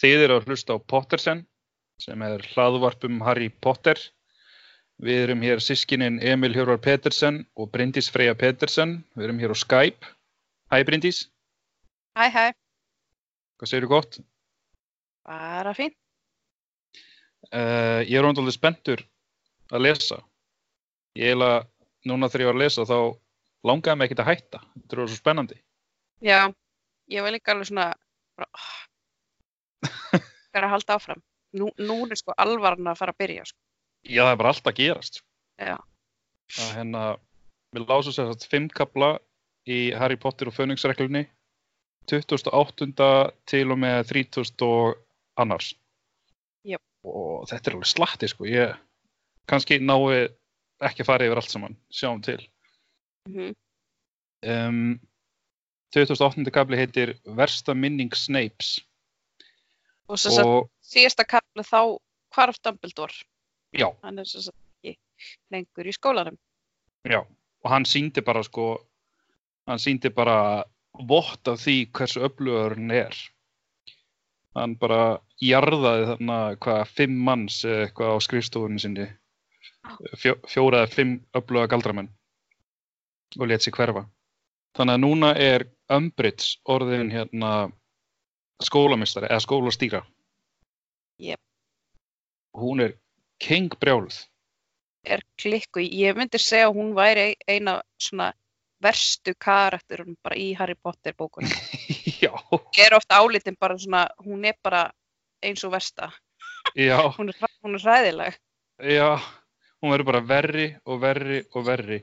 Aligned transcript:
Þið 0.00 0.24
eru 0.26 0.36
að 0.40 0.50
hlusta 0.50 0.76
á 0.76 0.78
Pottersen 0.92 1.44
sem 2.02 2.22
er 2.26 2.42
hlaðvarpum 2.52 3.22
Harry 3.24 3.48
Potter. 3.48 3.96
Við 5.00 5.22
erum 5.26 5.42
hér 5.44 5.60
sískinin 5.60 6.18
Emil 6.24 6.52
Hjörvar 6.56 6.80
Pettersen 6.84 7.42
og 7.56 7.70
Bryndís 7.72 8.08
Freyja 8.12 8.36
Pettersen. 8.36 8.98
Við 9.16 9.28
erum 9.28 9.40
hér 9.40 9.52
á 9.52 9.56
Skype. 9.56 10.08
Hæ 10.72 10.82
Bryndís, 10.88 11.26
Hæ, 12.16 12.26
hæ, 12.32 12.44
hvað 13.60 13.68
segir 13.70 13.84
þú 13.86 13.90
gott? 13.92 14.16
bara 15.26 15.72
fín. 15.76 15.92
Uh, 17.52 18.02
ég 18.08 18.16
er 18.18 18.26
ondaldig 18.26 18.54
spenntur 18.56 19.02
að 19.70 19.84
lesa. 19.86 20.18
Ég 21.16 21.30
eiginlega, 21.32 21.60
núna 22.08 22.28
þegar 22.30 22.42
ég 22.44 22.48
var 22.50 22.56
að 22.58 22.62
lesa 22.64 22.86
þá 22.88 22.96
langaði 23.68 23.98
mig 24.00 24.08
ekkert 24.08 24.22
að 24.24 24.30
hætta. 24.32 24.60
Þetta 24.80 24.96
er 24.96 25.02
svo 25.12 25.18
spennandi. 25.20 25.58
Já, 26.24 26.40
ég 27.12 27.22
var 27.26 27.34
líka 27.36 27.52
alveg 27.54 27.68
svona, 27.70 27.86
bara, 30.12 30.66
oh, 30.66 30.66
að 30.66 30.72
halda 30.74 30.96
áfram. 30.98 31.22
Nú, 31.56 31.70
nú 31.78 31.98
er 32.06 32.18
sko 32.18 32.34
alvaran 32.36 32.90
að 32.90 33.00
fara 33.00 33.14
að 33.14 33.22
byrja, 33.22 33.46
sko. 33.50 33.58
Já, 34.06 34.22
það 34.22 34.32
er 34.32 34.40
bara 34.40 34.52
allt 34.52 34.68
að 34.70 34.78
gerast. 34.80 35.22
Já, 35.56 35.76
að 36.60 36.74
hérna, 36.76 37.04
við 37.74 37.88
lásum 37.90 38.14
sér 38.14 38.32
að 38.32 38.46
fimm 38.50 38.68
kapla 38.72 39.16
í 39.66 39.78
Harry 39.98 40.18
Potter 40.20 40.50
og 40.50 40.54
Fönningsreglunni 40.56 41.24
28. 42.06 42.86
til 43.50 43.64
og 43.74 43.80
með 43.82 44.12
30. 44.12 44.62
og 44.62 45.00
annars 45.42 45.72
Jöp. 46.66 46.82
og 47.02 47.48
þetta 47.50 47.70
er 47.70 47.76
alveg 47.76 47.90
slatti 47.90 48.30
sko 48.30 48.46
ég 48.46 48.76
kannski 49.50 49.80
nái 49.82 50.28
ekki 50.86 51.02
að 51.02 51.08
fara 51.08 51.26
yfir 51.26 51.40
allt 51.40 51.50
saman, 51.50 51.78
sjáum 51.90 52.22
til 52.22 52.40
mm 53.26 53.54
um, 54.46 54.98
28. 55.96 56.50
kapli 56.52 56.76
heitir 56.76 57.14
Versta 57.24 57.74
minning 57.74 58.12
Snapes 58.14 58.76
og 60.08 60.18
svo 60.20 60.42
að 60.42 60.68
síðasta 60.86 61.24
kaplu 61.28 61.62
þá 61.66 61.80
hvarf 62.34 62.58
Dumbledore. 62.62 63.14
já, 63.74 63.88
Hann 64.02 64.18
er 64.18 64.24
svo 64.28 64.40
að 64.40 64.54
ekki 64.84 64.96
lengur 65.50 65.86
í 65.86 65.92
skólanum. 65.96 66.36
já 67.04 67.20
og 67.64 67.70
hann 67.70 67.84
síndi 67.84 68.22
bara 68.22 68.42
sko 68.46 68.66
hann 69.66 69.78
síndi 69.82 70.10
bara 70.14 70.64
vott 71.08 71.48
af 71.48 71.58
því 71.60 71.90
hversu 71.92 72.20
öflugur 72.22 72.76
hann 72.76 72.90
er. 72.90 73.14
Hann 74.54 74.76
bara 74.80 75.18
jarðaði 75.42 76.06
þarna 76.12 76.36
hvað 76.56 76.86
fimm 76.96 77.16
manns 77.26 77.58
eitthvað 77.64 78.14
á 78.14 78.18
skrifstofunni 78.24 78.80
sinni. 78.80 79.06
Fjó, 80.16 80.34
fjóra 80.48 80.84
eða 80.84 80.92
fimm 80.94 81.16
öfluga 81.36 81.66
galdramenn. 81.68 82.08
Og 83.38 83.46
let 83.48 83.62
sig 83.62 83.74
hverfa. 83.76 84.06
Þannig 84.76 84.94
að 84.94 85.02
núna 85.02 85.34
er 85.36 85.66
Umbridge 85.92 86.56
orðin 86.64 87.10
hérna 87.12 87.50
skólamistari 88.62 89.28
eða 89.30 89.42
skólastýra 89.44 90.02
Jep. 91.18 91.40
hún 92.56 92.80
er 92.80 92.96
king 93.42 93.72
brjáluð 93.80 94.24
Er 95.06 95.22
klikku, 95.38 95.78
ég 95.78 96.16
myndi 96.18 96.38
segja 96.42 96.66
að 96.66 96.80
hún 96.80 96.88
væri 96.96 97.36
eina 97.46 97.76
svona 98.02 98.32
verstu 98.82 99.34
karakterum 99.38 100.16
bara 100.22 100.36
í 100.36 100.48
Harry 100.58 100.74
Potter 100.74 101.14
bókunum. 101.14 101.50
já, 102.22 102.32
Er 102.78 102.96
ofta 102.96 103.20
álitin 103.22 103.56
bara 103.60 103.78
svona, 103.78 104.08
hún 104.24 104.44
er 104.44 104.56
bara 104.62 104.90
eins 105.42 105.64
og 105.64 105.72
versta. 105.76 106.10
Hún 106.76 107.30
er, 107.30 107.36
hún 107.62 107.76
er 107.78 107.80
hræðileg. 107.80 108.34
Já, 108.82 109.16
hún 109.80 109.92
verður 109.94 110.08
bara 110.10 110.20
verri 110.28 110.66
og 110.84 110.98
verri 111.00 111.38
og 111.54 111.64
verri. 111.64 112.00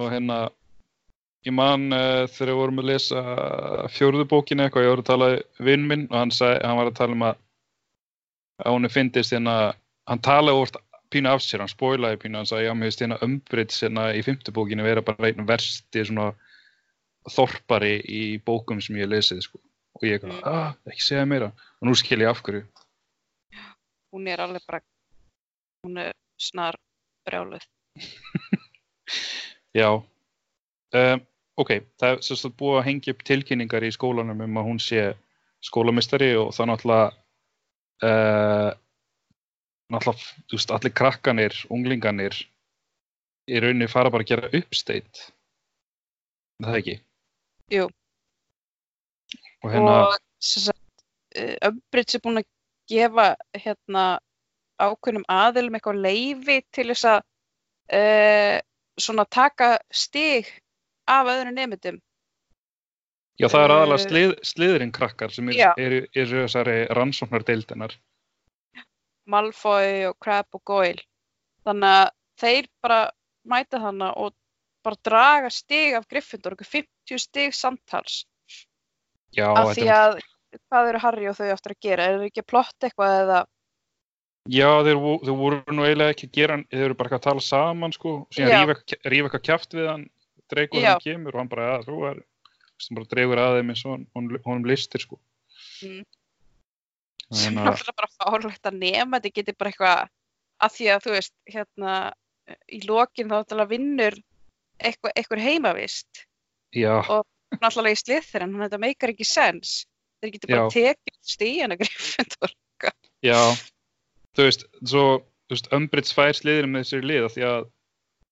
Og 0.00 0.08
hérna, 0.10 0.38
ég 1.46 1.54
man 1.56 1.86
uh, 1.92 2.26
þegar 2.28 2.50
við 2.52 2.58
vorum 2.60 2.82
að 2.82 2.88
lesa 2.90 3.20
fjórðu 3.94 4.26
bókinu 4.28 4.66
eitthvað, 4.66 4.84
ég 4.84 4.92
voru 4.92 5.04
að 5.04 5.10
tala 5.10 5.28
við 5.30 5.70
vinn 5.70 5.86
minn 5.88 6.06
og 6.10 6.18
hann, 6.18 6.34
sag, 6.34 6.58
hann 6.64 6.76
var 6.80 6.90
að 6.90 6.98
tala 7.00 7.16
um 7.16 7.26
að, 7.30 7.40
að 8.64 8.76
hún 8.76 8.90
finnist 8.92 9.32
hérna, 9.34 9.54
hann 10.10 10.22
talaði 10.26 10.60
úr 10.64 10.74
pínu 11.10 11.32
af 11.32 11.40
sér, 11.42 11.64
hann 11.64 11.72
spoilaði 11.72 12.20
pínu, 12.22 12.38
hann 12.38 12.46
sagði, 12.50 12.68
já, 12.68 12.74
mér 12.76 12.90
finnst 12.90 13.00
hérna 13.02 13.18
umbreyts 13.26 13.80
hérna 13.82 14.04
í 14.14 14.20
fymtu 14.26 14.52
bókinu 14.54 14.84
vera 14.86 15.02
bara 15.02 15.30
einn 15.30 15.48
versti 15.48 16.04
svona 16.06 16.28
þorpari 17.30 17.96
í 18.08 18.20
bókum 18.46 18.78
sem 18.84 18.96
ég 19.00 19.08
lesið, 19.10 19.42
sko. 19.48 19.58
Og 19.98 20.06
ég 20.06 20.18
eitthvað, 20.20 20.36
Mm. 20.38 20.44
ah, 20.46 20.76
ekki 20.86 21.02
segja 21.02 21.24
meira. 21.26 21.50
Og 21.80 21.88
nú 21.88 21.94
skil 21.98 22.20
ég 22.22 22.30
af 22.30 22.40
hverju. 22.46 22.62
Hún 24.14 24.28
er 24.30 24.40
alveg 24.40 24.62
bara, 24.68 24.80
hún 25.84 25.98
er 25.98 26.12
snar 26.38 26.78
brjáluð. 27.26 27.66
Já, 29.74 29.90
um, 30.94 31.20
ok, 31.60 31.72
það 32.00 32.14
er 32.14 32.22
sagt 32.26 32.56
búið 32.60 32.78
að 32.80 32.86
hengja 32.88 33.14
upp 33.14 33.26
tilkynningar 33.28 33.86
í 33.86 33.92
skólanum 33.94 34.44
um 34.46 34.60
að 34.60 34.68
hún 34.70 34.80
sé 34.82 35.08
skólamistari 35.64 36.30
og 36.40 36.54
það 36.56 36.70
náttúrulega, 36.70 37.10
uh, 38.08 38.70
náttúrulega, 39.92 40.30
þú 40.48 40.56
veist, 40.56 40.72
allir 40.76 40.96
krakkanir, 41.02 41.58
unglinganir, 41.72 42.38
í 43.50 43.60
rauninni 43.60 43.90
fara 43.90 44.12
bara 44.12 44.24
að 44.24 44.32
gera 44.32 44.52
uppsteitt, 44.56 45.26
Er 46.60 46.68
það 46.68 46.78
ekki? 46.80 46.96
Jú. 47.72 47.84
Og 49.64 49.72
hérna, 49.72 49.92
og 50.10 50.16
sagt, 50.44 51.04
uh, 51.40 51.54
Umbridge 51.70 52.18
er 52.18 52.24
búin 52.24 52.40
að 52.40 52.48
gefa 52.90 53.26
hérna 53.56 54.04
ákveðnum 54.80 55.24
aðilum 55.30 55.76
eitthvað 55.76 56.02
leifi 56.04 56.58
til 56.72 56.86
þess 56.90 57.06
að 57.08 57.20
uh, 57.96 58.56
svona 59.00 59.24
taka 59.28 59.70
stig 59.92 60.48
af 61.10 61.30
öðru 61.32 61.52
nefndum. 61.56 62.00
já 63.40 63.48
það 63.48 63.64
er 63.64 63.74
aðalega 63.74 64.00
eh, 64.00 64.06
slið, 64.06 64.32
sliðurinn 64.50 64.92
krakkar 64.92 65.32
sem 65.32 65.48
eru 65.52 65.70
er, 65.80 65.94
er 66.12 66.32
þessari 66.32 66.78
rannsóknardeildinar. 66.96 67.94
Malfoy 69.30 70.10
og 70.10 70.18
Crab 70.20 70.58
og 70.58 70.62
Goyle. 70.66 71.04
Þannig 71.64 71.94
að 72.00 72.10
þeir 72.40 72.68
bara 72.82 73.00
mæta 73.48 73.80
þannig 73.80 74.20
og 74.20 74.34
bara 74.84 75.00
draga 75.04 75.52
stig 75.52 75.94
af 75.96 76.08
Gryffindor, 76.08 76.56
okkur 76.56 76.68
50 76.72 77.20
stig 77.20 77.56
samtals. 77.56 78.24
Já, 79.36 79.48
af 79.52 79.74
því 79.76 79.86
er- 79.86 79.94
að 79.94 80.20
hvað 80.66 80.88
eru 80.90 81.00
Harry 81.04 81.26
og 81.30 81.36
þau 81.38 81.50
aftur 81.52 81.74
að 81.76 81.82
gera? 81.86 82.06
Er 82.10 82.26
ekki 82.26 82.42
að 82.42 82.50
plotta 82.50 82.88
eitthvað 82.88 83.16
eða 83.24 83.40
Já, 84.48 84.80
þeir, 84.82 84.96
þeir 85.20 85.36
voru 85.36 85.58
nú 85.76 85.84
eiginlega 85.84 86.14
ekki 86.14 86.26
að 86.26 86.36
gera 86.38 86.56
þeir 86.72 86.84
eru 86.86 86.96
bara 86.96 87.18
að 87.18 87.26
tala 87.26 87.42
saman 87.44 87.92
sko, 87.92 88.14
og 88.22 88.34
síðan 88.34 88.64
rífa, 88.64 88.78
eitthvað 89.04 89.44
kjáft 89.44 89.76
við 89.76 89.88
hann, 89.90 90.06
hann 90.56 91.02
kemur 91.04 91.34
og 91.34 91.42
hann 91.42 91.50
bara, 91.50 91.66
að 91.78 91.90
þú 91.90 91.98
er, 92.10 92.22
sem 92.80 92.96
bara 92.98 93.10
dreigur 93.10 93.42
að 93.42 93.58
þeim 93.58 93.74
eins 93.74 93.84
og 93.86 94.06
honum, 94.16 94.68
listir 94.68 95.04
sko. 95.04 95.20
Mm. 95.84 96.04
sem 97.30 97.58
að, 97.60 97.68
alltaf 97.72 97.96
bara 97.96 98.10
fárlegt 98.16 98.66
að 98.66 98.80
nema 98.80 99.20
þetta 99.20 99.36
geti 99.36 99.54
bara 99.58 99.70
eitthvað 99.70 100.08
að 100.60 100.74
því 100.76 100.88
að 100.92 101.04
þú 101.04 101.12
veist 101.14 101.34
hérna 101.54 101.94
í 102.66 102.80
lokin 102.88 103.30
þá 103.30 103.36
náttúrulega 103.36 103.70
vinnur 103.70 104.16
eitthvað, 104.80 105.14
eitthvað 105.14 105.44
heimavist. 105.44 106.24
Já, 106.74 107.00
Og- 107.00 107.26
náttúrulega 107.60 107.96
í 107.96 108.00
slið 108.00 108.26
þeirra 108.30 108.48
en 108.48 108.56
þetta 108.64 108.80
meikar 108.82 109.12
ekki 109.14 109.26
sens. 109.28 109.74
Þeir 110.20 110.32
geti 110.34 110.50
bara 110.50 110.70
tekið 110.74 111.18
stíðan 111.24 111.74
að 111.74 111.82
Gryffindor. 111.84 112.54
Já, 113.24 113.40
þú 114.36 114.46
veist, 114.46 114.64
svo, 114.84 115.04
þú 115.48 115.56
veist, 115.56 115.70
Umbridge 115.76 116.16
fær 116.16 116.36
sliðurinn 116.36 116.74
með 116.74 116.84
þessari 116.86 117.08
lið 117.10 117.26
af 117.26 117.34
því 117.36 117.46
að, 117.50 117.68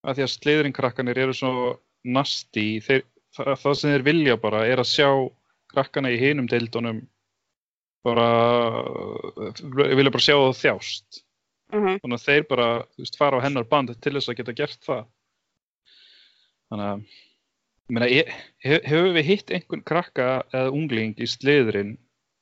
að 0.05 0.23
að 0.25 0.33
sliðurinn 0.35 0.77
krakkanir 0.77 1.21
eru 1.25 1.37
svo 1.37 1.53
nasti, 2.07 2.81
þeir, 2.85 3.05
það, 3.37 3.53
það 3.63 3.79
sem 3.81 3.95
þeir 3.95 4.07
vilja 4.07 4.37
bara 4.41 4.65
er 4.69 4.83
að 4.83 4.91
sjá 4.91 5.09
krakkana 5.73 6.13
í 6.15 6.19
hinum 6.21 6.49
deildunum 6.51 7.03
bara, 8.07 8.27
vilja 9.69 10.13
bara 10.15 10.25
sjá 10.25 10.37
það 10.37 10.61
þjást. 10.63 11.23
mm 11.73 11.81
-hmm. 11.85 12.01
þannig 12.03 12.19
að 12.19 12.27
þeir 12.27 12.45
bara 12.49 12.69
veist, 12.97 13.17
fara 13.21 13.41
á 13.41 13.45
hennar 13.45 13.65
band 13.69 13.95
til 14.01 14.15
þess 14.17 14.29
að 14.29 14.39
geta 14.39 14.57
gert 14.57 14.85
það 14.85 15.03
þannig 16.71 16.87
að 16.87 17.03
meina, 17.89 18.09
hef, 18.65 18.85
hefur 18.85 19.13
við 19.13 19.25
hitt 19.25 19.51
einhvern 19.51 19.85
krakka 19.85 20.29
eða 20.53 20.71
ungling 20.73 21.19
í 21.21 21.29
sliðurinn 21.29 21.99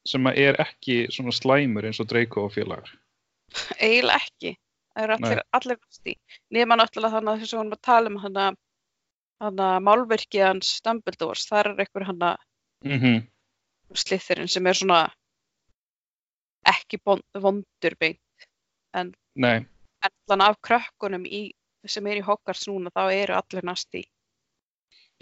sem 0.06 0.26
að 0.30 0.38
er 0.38 0.60
ekki 0.62 1.08
svona 1.10 1.34
slæmur 1.34 1.86
eins 1.86 1.98
og 1.98 2.06
Draco 2.06 2.46
og 2.46 2.54
félagar 2.54 2.92
eiginlega 3.80 4.22
ekki 4.22 4.54
Það 4.96 5.04
eru 5.04 5.16
allir, 5.16 5.40
allir 5.52 5.76
nasty. 5.76 6.12
Nefna 6.56 6.76
náttúrulega 6.80 7.18
þannig 7.18 7.30
að 7.32 7.40
þess 7.42 7.50
að 7.50 7.56
við 7.56 7.60
vorum 7.60 7.74
að 7.74 7.80
tala 7.84 8.10
um 8.10 8.14
hana, 8.22 8.44
hana 9.42 9.68
málverkið 9.84 10.44
hans 10.46 10.74
Dumbledores, 10.84 11.46
þar 11.48 11.72
er 11.72 11.84
einhver 11.84 12.08
hana 12.10 12.34
mm 12.84 13.24
slithirinn 13.94 14.50
sem 14.50 14.66
er 14.66 14.74
svona 14.74 15.04
ekki 16.66 16.98
vondur 17.06 17.94
beint. 18.00 18.18
Nei, 19.38 19.60
En 20.06 20.12
þannig 20.30 20.52
af 20.52 20.58
krökkunum 20.66 21.24
í, 21.26 21.42
sem 21.88 22.06
er 22.10 22.20
í 22.20 22.24
Hogwarts 22.26 22.66
núna, 22.68 22.92
þá 22.94 23.02
eru 23.14 23.36
allir 23.38 23.66
nasty. 23.66 24.04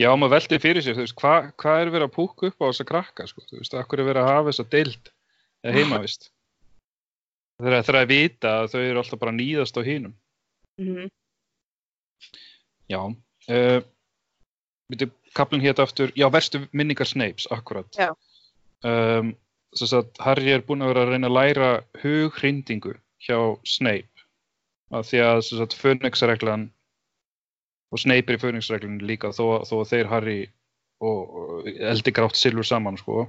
já, 0.00 0.08
maður 0.18 0.34
veldi 0.34 0.58
fyrir 0.58 0.82
sér, 0.82 0.96
þú 0.96 1.04
veist, 1.04 1.16
hvað 1.20 1.50
hva 1.62 1.74
er 1.80 1.90
verið 1.94 2.08
að 2.08 2.14
púka 2.16 2.48
upp 2.48 2.64
á 2.64 2.66
þessa 2.66 2.86
krakka, 2.88 3.26
sko, 3.30 3.44
þú 3.46 3.60
veist, 3.60 3.76
akkur 3.78 4.02
er 4.02 4.08
verið 4.08 4.22
að 4.24 4.32
hafa 4.32 4.48
þessa 4.50 4.66
deild 4.72 5.10
eða 5.62 5.74
heimavist. 5.78 6.30
Það 7.62 7.76
er 7.78 7.98
að 8.00 8.08
vita 8.10 8.54
að 8.62 8.70
þau 8.72 8.80
eru 8.80 9.02
alltaf 9.04 9.20
bara 9.20 9.36
nýðast 9.36 9.78
á 9.78 9.82
hinum. 9.86 10.16
Mm 10.80 11.12
Já, 12.90 13.00
uh, 13.00 13.80
við 14.92 15.08
kaplinn 15.36 15.64
hétt 15.64 15.80
aftur, 15.82 16.12
já, 16.16 16.26
verstu 16.32 16.64
minningar 16.72 17.08
Snapes, 17.08 17.46
akkurat. 17.54 17.88
Um, 18.84 19.32
þess 19.74 19.96
að 19.96 20.10
Harry 20.22 20.52
er 20.54 20.64
búinn 20.66 20.84
að 20.84 20.92
vera 20.92 21.06
að 21.06 21.14
reyna 21.14 21.30
að 21.30 21.36
læra 21.38 21.70
hughrindingu 22.02 22.94
hjá 23.24 23.38
Snape. 23.66 24.10
Af 24.94 25.08
því 25.08 25.22
að 25.24 25.40
þess 25.40 25.62
að 25.64 25.78
Phoenix-reglan 25.80 26.68
og 27.94 28.02
Snape 28.02 28.32
er 28.32 28.38
í 28.38 28.42
Phoenix-reglun 28.42 29.00
líka 29.06 29.32
þó, 29.34 29.64
þó 29.66 29.80
að 29.80 29.90
þeir 29.92 30.10
Harry 30.12 30.38
og 31.04 31.66
eldi 31.66 32.12
grátt 32.14 32.38
silfur 32.38 32.66
saman 32.66 32.98
sko. 33.00 33.26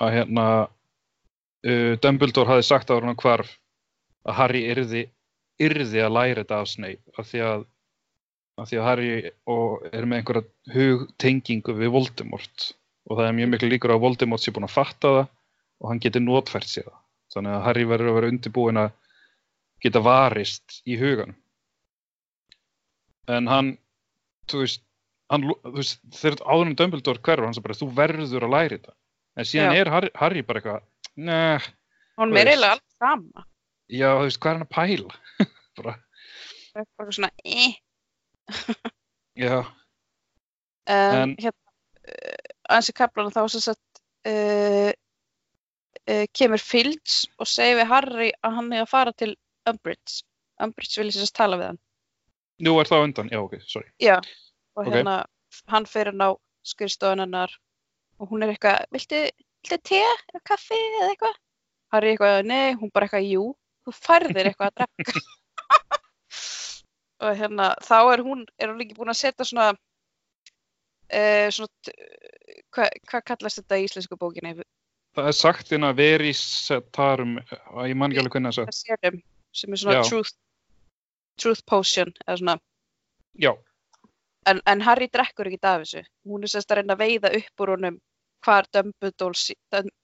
Að 0.00 0.18
hérna 0.18 0.46
uh, 0.66 1.94
Dumbledore 2.02 2.50
hafi 2.50 2.66
sagt 2.66 2.90
á 2.90 2.98
hann 2.98 3.16
hvarf 3.18 3.52
að 4.26 4.38
Harry 4.40 4.64
yrði, 4.72 5.06
yrði 5.62 6.02
að 6.02 6.14
læra 6.16 6.42
þetta 6.42 6.60
af 6.62 6.70
Snape 6.72 7.18
af 7.20 7.30
því 7.30 7.42
að, 7.46 7.66
af 8.56 8.68
því 8.70 8.78
að 8.80 8.86
Harry 8.88 9.08
er 9.92 10.06
með 10.08 10.20
einhverja 10.20 10.44
hugtengingu 10.74 11.74
við 11.76 11.90
Voldemort 11.94 12.68
og 13.06 13.18
það 13.18 13.26
er 13.28 13.34
mjög 13.38 13.50
miklu 13.52 13.68
líkur 13.72 13.92
að 13.94 14.02
Voldemort 14.06 14.42
sé 14.42 14.52
búinn 14.56 14.66
að 14.68 14.76
fatta 14.76 15.10
það 15.18 15.26
og 15.82 15.90
hann 15.90 16.00
geti 16.02 16.22
notfært 16.24 16.70
sér 16.70 16.86
það 16.88 17.02
þannig 17.36 17.56
að 17.58 17.64
Harry 17.66 17.84
verður 17.90 18.10
að 18.12 18.16
vera 18.20 18.30
undirbúinn 18.32 18.80
að 18.80 18.92
geta 19.84 20.00
varist 20.06 20.78
í 20.88 20.96
hugan 21.00 21.34
en 23.28 23.48
hann 23.50 23.72
þú 24.50 24.62
veist, 24.62 24.82
hann, 25.32 25.44
veist 25.74 26.00
þegar 26.14 26.40
áður 26.46 26.70
en 26.70 26.76
Dumbledore 26.78 27.20
hverfur 27.26 27.48
hann 27.48 27.56
svo 27.56 27.64
bara 27.66 27.76
þú 27.78 27.88
verður 27.98 28.46
að 28.46 28.54
læra 28.54 28.76
þetta 28.78 28.94
en 29.36 29.48
síðan 29.50 29.74
Já. 29.76 29.80
er 29.82 29.90
Harry, 29.92 30.10
Harry 30.16 30.42
bara 30.46 30.62
eitthvað 30.62 30.86
Þú 32.16 32.24
er 32.24 32.32
veist. 32.32 32.46
eiginlega 32.48 32.72
alveg 32.72 32.94
sama. 33.02 33.44
já 33.92 34.08
þú 34.16 34.22
veist 34.26 34.40
hvað 34.40 34.50
er 34.52 34.56
hann 34.56 34.66
að 34.66 34.74
pæla 34.76 35.46
bara, 35.82 35.96
Það 36.72 36.80
er 36.82 36.88
bara 37.00 37.16
svona, 37.18 37.30
eh. 37.44 37.74
Já, 39.36 39.64
En, 40.86 41.14
En- 41.22 41.34
hérna, 41.42 41.72
uh, 42.06 42.52
aðeins 42.70 42.90
í 42.92 42.94
kaplana 42.94 43.32
þá 43.34 43.40
sem 43.50 43.62
sagt, 43.64 44.00
uh, 44.30 44.92
uh, 46.06 46.26
kemur 46.38 46.62
Fields 46.62 47.24
og 47.42 47.48
segir 47.50 47.80
við 47.80 47.88
Harry 47.90 48.28
að 48.46 48.54
hann 48.60 48.72
er 48.76 48.84
að 48.84 48.92
fara 48.92 49.12
til 49.18 49.32
Umbridge. 49.66 50.20
Umbridge 50.62 51.00
vilja 51.02 51.18
sérst 51.18 51.34
tala 51.36 51.58
við 51.58 51.72
hann. 51.72 51.80
nú 52.62 52.76
er 52.80 52.88
það 52.88 53.02
undan 53.08 53.28
já 53.34 53.40
ok, 53.42 53.58
sorry 53.66 53.90
Já. 54.00 54.20
Og 54.76 54.86
Ok. 54.86 54.92
hérna, 54.94 55.16
hann 55.68 55.86
fyrir 55.90 56.14
ná 56.14 56.30
skrifstofun 56.64 57.20
hennar 57.24 57.50
og 58.20 58.30
hún 58.30 58.42
er 58.46 58.54
eitthvað, 58.54 58.86
viltu, 58.94 59.18
viltu 59.66 59.78
te 59.82 59.98
eða 60.06 60.40
kaffi 60.46 60.78
eða 61.00 61.10
eitthvað? 61.10 61.36
Harry 61.92 62.14
eitthvað, 62.14 62.44
nei, 62.46 62.74
hún 62.78 62.90
bara 62.94 63.06
eitthvað, 63.08 63.26
jú, 63.28 63.44
þú 63.84 63.92
færðir 63.98 64.48
eitthvað 64.52 64.70
að 64.70 64.76
drekka. 64.86 65.12
og 67.24 67.36
hérna, 67.38 67.72
þá 67.84 67.98
er 68.12 68.22
hún, 68.26 68.46
er 68.60 68.72
hún 68.72 68.80
líka 68.80 68.96
búin 68.98 69.12
að 69.12 69.20
setja 69.20 69.46
svona, 69.48 69.68
uh, 71.10 71.46
svona, 71.56 71.94
hvað 72.76 72.98
hva 73.12 73.22
kallast 73.32 73.62
þetta 73.62 73.80
í 73.80 73.86
íslensku 73.88 74.18
bókinni? 74.20 74.56
það 75.16 75.30
er 75.30 75.36
sagt 75.36 75.72
að 75.72 75.94
veri 75.96 76.32
setarum 76.36 77.38
ég 77.40 77.96
man 77.96 78.12
ekki 78.12 78.20
alveg 78.20 78.34
hvernig 78.36 78.52
það 78.52 78.66
er 78.66 78.80
sagt 78.82 79.22
sem 79.56 79.72
er 79.72 79.80
svona 79.80 80.02
truth, 80.04 80.34
truth 81.40 81.64
potion, 81.64 82.12
eða 82.26 82.36
svona, 82.42 82.56
já, 83.40 83.54
en, 84.46 84.60
en 84.66 84.84
Harry 84.84 85.08
drekkur 85.12 85.50
ekki 85.50 85.60
af 85.62 85.82
þessu. 85.84 86.02
Hún 86.28 86.44
er 86.44 86.52
sérst 86.52 86.72
að 86.72 86.80
reyna 86.80 86.96
að 86.96 87.02
veiða 87.02 87.32
upp 87.38 87.64
úr 87.64 87.72
honum 87.74 87.98
hvar 88.46 88.68
Dumbledore, 88.74 89.56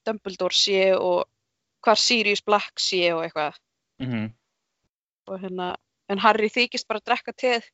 Dumbledore 0.06 0.56
sé 0.56 0.80
og 0.96 1.26
hvar 1.84 2.00
Sirius 2.00 2.42
Black 2.46 2.80
sé 2.82 3.04
og 3.14 3.24
eitthvað. 3.26 3.58
mm 4.02 4.30
Og 5.30 5.38
hérna, 5.38 5.76
en 6.10 6.22
Harry 6.22 6.50
þykist 6.52 6.88
bara 6.88 7.02
að 7.02 7.08
drekka 7.10 7.34
teð. 7.36 7.70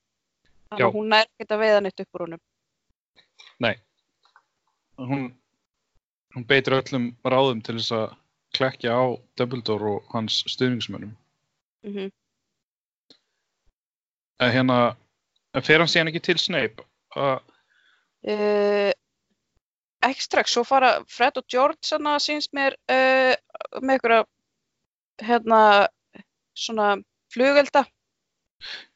Þannig 0.68 0.86
að 0.86 0.96
hún 0.98 1.16
er 1.16 1.26
ekkert 1.26 1.54
að 1.56 1.62
veiða 1.64 1.82
neitt 1.84 2.02
upp 2.04 2.18
úr 2.18 2.26
honum. 2.26 2.42
nei. 3.58 3.74
Hún, 4.98 5.28
hún 6.34 6.44
beitir 6.44 6.74
öllum 6.74 7.12
ráðum 7.24 7.62
til 7.62 7.78
þess 7.78 7.94
að 7.94 8.06
klekja 8.56 8.96
á 8.98 9.04
Dumbledore 9.38 9.92
og 9.94 10.08
hans 10.12 10.42
stuðningsmönnum. 10.50 11.14
Mm 11.86 12.10
en 14.38 14.54
hérna 14.54 14.78
en 15.54 15.64
fer 15.66 15.82
hann 15.82 15.90
síðan 15.90 16.12
ekki 16.12 16.22
til 16.28 16.38
Snape? 16.40 16.84
Að 17.18 17.38
uh, 18.30 18.90
ekki 20.06 20.24
strax, 20.24 20.54
svo 20.54 20.64
fara 20.68 20.98
Fred 21.10 21.40
og 21.40 21.46
George 21.50 21.82
svona 21.86 22.16
síns 22.22 22.50
mér 22.54 22.76
uh, 22.90 23.34
með 23.82 23.96
einhverja 23.96 24.24
hérna 25.24 25.60
svona 26.58 26.96
flugelda 27.32 27.84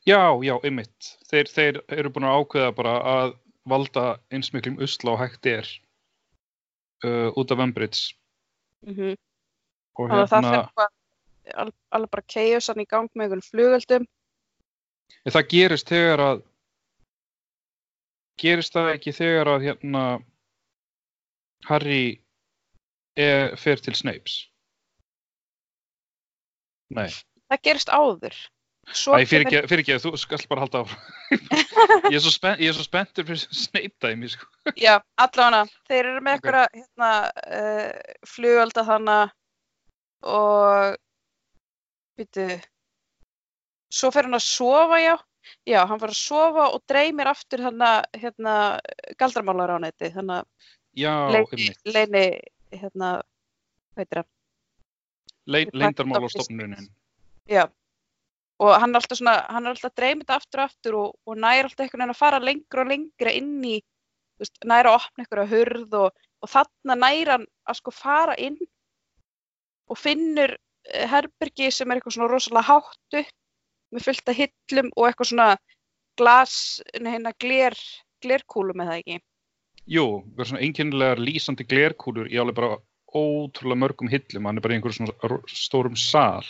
Já, 0.07 0.19
já, 0.43 0.57
einmitt. 0.65 1.13
Þeir, 1.31 1.51
þeir 1.55 1.81
eru 1.95 2.11
búin 2.11 2.27
að 2.27 2.39
ákveða 2.41 2.73
bara 2.75 2.95
að 3.13 3.37
valda 3.71 4.07
eins 4.35 4.51
miklum 4.55 4.81
usla 4.83 5.15
og 5.15 5.21
hægt 5.23 5.47
er 5.47 5.69
uh, 7.07 7.31
út 7.39 7.55
af 7.55 7.63
Umbridge. 7.63 8.17
mm 8.83 8.95
-hmm. 8.95 9.17
Og 9.95 10.11
að 10.11 10.27
það 10.29 10.45
hérna, 10.45 10.51
fyrir 10.51 11.03
al- 11.55 11.75
alveg 11.91 12.11
bara 12.11 12.59
hann 12.67 12.83
í 12.83 12.89
gang 12.89 13.11
með 13.15 13.25
einhverjum 13.25 13.49
flugeldum 13.51 14.07
það 15.31 15.49
gerist 15.49 15.89
þegar 15.89 16.23
að, 16.25 16.43
gerist 18.41 18.75
það 18.75 18.93
ekki 18.95 19.15
þegar 19.17 19.51
að 19.55 19.67
hérna 19.69 20.05
Harry 21.69 22.23
er, 23.17 23.57
fer 23.57 23.83
til 23.83 23.95
Snapes? 23.95 24.49
Nei, 26.93 27.09
það 27.49 27.63
gerist 27.63 27.93
áður 27.93 28.37
Æ, 28.91 29.23
fyrir 29.31 29.47
ekki, 29.47 29.61
fyrir 29.71 29.83
ekki, 29.85 29.97
þú 30.03 30.11
skall 30.19 30.43
bara 30.51 30.65
halda 30.65 30.81
áfram. 30.83 31.05
ég, 32.13 32.17
er 32.19 32.23
svo 32.25 32.33
spennt, 32.35 32.83
spenntur 32.83 33.29
fyrir 33.29 33.41
Snape 33.55 33.95
dæmi, 34.03 34.29
sko. 34.33 34.49
Já, 34.77 34.97
allavega, 35.23 35.63
þeir 35.89 36.09
eru 36.11 36.25
með 36.27 36.41
Ok. 36.41 36.49
einhverja 36.51 36.65
hérna, 36.75 37.11
uh, 37.61 38.17
flugölda 38.29 38.85
þannig 38.91 39.35
og 40.33 40.99
býtu 42.19 42.49
svo 43.93 44.11
fer 44.15 44.29
hann 44.29 44.39
að 44.39 44.45
sofa, 44.47 44.99
já 45.03 45.15
já, 45.67 45.83
hann 45.87 46.01
fer 46.01 46.13
að 46.13 46.19
sofa 46.19 46.69
og 46.75 46.83
dreymir 46.91 47.31
aftur 47.31 47.63
þannig 47.67 48.21
hérna 48.23 48.55
galdramálar 49.21 49.75
á 49.75 49.79
neti 49.83 50.11
þannig 50.15 50.47
Já, 50.93 51.13
leini, 51.33 51.71
leini 51.89 52.25
hérna, 52.77 53.15
hvað 53.95 54.03
heitir 54.05 54.21
hann 54.23 54.31
Lein, 55.43 55.67
Department 55.67 55.73
of 55.73 55.81
Leindarmálastofnunin. 55.83 56.91
já 57.51 57.65
og 58.63 58.75
hann 58.79 58.93
er 58.93 59.01
alltaf 59.01 59.19
svona, 59.19 59.39
hann 59.51 59.67
er 59.67 59.75
alltaf 59.75 59.91
að 59.91 59.99
dreyma 59.99 60.23
þetta 60.23 60.37
aftur 60.39 60.61
og 60.61 60.69
aftur 60.69 60.99
og, 61.01 61.15
og 61.27 61.41
nær 61.43 61.67
alltaf 61.67 61.85
einhvern 61.85 62.03
veginn 62.03 62.15
að 62.15 62.21
fara 62.21 62.43
lengra 62.43 62.85
og 62.85 62.93
lengra 62.93 63.35
inn 63.39 63.57
í 63.67 63.79
þú 63.81 64.45
veist, 64.45 64.61
nær 64.69 64.89
að 64.91 64.99
opna 64.99 65.25
einhverja 65.25 65.51
hurð 65.53 65.97
og, 66.03 66.23
og 66.43 66.53
þarna 66.53 66.99
nær 67.01 67.33
hann 67.37 67.49
að 67.69 67.81
sko 67.81 67.95
fara 67.97 68.37
inn 68.39 68.59
og 69.91 69.99
finnur 69.99 70.55
eh, 70.55 71.09
herbergi 71.11 71.73
sem 71.75 71.91
er 71.91 71.99
eitthvað 71.99 72.17
svona 72.19 72.31
rosalega 72.31 72.69
hátt 72.69 73.21
upp 73.23 73.35
með 73.93 74.07
fullt 74.07 74.33
af 74.33 74.39
hillum 74.39 74.95
og 74.97 75.09
eitthvað 75.09 75.33
svona 75.33 75.51
glas, 76.21 76.57
hérna 76.95 77.33
gler 77.41 77.77
glerkúlum 78.23 78.83
eða 78.85 78.99
ekki? 79.01 79.19
Jú, 79.91 80.07
það 80.33 80.45
er 80.45 80.51
svona 80.51 80.65
einkennilegar 80.65 81.21
lýsandi 81.21 81.67
glerkúlur 81.67 82.31
í 82.31 82.39
alveg 82.39 82.61
bara 82.61 82.77
ótrúlega 83.13 83.81
mörgum 83.83 84.09
hillum, 84.09 84.47
hann 84.47 84.61
er 84.61 84.65
bara 84.65 84.77
í 84.77 84.79
einhverjum 84.79 85.11
svona 85.11 85.41
stórum 85.51 85.99
sal 85.99 86.47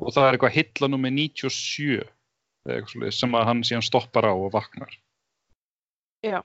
og 0.00 0.12
það 0.12 0.26
er 0.28 0.36
eitthvað 0.36 0.56
hilla 0.58 0.88
nummer 0.92 1.10
97 1.10 2.02
eða 2.66 2.76
eitthvað 2.80 3.14
sem 3.16 3.34
að 3.38 3.46
hann 3.48 3.62
síðan 3.64 3.86
stoppar 3.86 4.26
á 4.28 4.32
og 4.34 4.50
vaknar. 4.52 4.92
já, 6.26 6.42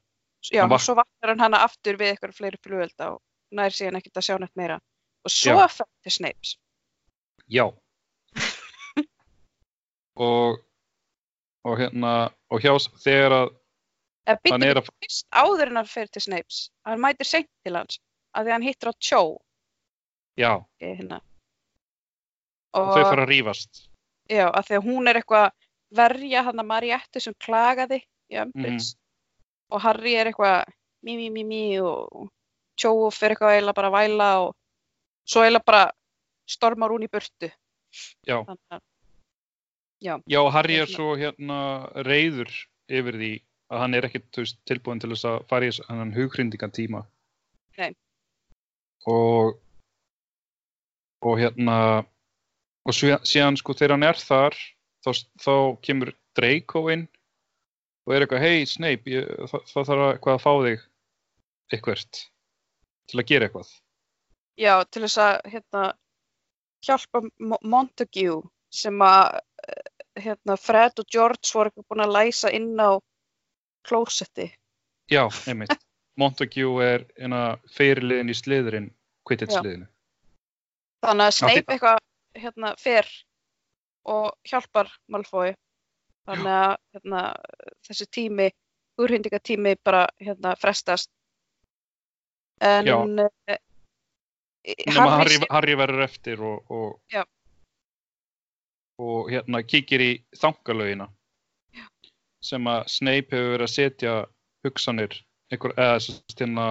Hann 0.54 0.70
vak- 0.72 0.82
svo 0.82 0.96
vaknar 0.98 1.30
hann 1.34 1.40
hana 1.40 1.58
aftur 1.66 1.98
við 2.00 2.14
eitthvað 2.16 2.36
fleiri 2.38 2.58
flugölda 2.66 3.12
og 3.16 3.22
nær 3.52 3.70
síðan 3.74 3.98
ekkert 4.00 4.18
að 4.22 4.26
sjá 4.28 4.36
neitt 4.40 4.56
meira 4.58 4.78
og 5.26 5.30
svo 5.34 5.58
Já. 5.60 5.68
fer 5.70 5.88
til 6.04 6.12
Snapes 6.16 6.56
Já. 7.52 7.66
og 10.16 10.60
og 11.64 11.78
hérna 11.78 12.14
og 12.50 12.62
hjá 12.64 12.74
þegar 13.04 13.36
að 13.38 13.50
eða 13.52 14.34
hann 14.34 14.40
byttir 14.46 14.70
er 14.72 14.80
að 14.82 14.88
fyrst 14.90 15.28
áður 15.44 15.68
en 15.72 15.80
hann 15.82 15.90
fer 15.92 16.08
til 16.10 16.22
Snapes 16.26 16.62
hann 16.88 17.02
mætir 17.04 17.28
seint 17.30 17.50
til 17.66 17.76
hans 17.78 18.00
af 18.34 18.46
því 18.46 18.50
að 18.50 18.56
hann 18.58 18.66
hittir 18.70 18.90
á 18.90 18.94
Cho 18.98 19.22
já, 20.40 20.54
eh, 20.80 20.96
hérna. 20.98 21.20
Og 22.74 22.82
og 22.88 22.94
þau 22.96 23.04
fara 23.10 23.26
að 23.26 23.32
rífast 23.34 23.86
já, 24.32 24.48
að 24.48 24.68
því 24.68 24.78
að 24.80 24.88
hún 24.90 25.12
er 25.12 25.22
eitthvað 25.22 25.48
að 25.48 25.58
verja 26.02 26.44
hann 26.48 26.62
að 26.64 26.70
Mariettu 26.72 27.24
sem 27.24 27.36
klagaði 27.44 28.00
í 28.32 28.40
Umbridge 28.40 28.96
og 29.72 29.84
Harry 29.84 30.16
er 30.16 30.32
eitthvað 30.32 30.72
mí, 31.04 31.18
mí, 31.18 31.30
mí, 31.30 31.44
mí 31.44 31.64
og 31.84 32.30
Tjóf 32.80 33.20
er 33.22 33.34
eitthvað 33.34 33.56
eiginlega 33.56 33.78
bara 33.78 33.90
að 33.92 33.98
væla 33.98 34.30
og 34.46 34.54
svo 35.28 35.44
eiginlega 35.44 35.68
bara 35.68 35.84
stormar 36.50 36.94
hún 36.94 37.06
í 37.06 37.10
burtu. 37.12 37.50
Já, 38.28 38.40
að, 38.42 38.82
já, 40.02 40.16
já, 40.26 40.42
Harry 40.56 40.80
er 40.80 40.88
Hérna. 40.88 40.96
svo 40.96 41.16
hérna 41.20 41.60
reyður 42.08 42.52
yfir 42.92 43.18
því 43.20 43.32
að 43.72 43.84
hann 43.84 43.96
er 43.96 44.08
ekkert 44.08 44.40
tilbúin 44.68 45.02
til 45.04 45.12
þess 45.14 45.28
að 45.28 45.44
fara 45.52 45.68
í 45.68 45.76
hann 45.90 46.16
hughrindingan 46.16 46.74
tíma. 46.76 47.04
Nei. 47.78 47.92
Og, 49.08 49.60
og 51.22 51.40
hérna, 51.40 51.78
og 52.88 52.96
síðan 52.98 53.60
sko 53.60 53.76
þegar 53.78 53.96
hann 53.96 54.08
er 54.08 54.20
þar, 54.20 54.58
þá, 55.06 55.10
þá 55.42 55.54
kemur 55.86 56.14
Draco 56.38 56.86
inn 56.94 57.08
og 58.08 58.16
er 58.16 58.26
eitthvað, 58.26 58.44
hei 58.46 58.66
Snape, 58.70 59.12
ég, 59.14 59.28
það, 59.52 59.66
það 59.70 59.88
þarf 59.90 60.04
að, 60.06 60.12
eitthvað 60.16 60.38
að 60.38 60.44
fá 60.46 60.54
þig 60.66 60.86
eitthvert 61.76 62.22
til 63.12 63.20
að 63.22 63.28
gera 63.30 63.48
eitthvað. 63.48 63.70
já, 64.62 64.74
til 64.90 65.04
þess 65.06 65.22
að 65.22 65.38
hérna, 65.54 65.84
hjálpa 66.88 67.22
Mo- 67.52 67.62
Montague 67.76 68.42
sem 68.74 69.04
að 69.06 69.38
eh, 69.68 69.88
hérna, 70.26 70.58
Fred 70.60 71.00
og 71.04 71.08
George 71.14 71.54
voru 71.54 71.70
eitthvað 71.72 71.88
búin 71.92 72.06
að 72.08 72.16
læsa 72.18 72.52
inn 72.56 72.74
á 72.80 72.98
klósetti. 73.88 74.50
Já, 75.12 75.26
einmitt. 75.48 75.74
Montague 76.20 76.84
er 76.86 77.06
fyrirliðin 77.72 78.30
í 78.30 78.36
sliðurinn, 78.36 78.90
quidditch 79.26 79.56
Já. 79.56 79.62
sliðinu. 79.62 79.88
Þannig 81.06 81.30
að 81.30 81.36
Snape 81.38 81.76
eitthvað 81.76 82.02
hérna, 82.38 82.76
fer 82.80 83.08
og 84.10 84.32
hjálpar 84.48 84.92
Malfoy. 85.12 85.54
Þannig 86.30 86.54
að 86.54 86.76
hérna, 86.94 87.22
þessi 87.88 88.08
tími, 88.14 88.48
úrhyndingatími 89.02 89.76
bara 89.84 90.06
hérna, 90.22 90.54
frestast. 90.60 91.10
En 92.62 92.86
Já. 92.86 92.98
eh, 93.50 93.58
Harry, 94.94 95.40
Harry 95.50 95.76
verður 95.78 96.04
eftir 96.06 96.44
og, 96.46 96.70
og, 96.70 97.24
og 99.02 99.32
hérna 99.34 99.64
kíkir 99.66 100.04
í 100.06 100.12
þangalögina 100.38 101.10
sem 102.42 102.68
að 102.70 102.84
Snape 102.90 103.36
hefur 103.38 103.56
verið 103.56 103.66
að 103.66 103.74
setja 103.74 104.14
hugsanir, 104.66 105.18
einhver, 105.54 105.74
eða 105.78 105.98
hérna, 106.38 106.68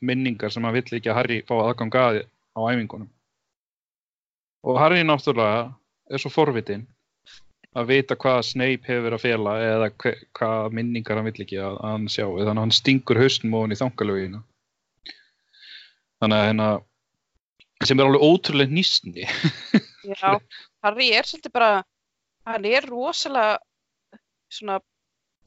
minningar 0.00 0.52
sem 0.52 0.64
hann 0.64 0.76
vill 0.76 0.96
ekki 0.96 1.10
að 1.12 1.18
Harry 1.18 1.40
fá 1.48 1.54
aðgang 1.60 1.96
að 2.00 2.22
á 2.56 2.60
æfingunum. 2.72 3.08
Og 4.66 4.80
Harry 4.80 5.04
náttúrulega 5.06 5.70
er 6.10 6.20
svo 6.20 6.32
forvitin 6.32 6.84
að 7.78 7.92
vita 7.92 8.16
hvað 8.18 8.40
Snape 8.48 8.88
hefur 8.88 9.06
verið 9.06 9.16
að 9.16 9.24
fela 9.24 9.54
eða 9.62 9.88
hve, 10.02 10.12
hvað 10.36 10.76
minningar 10.76 11.20
hann 11.20 11.28
vill 11.28 11.44
ekki 11.44 11.60
að, 11.62 11.78
að 11.78 11.94
hann 11.94 12.08
sjá. 12.10 12.24
Þannig 12.26 12.52
að 12.52 12.62
hann 12.64 12.74
stingur 12.74 13.20
haustum 13.20 13.56
ofan 13.56 13.74
í 13.74 13.78
þangalögina. 13.78 14.42
Þannig 16.20 16.40
að 16.40 16.46
hérna, 16.48 16.68
sem 17.86 18.00
er 18.00 18.10
alveg 18.10 18.26
ótrúlega 18.26 18.76
nýstni. 18.76 19.26
Já, 20.10 20.36
Harry 20.84 21.10
er 21.14 21.28
svolítið 21.28 21.54
bara, 21.54 21.70
hann 22.48 22.66
er 22.68 22.88
rosalega 22.90 23.60
svona, 24.50 24.80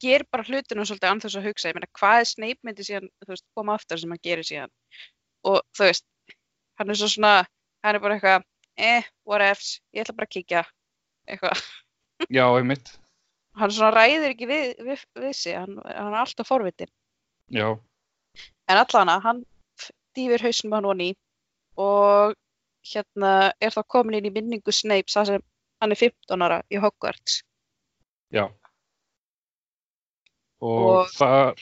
ger 0.02 0.24
bara 0.32 0.46
hlutinu 0.48 0.86
svolítið 0.88 1.10
ann 1.10 1.22
þess 1.22 1.38
að 1.38 1.50
hugsa, 1.50 1.70
ég 1.70 1.76
meina 1.76 1.90
hvað 2.00 2.22
er 2.22 2.30
Snape 2.30 2.66
myndi 2.66 2.86
síðan, 2.86 3.10
þú 3.22 3.34
veist, 3.34 3.46
koma 3.54 3.76
aftur 3.76 4.00
sem 4.00 4.14
hann 4.14 4.24
gerir 4.24 4.46
síðan 4.48 4.72
og 5.44 5.60
þú 5.76 5.88
veist, 5.90 6.06
hann 6.80 6.90
er 6.90 6.98
svo 6.98 7.10
svona, 7.12 7.34
hann 7.84 7.98
er 7.98 8.02
bara 8.02 8.16
eitthvað, 8.16 8.46
eh, 8.76 9.02
what 9.24 9.42
ifs, 9.42 9.80
ég 9.94 10.04
ætla 10.04 10.14
bara 10.18 10.26
að 10.28 10.34
kíkja, 10.36 10.62
eitthvað, 11.28 11.62
Já, 12.30 12.44
einmitt. 12.58 12.92
hann 13.58 13.70
svona 13.70 13.92
ræðir 13.94 14.32
ekki 14.34 14.46
við, 14.50 14.70
við, 14.86 15.04
við 15.22 15.32
sig, 15.38 15.56
hann, 15.58 15.78
hann 15.84 16.12
er 16.14 16.20
alltaf 16.24 16.48
forvitin, 16.48 16.90
Já, 17.50 17.68
en 18.68 18.80
allana, 18.80 19.18
hann 19.24 19.44
dýfir 20.16 20.42
hausnum 20.46 20.72
hann 20.78 20.86
onni 20.92 21.10
og 21.76 22.34
hérna 22.86 23.52
er 23.60 23.70
þá 23.74 23.82
komin 23.88 24.18
inn 24.20 24.28
í 24.30 24.34
minningu 24.34 24.72
Snape, 24.72 25.10
það 25.10 25.26
sem 25.32 25.42
hann 25.82 25.92
er 25.94 25.98
15 26.00 26.42
ára 26.46 26.60
í 26.70 26.78
Hogwarts. 26.80 27.42
já. 28.32 28.46
Og, 30.64 30.84
Og- 31.04 31.10
þar, 31.18 31.58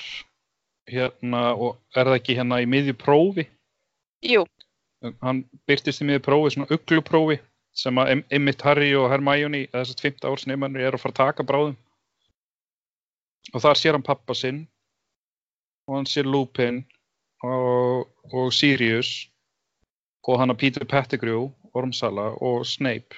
hérna, 0.90 1.40
og 1.56 1.78
er 1.96 2.04
það 2.06 2.18
ekki 2.20 2.36
hérna 2.38 2.60
í 2.62 2.68
miðju 2.70 2.94
prófi? 3.00 3.46
Jú, 4.22 4.44
Hann 5.22 5.44
byrtist 5.66 6.02
í 6.02 6.06
miðju 6.06 6.22
prófi, 6.22 6.52
svona 6.54 6.68
ugluprófi, 6.70 7.38
sem 7.74 7.96
að 7.98 8.10
em- 8.14 8.24
einmitt 8.30 8.62
Harry 8.62 8.92
og 8.94 9.08
Hermione, 9.10 9.64
þessast 9.72 10.00
15 10.04 10.30
árs 10.30 10.46
nefnarnir, 10.46 10.84
eru 10.86 10.98
að 10.98 11.02
fara 11.02 11.12
að 11.14 11.20
taka 11.22 11.46
bráðum. 11.48 11.76
Og 13.54 13.60
þar 13.64 13.74
sér 13.80 13.92
hann 13.96 14.02
pappa 14.06 14.34
sinn, 14.38 14.68
og 15.88 15.96
hann 15.96 16.06
sér 16.06 16.28
Lupin, 16.30 16.84
og, 17.42 18.06
og 18.32 18.52
Sirius, 18.54 19.28
og 20.28 20.38
hann 20.38 20.50
að 20.54 20.58
Peter 20.58 20.84
Pettigrew, 20.86 21.48
Ormsala 21.74 22.28
og 22.40 22.66
Snape. 22.66 23.16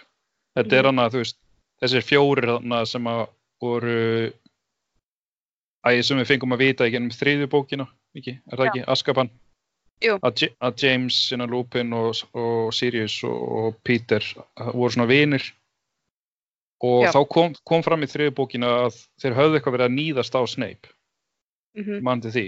Þetta 0.56 0.72
er 0.78 0.82
Mhm. 0.82 0.86
hann 0.86 1.04
að, 1.04 1.12
þú 1.12 1.18
veist, 1.24 1.36
þessir 1.82 2.06
fjórir 2.08 2.46
þarna 2.48 2.86
sem 2.86 3.04
að 3.04 3.28
voru 3.60 4.32
æ, 5.84 6.02
sem 6.02 6.16
við 6.18 6.26
fengum 6.30 6.52
að 6.54 6.58
vita 6.64 6.84
í 6.88 6.90
gennum 6.94 7.10
þriðju 7.10 7.46
bókina, 7.50 7.86
ekki? 8.16 8.38
Er 8.50 8.56
það 8.56 8.66
ekki? 8.70 8.84
Askaban? 8.88 9.30
Að, 10.04 10.48
að 10.60 10.82
James, 10.82 11.18
Lupin 11.48 11.94
og, 11.96 12.18
og 12.36 12.72
Sirius 12.74 13.20
og, 13.24 13.38
og 13.58 13.76
Peter 13.86 14.24
voru 14.74 14.90
svona 14.92 15.08
vinir. 15.08 15.46
Og 16.84 17.06
Já. 17.06 17.12
þá 17.14 17.20
kom, 17.30 17.54
kom 17.64 17.84
fram 17.86 18.04
í 18.04 18.08
þriðju 18.10 18.34
bókina 18.36 18.72
að 18.84 18.98
þeir 19.22 19.36
höfðu 19.38 19.58
eitthvað 19.58 19.76
verið 19.78 19.86
að 19.86 19.94
níðast 19.94 20.36
á 20.36 20.42
Snape, 20.50 20.90
mm 21.78 22.00
mandi 22.04 22.32
því. 22.34 22.46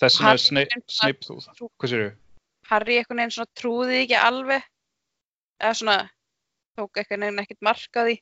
Þess 0.00 0.20
vegna 0.20 0.30
Harry 0.30 0.40
er 0.40 0.44
Snape, 0.44 0.84
Snape 0.90 1.26
þú, 1.26 1.68
hvað 1.78 1.92
sér 1.92 2.06
Harry 2.70 2.98
einhvern 2.98 3.20
veginn 3.20 3.34
svona 3.36 3.58
trúði 3.60 3.90
því 3.90 4.02
ekki 4.06 4.20
alveg. 4.20 4.68
Eða 5.60 5.74
svona 5.80 5.96
tók 6.78 7.00
einhvern 7.02 7.26
veginn 7.26 7.42
ekkert 7.44 7.66
markaði 7.68 8.16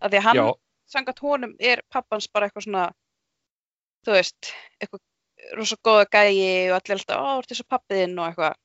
að 0.00 0.14
því. 0.14 0.20
Að 0.20 0.26
hann, 0.28 0.54
sangat 0.94 1.20
honum 1.24 1.54
er 1.60 1.82
pappans 1.92 2.30
bara 2.32 2.48
eitthvað 2.48 2.66
svona 2.68 2.86
þú 4.04 4.16
veist, 4.16 4.52
eitthvað 4.80 5.02
rosa 5.58 5.76
góða 5.84 6.06
gæi 6.10 6.70
og 6.70 6.78
allir 6.78 6.96
alltaf, 6.96 7.20
ó, 7.20 7.30
ertu 7.38 7.58
svo 7.58 7.66
pappiðinn 7.68 8.18
og 8.18 8.28
eitthvað. 8.28 8.60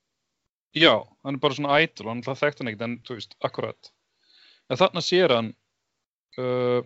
Já, 0.78 0.94
hann 1.26 1.38
er 1.38 1.42
bara 1.42 1.58
svona 1.58 1.80
idol, 1.84 2.12
hann 2.12 2.22
það 2.26 2.42
þekkt 2.44 2.62
hann 2.62 2.72
ekkert 2.72 2.86
en 2.86 2.98
þú 3.08 3.18
veist, 3.18 3.36
akkurat. 3.46 3.92
En 4.70 4.80
þarna 4.80 5.02
sér 5.02 5.34
hann, 5.34 5.50
uh, 6.38 6.82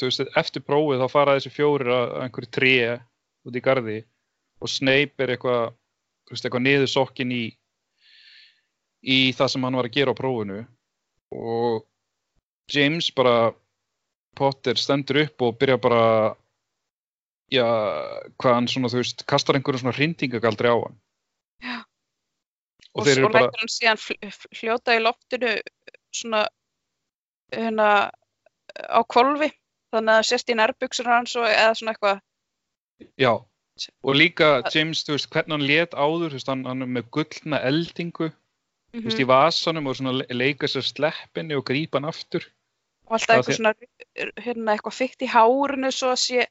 þú 0.00 0.08
veist, 0.08 0.32
eftir 0.42 0.64
prófið 0.66 1.04
þá 1.04 1.12
fara 1.12 1.36
þessi 1.38 1.54
fjórir 1.54 1.92
að 1.94 2.16
einhverju 2.24 2.50
tré 2.56 2.74
út 3.46 3.56
í 3.56 3.62
garði 3.64 4.00
og 4.60 4.68
Snape 4.68 5.24
er 5.24 5.34
eitthvað, 5.36 5.76
þú 6.26 6.34
veist, 6.34 6.46
eitthvað 6.48 6.66
niður 6.66 6.90
sokkin 6.90 7.32
í, 7.32 7.44
í 9.00 9.18
það 9.36 9.54
sem 9.54 9.66
hann 9.66 9.78
var 9.78 9.88
að 9.88 9.96
gera 9.96 10.12
á 10.12 10.20
prófinu. 10.20 10.60
Og 11.30 11.86
James 12.74 13.10
bara, 13.14 13.52
Potter 14.36 14.78
stendur 14.78 15.24
upp 15.24 15.42
og 15.46 15.56
byrja 15.60 15.78
bara, 15.82 16.04
já, 17.50 17.66
hvað 18.40 18.54
hann 18.56 18.68
svona, 18.70 18.90
þú 18.92 19.00
veist, 19.02 19.24
kastar 19.30 19.58
einhverju 19.58 19.82
svona 19.82 19.96
hrindingagaldri 19.96 20.70
á 20.70 20.76
hann. 20.78 20.96
Já. 21.60 21.76
Og 22.94 23.02
og 23.04 23.06
svo 23.06 23.28
bara, 23.30 23.46
lætur 23.46 23.60
hann 23.62 23.70
síðan 23.74 24.00
fl- 24.02 24.30
fl- 24.34 24.56
fljóta 24.58 24.96
í 24.96 25.02
loftinu 25.02 25.52
svona 26.14 26.46
hérna 27.54 28.10
á 28.90 29.00
kvolfi 29.06 29.50
þannig 29.92 30.12
að 30.14 30.18
það 30.18 30.28
sést 30.30 30.50
í 30.50 30.56
nærbuxur 30.58 31.08
hans 31.10 31.36
og 31.38 31.46
eða 31.46 31.74
svona 31.78 31.94
eitthvað 31.94 32.20
Já, 33.18 33.32
og 34.04 34.14
líka 34.18 34.48
James, 34.74 35.04
þú 35.06 35.14
veist, 35.16 35.30
hvernig 35.32 35.54
hann 35.56 35.66
lét 35.70 35.94
áður, 35.96 36.30
þú 36.34 36.38
veist, 36.38 36.50
hann, 36.52 36.64
hann 36.68 36.84
með 36.84 37.06
gullna 37.16 37.60
eldingu, 37.70 38.28
þú 38.92 39.04
veist, 39.06 39.20
í 39.22 39.24
mhm, 39.24 39.30
vasanum 39.30 39.86
og 39.88 39.96
svona 39.96 40.16
le- 40.18 40.26
leika 40.36 40.68
sér 40.68 40.84
sleppinni 40.84 41.56
og 41.56 41.64
grípa 41.70 41.96
hann 42.00 42.10
aftur. 42.10 42.44
og 43.06 43.16
alltaf 43.18 43.40
eitthvað 43.40 43.56
svona 43.56 43.74
hérna 44.44 44.74
eitthvað 44.74 44.98
fykt 44.98 45.22
í 45.26 45.30
hárinu 45.30 45.90
svo 45.94 46.12
að 46.12 46.20
sé 46.26 46.46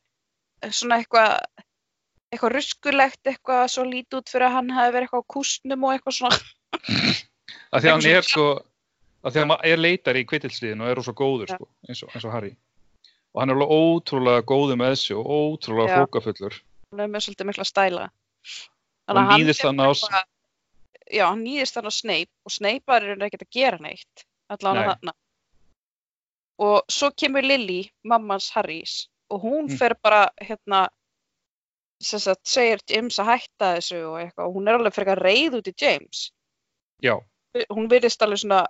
svona 0.67 0.99
eitthvað 0.99 1.35
eitthvað 2.29 2.53
ruskulegt 2.53 3.29
eitthvað 3.29 3.65
svo 3.73 3.85
lítið 3.87 4.21
út 4.21 4.31
fyrir 4.31 4.47
að 4.49 4.55
hann 4.57 4.71
hafi 4.75 4.93
verið 4.95 5.07
eitthvað 5.07 5.25
á 5.25 5.31
kústnum 5.33 5.85
og 5.85 5.93
eitthvað 5.95 6.17
svona 6.19 6.39
Af 7.73 7.83
því 7.83 7.89
að 7.89 7.95
hann 7.95 8.07
er 8.09 8.25
sko, 8.25 8.47
af 9.21 9.33
því 9.33 9.41
að 9.41 9.45
hann 9.45 9.69
er 9.71 9.81
leitar 9.81 10.17
í 10.17 10.25
kvittilsliðin 10.29 10.81
og 10.81 10.89
er 10.89 11.01
svo 11.05 11.13
góður, 11.17 11.51
sko, 11.53 11.67
eins 11.87 12.01
og, 12.05 12.11
eins 12.13 12.25
og 12.25 12.33
Harry. 12.33 12.51
Og 13.33 13.41
hann 13.41 13.51
er 13.53 13.57
alveg 13.57 13.73
ótrúlega 13.75 14.45
góður 14.49 14.79
með 14.81 14.93
þessu 14.95 15.17
og 15.19 15.29
ótrúlega 15.29 15.91
Já. 15.91 15.97
hrókafullur. 15.99 16.57
hann 16.89 17.03
er 17.03 17.11
með 17.13 17.25
svolítið 17.25 17.49
mikla 17.49 17.67
stæla 17.69 18.05
Og 19.09 19.17
hann 19.17 19.41
nýðist 19.41 19.65
hann 19.65 19.81
á, 19.81 19.89
já, 21.09 21.25
hann 21.25 21.43
nýðist 21.45 21.77
hann 21.77 21.89
á 21.89 21.93
Snape 21.93 22.33
og 22.45 22.53
Snape 22.53 22.95
er 22.95 23.25
ekkert 23.27 23.45
að 23.45 23.53
gera 23.53 23.81
neitt 23.81 24.25
allan 24.49 24.77
Nei. 24.77 24.81
að 24.81 24.89
þarna 24.89 25.13
og 26.65 26.91
svo 26.91 27.09
kemur 27.15 27.45
Lily 27.45 27.83
mammans 28.03 28.49
Harrys 28.55 29.07
og 29.29 29.41
hún 29.43 29.67
Mm. 29.69 29.77
fer 29.77 29.95
bara 30.03 30.29
hérna 30.41 30.87
sem 32.01 32.19
sagt, 32.19 32.47
segir 32.47 32.79
James 32.89 33.19
að 33.19 33.25
hætta 33.33 33.73
þessu 33.75 33.97
og 34.07 34.19
eitthvað 34.21 34.47
og 34.47 34.53
hún 34.55 34.67
er 34.69 34.77
alveg 34.77 34.93
fyrir 34.95 35.15
að 35.15 35.23
reyð 35.25 35.57
út 35.59 35.67
í 35.67 35.73
James 35.81 36.31
já, 37.03 37.15
hún 37.69 37.89
virðist 37.91 38.21
alveg 38.21 38.39
svona 38.39 38.61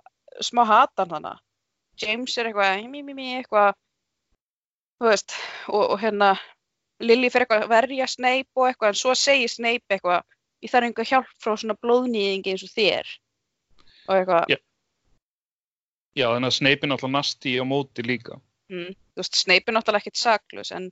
smá 0.42 0.64
hatan 0.66 1.10
hana 1.10 1.38
James 2.00 2.36
er 2.38 2.46
eitthvað, 2.48 2.88
mí, 2.88 3.02
mí, 3.04 3.14
mí, 3.14 3.26
eitthvað, 3.36 3.74
þú 5.00 5.08
veist, 5.10 5.34
og, 5.68 5.90
og 5.90 5.98
hérna, 6.00 6.38
Lily 7.00 7.28
fyrir 7.28 7.44
eitthvað 7.46 7.64
að 7.66 7.72
verja 7.74 8.06
Snape 8.08 8.48
og 8.56 8.68
eitthvað, 8.70 8.88
en 8.94 8.94
svo 8.94 9.14
segir 9.14 9.48
Snape 9.52 9.84
eitthvað, 9.90 10.22
ég 10.64 10.72
þarf 10.72 10.88
einhver 10.88 11.08
hjálp 11.10 11.28
frá 11.44 11.56
svona 11.60 11.76
blóðnýðingi 11.76 12.54
eins 12.54 12.64
og 12.64 12.72
þér. 12.72 13.10
Og 14.08 14.14
eitthvað, 14.16 14.48
Já. 14.48 14.56
Já, 16.16 16.26
þannig 16.32 16.48
að 16.50 16.56
Snape 16.56 16.86
er 16.86 16.90
náttúrulega 16.90 17.16
nasti 17.18 17.52
á 17.60 17.64
móti 17.68 18.02
líka. 18.06 18.40
Mm, 18.70 18.94
þú 19.14 19.22
veist, 19.22 19.36
Snape 19.42 19.68
er 19.68 19.76
náttúrulega 19.76 20.04
ekkert 20.04 20.20
saklus, 20.20 20.70
en 20.76 20.90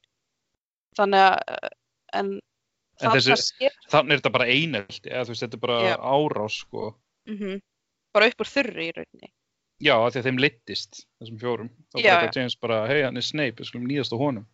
þannig 0.99 1.25
að, 1.25 1.73
en 2.21 2.31
En 2.99 3.07
það 3.13 3.15
þessi- 3.15 3.31
það 3.31 3.43
sér, 3.47 3.75
Þannig 3.93 4.13
er 4.13 4.19
þetta 4.19 4.33
bara 4.35 4.47
einelti, 4.51 5.11
eða 5.13 5.25
þú 5.25 5.31
veist, 5.33 5.43
þetta 5.45 5.55
er 5.55 5.61
bara 5.63 5.81
Já. 5.87 5.97
árás, 6.03 6.57
sko. 6.65 6.87
mm 7.31 7.61
bara 8.15 8.27
upp 8.33 8.41
úr 8.41 8.49
þurru 8.51 8.83
í 8.83 8.93
rauninni. 8.97 9.29
Já, 9.85 9.93
af 9.95 10.11
því 10.15 10.19
að 10.19 10.25
þeim 10.27 10.39
leittist, 10.43 10.97
þessum 11.21 11.39
fjórum. 11.39 11.69
Þá 11.95 11.99
Já, 12.03 12.15
bara 12.17 12.31
James 12.35 12.55
bara, 12.59 12.79
hei, 12.89 13.03
hann 13.05 13.17
er 13.21 13.23
Snape, 13.23 13.61
við 13.61 13.69
skulum 13.69 13.87
nýjast 13.87 14.11
á 14.11 14.19
honum. 14.19 14.47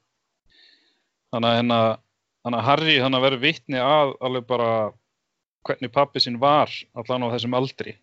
Þannig 1.32 1.48
að 1.48 1.56
hérna, 1.60 1.78
þannig 2.44 2.58
að 2.60 2.64
Harry 2.68 2.96
hann 3.00 3.14
að 3.16 3.24
vera 3.24 3.38
vitni 3.40 3.78
að 3.80 4.12
alveg 4.20 4.46
bara 4.50 4.68
hvernig 5.64 5.92
pappi 5.94 6.20
sinn 6.20 6.36
var 6.42 6.68
allan 6.94 7.24
á 7.24 7.32
þessum 7.32 7.56
aldri. 7.56 7.96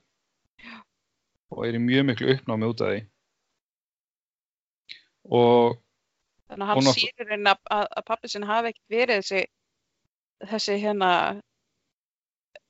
Og 1.51 1.65
er 1.67 1.77
í 1.77 1.83
mjög 1.83 2.07
miklu 2.09 2.33
uppnámi 2.33 2.69
út 2.71 2.81
af 2.81 2.89
því. 2.95 3.01
Og 5.29 5.77
Þannig 6.51 6.65
að 6.65 6.67
hann 6.67 6.87
Og 6.91 6.97
í 6.99 7.09
rauninni 7.21 7.49
að, 7.53 7.59
að, 7.71 7.85
að 7.97 8.05
pappi 8.05 8.27
sinn 8.27 8.43
hafi 8.43 8.71
ekkert 8.73 8.89
verið 8.91 9.19
þessi, 9.21 9.41
þessi 10.51 10.73
hérna, 10.81 11.11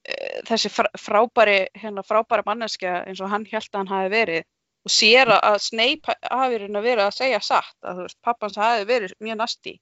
eh, 0.06 0.42
þessi 0.50 0.70
fr- 0.70 0.92
frábæri, 1.02 1.56
hérna, 1.82 2.04
frábæri 2.06 2.46
manneskja 2.46 3.00
eins 3.08 3.22
og 3.22 3.32
hann 3.32 3.46
held 3.50 3.70
að 3.72 3.80
hann 3.80 3.88
hafi 3.94 4.12
verið 4.14 4.44
og 4.86 4.92
sér 4.92 5.32
að- 5.34 5.60
Snape 5.62 6.10
ha- 6.12 6.30
hafi 6.44 6.58
rauninni 6.62 6.84
verið 6.86 7.06
að 7.08 7.18
segja 7.18 7.40
satt, 7.42 7.76
að 7.86 8.04
veist, 8.04 8.18
pappans 8.22 8.56
hafi 8.58 8.86
verið 8.86 9.16
mjög 9.20 9.38
nasti. 9.42 9.80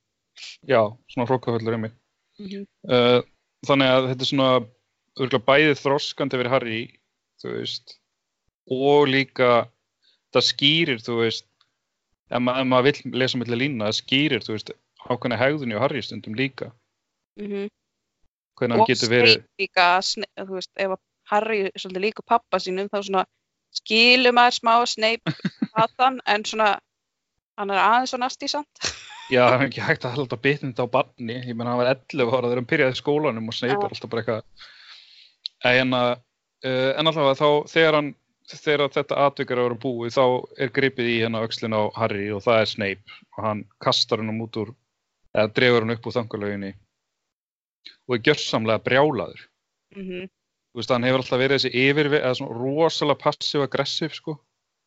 já, 0.63 0.79
svona 1.11 1.27
hrókaföllur 1.27 1.73
um 1.75 1.81
mig. 1.81 1.91
Mm 2.39 2.47
-hmm. 2.47 2.65
Uh, 2.87 3.21
þannig 3.67 3.87
að 3.91 4.07
þetta 4.09 4.21
er 4.21 4.31
svona 4.31 4.65
örgulega 5.19 5.45
bæði 5.45 5.75
þroskandi 5.75 6.37
fyrir 6.39 6.49
Harry 6.49 6.99
þú 7.43 7.57
veist 7.57 7.99
og 8.71 9.07
líka 9.07 9.67
það 10.31 10.43
skýrir 10.47 10.99
þú 11.03 11.17
veist 11.19 11.45
ef, 12.29 12.41
ma 12.41 12.55
maður 12.63 12.89
vill 12.89 13.17
lesa 13.21 13.39
milli 13.41 13.59
lína 13.63 13.89
það 13.89 13.99
skýrir 13.99 14.45
þú 14.45 14.55
veist 14.55 14.71
ákveðna 15.07 15.39
hegðunni 15.39 15.77
á 15.77 15.83
Harry 15.83 16.01
stundum 16.03 16.37
líka. 16.37 16.71
Hvernig 17.39 18.75
hann 18.75 18.83
Og 18.83 18.89
getur 18.89 19.11
verið 19.11 19.35
líka, 19.59 19.91
að 19.99 20.49
þú 20.49 20.57
veist, 20.57 20.71
ef 20.75 20.95
að 20.95 21.03
Harry 21.29 21.59
svolítið 21.75 22.05
líka 22.07 22.25
pappa 22.25 22.59
sínum, 22.61 22.89
þá 22.91 22.99
svona 23.05 23.25
skilur 23.75 24.35
maður 24.35 24.57
smá 24.57 24.73
Snape 24.89 25.35
hatan, 25.77 26.19
en 26.27 26.45
svona, 26.47 26.73
hann 27.59 27.71
er 27.73 27.81
aðeins 27.83 28.13
svo 28.13 28.19
nasti 28.21 28.49
samt. 28.51 28.89
já 29.33 29.43
það 29.45 29.59
er 29.59 29.67
ekki 29.67 29.85
hægt 29.85 30.07
að 30.09 30.17
halda 30.17 30.41
bitnið 30.41 30.83
á 30.83 30.85
barni. 30.89 31.37
Ég 31.45 31.55
menn 31.55 31.69
hann 31.69 31.79
var 31.79 31.93
11 31.93 32.33
ára 32.33 32.47
þegar 32.47 32.61
hann 32.61 32.71
byrjaði 32.73 32.97
í 32.97 33.01
skólanum 33.03 33.51
og 33.51 33.55
Snape 33.55 33.77
er 33.77 33.93
alltaf 33.93 34.11
bara 34.11 34.25
eitthvað 34.25 34.67
en, 35.69 35.93
uh, 35.93 36.15
en 36.97 37.11
allavega 37.11 37.37
þá 37.39 37.71
þegar 37.71 37.99
hann 37.99 38.13
þegar 38.49 38.89
þetta 38.89 39.17
atvikar 39.27 39.59
að 39.61 39.67
vera 39.69 39.79
búið 39.83 40.13
þá 40.15 40.23
er 40.63 40.69
gripið 40.73 41.09
í 41.11 41.17
hérna 41.21 41.43
öxlin 41.45 41.75
á 41.77 41.81
Harry 41.95 42.31
og 42.33 42.41
það 42.43 42.61
er 42.63 42.65
Snape. 42.65 43.17
Og 43.37 43.43
hann 43.45 43.63
kastar 43.83 44.17
hann 44.23 44.41
út 44.41 44.57
úr 44.57 44.75
eða 45.35 45.53
dregur 45.53 45.85
hann 45.85 45.93
upp 45.95 46.05
úr 46.09 46.15
þangulauginni. 46.17 46.73
Og 48.09 48.15
er 48.17 48.23
gjörsamlega 48.25 48.83
brjálaður. 48.83 49.47
Mm 49.95 50.27
þú 50.69 50.77
veist 50.77 50.91
hann 50.93 51.03
hefur 51.03 51.23
alltaf 51.23 51.39
verið 51.41 51.57
þessi 51.57 51.69
yfir 51.89 52.07
eða 52.13 52.35
svona 52.37 52.57
rosalega 52.59 53.21
passiv-aggressiv 53.23 54.13
sko. 54.13 54.35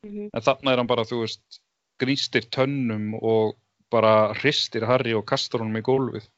-hmm. 0.07 0.31
en 0.35 0.43
þarna 0.43 0.73
er 0.73 0.77
hann 0.79 0.87
bara 0.87 1.05
þú 1.05 1.21
veist 1.21 1.61
grístir 1.99 2.47
tönnum 2.51 3.15
og 3.15 3.57
bara 3.91 4.33
hristir 4.35 4.87
Harry 4.87 5.13
og 5.15 5.27
kastar 5.27 5.61
honum 5.61 5.77
í 5.77 5.83
gólfið. 5.83 6.29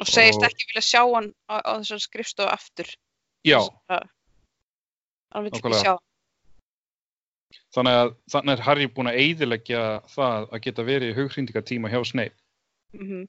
Og 0.00 0.06
segist 0.06 0.38
Og- 0.38 0.44
ekki 0.48 0.66
vilja 0.68 0.82
sjá 0.82 1.02
hann 1.14 1.34
á, 1.48 1.54
á 1.62 1.72
þessar 1.78 1.98
skrifstofu 2.00 2.48
aftur. 2.48 2.86
Já, 3.44 3.58
Það- 3.88 3.98
hann 3.98 4.00
vil 4.00 4.00
ekki 4.00 4.00
Nákvæmlega. 4.00 4.08
sjá 4.08 5.21
þannig 7.74 7.98
að 7.98 8.10
þannig 8.32 8.54
er 8.54 8.64
Harry 8.66 8.88
búinn 8.88 9.10
að 9.10 9.20
eyðileggja 9.22 9.84
það 10.12 10.48
að 10.48 10.64
geta 10.66 10.86
verið 10.88 11.12
í 11.12 11.16
hughrindingatíma 11.18 11.92
hjá 11.92 12.00
Snape. 12.08 12.36
Mm 12.96 13.06
-hmm. 13.08 13.28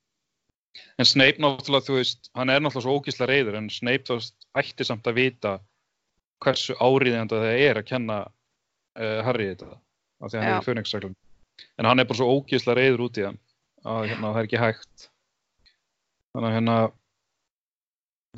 en 0.99 1.05
Snape 1.05 1.39
náttúrulega, 1.39 1.87
þú 1.87 1.99
veist, 1.99 2.29
hann 2.35 2.49
er 2.49 2.59
náttúrulega 2.59 2.85
svo 2.87 2.97
ógísla 2.97 3.27
reyður 3.29 3.59
en 3.59 3.69
Snape 3.69 4.03
þú 4.07 4.19
veist, 4.19 4.47
ætti 4.57 4.83
samt 4.85 5.07
að 5.07 5.19
vita 5.21 5.59
hversu 6.43 6.75
áriðjandi 6.75 7.39
það 7.39 7.59
er 7.67 7.77
að 7.79 7.87
kenna 7.87 8.17
uh, 8.99 9.19
Harry 9.23 9.47
þetta 9.53 9.69
af 10.19 10.31
því 10.31 10.37
að 10.37 10.41
hann 10.41 10.51
Já. 10.51 10.55
er 10.55 10.61
í 10.61 10.67
fönixreglum 10.67 11.15
en 11.77 11.85
hann 11.85 11.99
er 11.99 12.09
bara 12.09 12.19
svo 12.19 12.27
ógísla 12.35 12.75
reyður 12.75 13.05
út 13.07 13.17
í 13.21 13.25
hann 13.27 13.39
að 13.83 14.07
hérna, 14.09 14.31
það 14.33 14.39
er 14.39 14.47
ekki 14.47 14.61
hægt. 14.61 15.07
Þannig 16.33 16.49
að 16.49 16.55
hérna 16.57 16.75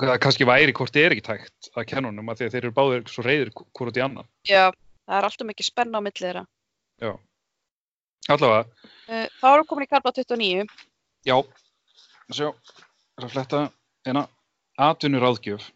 það 0.00 0.18
kannski 0.24 0.48
væri 0.48 0.74
hvort 0.76 0.98
er 1.00 1.14
ekki 1.14 1.30
hægt 1.32 1.70
að 1.72 1.86
því 1.88 2.48
að 2.48 2.52
þeir 2.52 2.62
eru 2.64 2.74
báðir 2.76 3.08
svo 3.08 3.24
reyður 3.24 3.52
hvort 3.56 3.96
í 3.96 4.04
annan. 4.04 4.28
Já, 4.48 4.68
það 5.06 5.18
er 5.18 5.28
alltaf 5.30 5.48
mikið 5.48 5.70
spenna 5.70 6.02
á 6.02 6.06
milli 6.06 6.24
þeirra. 6.26 6.44
Allavega, 8.26 8.64
uh, 9.06 9.26
þá 9.38 9.46
erum 9.52 9.62
við 9.62 9.68
komin 9.70 9.86
í 9.86 9.90
karpa 9.90 10.12
29 10.16 10.64
já. 11.26 11.36
Sjá, 12.34 12.48
er 12.50 13.26
að 13.26 13.32
fletta 13.36 13.60
eina 14.06 14.24
atvinnuráðgjöf. 14.82 15.68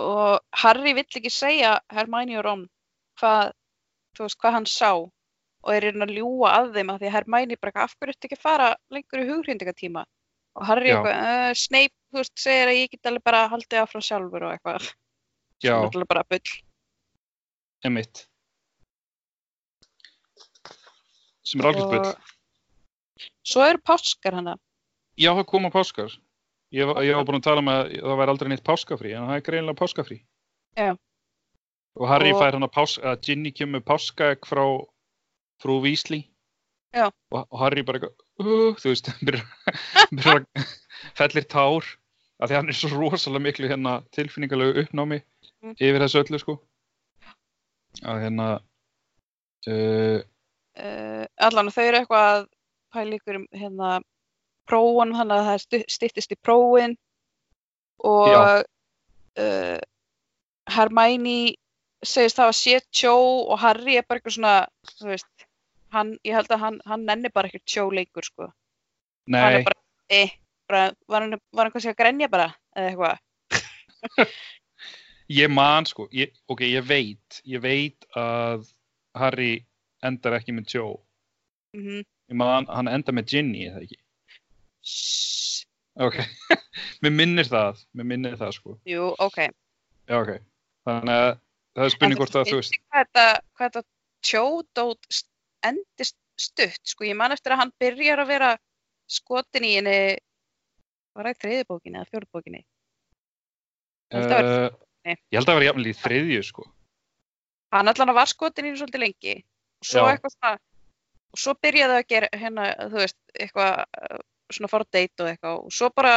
Og 0.00 0.38
Harry 0.62 0.94
vill 0.96 1.04
ekki 1.04 1.32
segja 1.32 1.74
Hermione 1.92 2.38
og 2.40 2.44
Ron 2.46 2.64
hvað, 3.20 3.52
þú 4.16 4.24
veist, 4.24 4.38
hvað 4.40 4.56
hann 4.56 4.68
sá 4.70 4.90
og 4.94 5.72
er 5.74 5.88
hérna 5.90 6.06
að 6.06 6.14
ljúga 6.16 6.54
að 6.54 6.70
þeim 6.78 6.92
að 6.94 7.02
því 7.02 7.10
að 7.10 7.16
Hermione 7.18 7.60
bara 7.60 7.84
af 7.84 7.96
hverju 7.98 8.14
ertu 8.14 8.30
ekki 8.30 8.40
fara 8.40 8.70
lengur 8.94 9.20
í 9.20 9.28
hughrindingatíma 9.28 10.06
og 10.56 10.68
Harry 10.70 10.88
Já. 10.88 10.96
eitthvað, 10.96 11.20
uh, 11.28 11.52
Snape, 11.58 11.97
þú 12.12 12.20
veist, 12.20 12.34
segir 12.40 12.70
að 12.70 12.78
ég 12.80 12.94
get 12.94 13.10
alveg 13.10 13.24
bara 13.28 13.44
haldið 13.52 13.82
áfram 13.82 14.04
sjálfur 14.04 14.46
og 14.48 14.54
eitthvað 14.54 14.88
já, 15.64 15.72
sem 15.72 15.74
er 15.74 15.84
náttúrulega 15.84 16.12
bara 16.14 16.26
bull 16.32 16.54
emitt 17.88 18.24
sem 21.48 21.60
er 21.62 21.70
algjört 21.72 21.94
bull 21.94 22.08
Og 22.08 23.52
svo 23.54 23.64
eru 23.64 23.80
páskar 23.82 24.36
hana 24.38 24.58
Já, 25.18 25.32
það 25.34 25.46
koma 25.50 25.68
páskar. 25.74 26.12
Ég, 26.70 26.90
ég 27.02 27.16
var 27.16 27.24
búin 27.26 27.40
að 27.40 27.46
tala 27.48 27.62
með 27.64 27.78
að 27.96 28.04
það 28.06 28.18
væri 28.20 28.32
aldrei 28.32 28.48
neitt 28.52 28.62
páskafrí, 28.62 29.14
en 29.18 29.24
það 29.26 29.38
er 29.40 29.44
greinilega 29.48 29.78
páskafrí. 29.80 30.18
Já. 30.78 30.92
Og 31.98 32.06
Harry 32.06 32.30
Og- 32.34 32.38
fær 32.38 32.54
hann 32.54 32.66
að 32.68 32.74
pás, 32.76 32.94
að 33.02 33.24
Ginny 33.26 33.50
kemur 33.50 33.82
páskaegg 33.82 34.46
frá 34.46 34.62
frú 35.58 35.78
Weasley. 35.82 36.28
Já. 36.94 37.08
Og, 37.34 37.48
Harry 37.58 37.82
bara 37.82 38.12
uh, 38.12 38.78
þú 38.78 38.92
veist, 38.92 39.10
byrjar 39.26 39.42
að 40.22 40.46
fellir 41.18 41.48
tár, 41.50 41.90
af 42.38 42.48
því 42.50 42.58
hann 42.58 42.70
er 42.70 42.76
svo 42.78 42.90
rosalega 42.94 43.44
miklu 43.44 43.70
hérna 43.70 43.98
tilfinningalegu 44.14 44.84
uppnámi 44.84 45.22
Mm. 45.58 45.74
yfir 45.74 46.02
þessu 46.04 46.20
öllu, 46.22 46.38
sko. 46.38 46.54
Að 48.06 48.20
hérna, 48.22 48.46
uh, 49.66 50.20
uh, 50.78 51.24
allan 51.48 51.70
þau 51.74 51.82
eru 51.82 51.98
eitthvað 51.98 52.26
að 52.28 52.44
pæla 52.94 53.18
ykkur 53.18 53.38
um 53.40 53.46
hérna 53.58 53.88
prófun 54.68 55.16
þannig 55.16 55.34
að 55.40 55.48
það 55.48 55.84
styttist 55.90 56.34
í 56.36 56.38
prófin 56.44 56.94
og 58.06 58.62
uh, 59.42 59.78
Hermione 60.68 61.56
segist 62.04 62.38
það 62.38 62.52
að 62.52 62.58
sé 62.60 62.80
tjó 62.94 63.16
og 63.48 63.58
Harry 63.58 63.96
er 63.98 64.06
bara 64.06 64.20
eitthvað 64.20 64.36
svona 64.36 64.56
þú 64.92 65.10
veist, 65.10 65.46
hann, 65.90 66.14
ég 66.22 66.36
held 66.38 66.52
að 66.54 66.62
hann, 66.62 66.78
hann 66.86 67.06
nenni 67.08 67.32
bara 67.34 67.50
ekkert 67.50 67.66
tjó 67.66 67.88
leikur 67.90 68.28
sko 68.28 68.46
hann 68.46 69.34
nei, 69.34 69.58
er 69.58 69.66
bara, 69.66 69.80
eh, 70.14 70.36
bara 70.68 70.82
var, 71.08 71.24
hann, 71.24 71.38
var 71.52 71.64
hann 71.68 71.72
kannski 71.74 71.92
að 71.92 71.98
grenja 72.02 72.28
bara 72.32 72.48
eða 72.76 72.92
eitthvað 72.92 74.28
ég 75.40 75.50
man, 75.52 75.86
sko, 75.88 76.06
ég, 76.14 76.32
ok, 76.48 76.62
ég 76.68 76.84
veit, 76.88 77.40
ég 77.48 77.60
veit 77.64 78.06
að 78.16 78.68
Harry 79.18 79.64
endar 80.04 80.36
ekki 80.38 80.54
með 80.54 80.74
Joe. 80.76 80.94
mm 81.76 82.04
Ég 82.28 82.36
man, 82.36 82.66
hann 82.68 82.88
endar 82.92 83.14
með 83.16 83.30
Ginny, 83.32 83.62
eða 83.70 83.80
ekki? 83.86 83.96
-hmm. 83.98 85.64
Ok, 86.06 86.18
mér 87.02 87.10
minnir 87.16 87.48
það, 87.48 87.80
mér 87.96 88.06
minnir 88.12 88.36
það 88.38 88.52
sko. 88.54 88.76
jú, 88.86 89.08
ok 89.18 89.38
Já, 90.08 90.14
ok. 90.22 90.30
Þannig 90.88 91.14
að 91.20 91.30
það 91.76 91.84
er 91.84 91.92
spurning 91.92 92.18
hvort 92.20 92.36
að 92.38 92.46
þú 92.48 92.58
veist. 92.60 92.76
hvað 92.92 93.08
þetta, 93.58 93.82
tjódót 94.24 95.08
st- 95.12 95.28
endist 95.68 96.16
stutt 96.38 96.80
sko, 96.86 97.04
ég 97.04 97.16
man 97.18 97.34
eftir 97.34 97.52
að 97.52 97.60
hann 97.64 97.72
byrjar 97.82 98.22
að 98.22 98.30
vera 98.30 98.50
skotin 99.10 99.66
í 99.66 99.74
henni 99.76 99.98
var 101.18 101.28
það 101.28 101.34
í 101.36 101.40
þriðibókinni 101.44 101.98
eða 102.00 102.10
fjórðbókinni 102.12 102.62
Ég 104.08 104.18
held 104.18 104.32
að 104.32 104.48
vera- 104.48 104.70
Uh, 105.08 105.14
ég 105.32 105.38
held 105.38 105.48
að 105.48 105.56
vera 105.56 105.66
jafnvel 105.68 105.88
í 105.88 105.92
þriðju 105.96 106.40
sko. 106.44 106.64
hann 107.72 107.88
allan 107.88 108.14
var 108.16 108.28
skotin 108.28 108.64
í 108.66 108.68
henni 108.68 108.80
svolítið 108.80 109.00
lengi 109.04 109.34
og 109.38 109.86
svo 109.88 110.02
Já. 110.04 110.08
eitthvað 110.14 110.32
svona 110.34 110.52
og 111.28 111.38
svo 111.42 111.54
byrjaði 111.62 111.94
að 111.98 112.08
gera 112.08 112.28
hérna, 112.32 112.64
þú 112.90 112.98
veist, 113.02 113.16
eitthvað 113.38 113.72
uh, 113.84 114.18
svona 114.52 114.68
á 114.68 114.78
date 114.96 115.22
og 115.24 115.28
eitthvað 115.30 115.56
og 115.62 115.72
svo 115.76 115.88
bara 115.96 116.12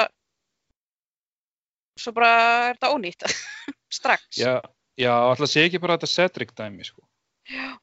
svo 1.99 2.13
bara 2.15 2.31
er 2.71 2.75
þetta 2.79 2.91
ónýtt 2.95 3.25
strax 3.99 4.39
Já, 4.39 4.59
já, 4.99 5.11
alltaf 5.13 5.51
sé 5.51 5.65
ekki 5.67 5.81
bara 5.83 5.97
þetta 5.99 6.11
Cedric 6.15 6.53
dæmi 6.57 6.85
sko. 6.87 7.03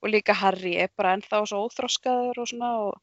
og 0.02 0.08
líka 0.12 0.34
Harry 0.34 0.76
er 0.80 0.90
bara 0.96 1.14
ennþá 1.16 1.42
svo 1.48 1.64
óþroskaður 1.68 2.42
og 2.44 2.48
svona 2.52 2.72
og 2.88 2.96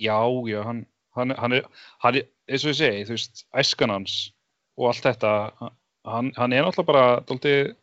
Já, 0.00 0.16
já, 0.50 0.60
hann, 0.66 0.84
hann, 1.16 1.30
hann, 1.40 1.52
er, 1.56 1.68
hann 2.04 2.16
er, 2.20 2.26
eins 2.46 2.64
og 2.64 2.72
ég 2.72 2.78
segi, 2.78 3.02
þú 3.08 3.16
veist, 3.16 3.42
æskan 3.56 3.92
hans 3.94 4.14
og 4.76 4.90
allt 4.90 5.06
þetta, 5.06 5.32
hann, 6.06 6.30
hann 6.36 6.54
er 6.54 6.66
náttúrulega 6.66 6.90
bara 6.90 7.04
dálítið 7.26 7.74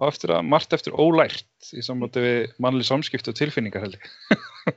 á 0.00 0.02
eftir 0.08 0.32
að, 0.32 0.46
margt 0.48 0.72
eftir 0.76 0.96
ólært 0.96 1.72
í 1.76 1.82
samvætti 1.84 2.24
við 2.24 2.54
mannli 2.62 2.86
samskipti 2.86 3.32
og 3.32 3.38
tilfinningar 3.38 3.84
held 3.84 3.98
ég. 3.98 4.12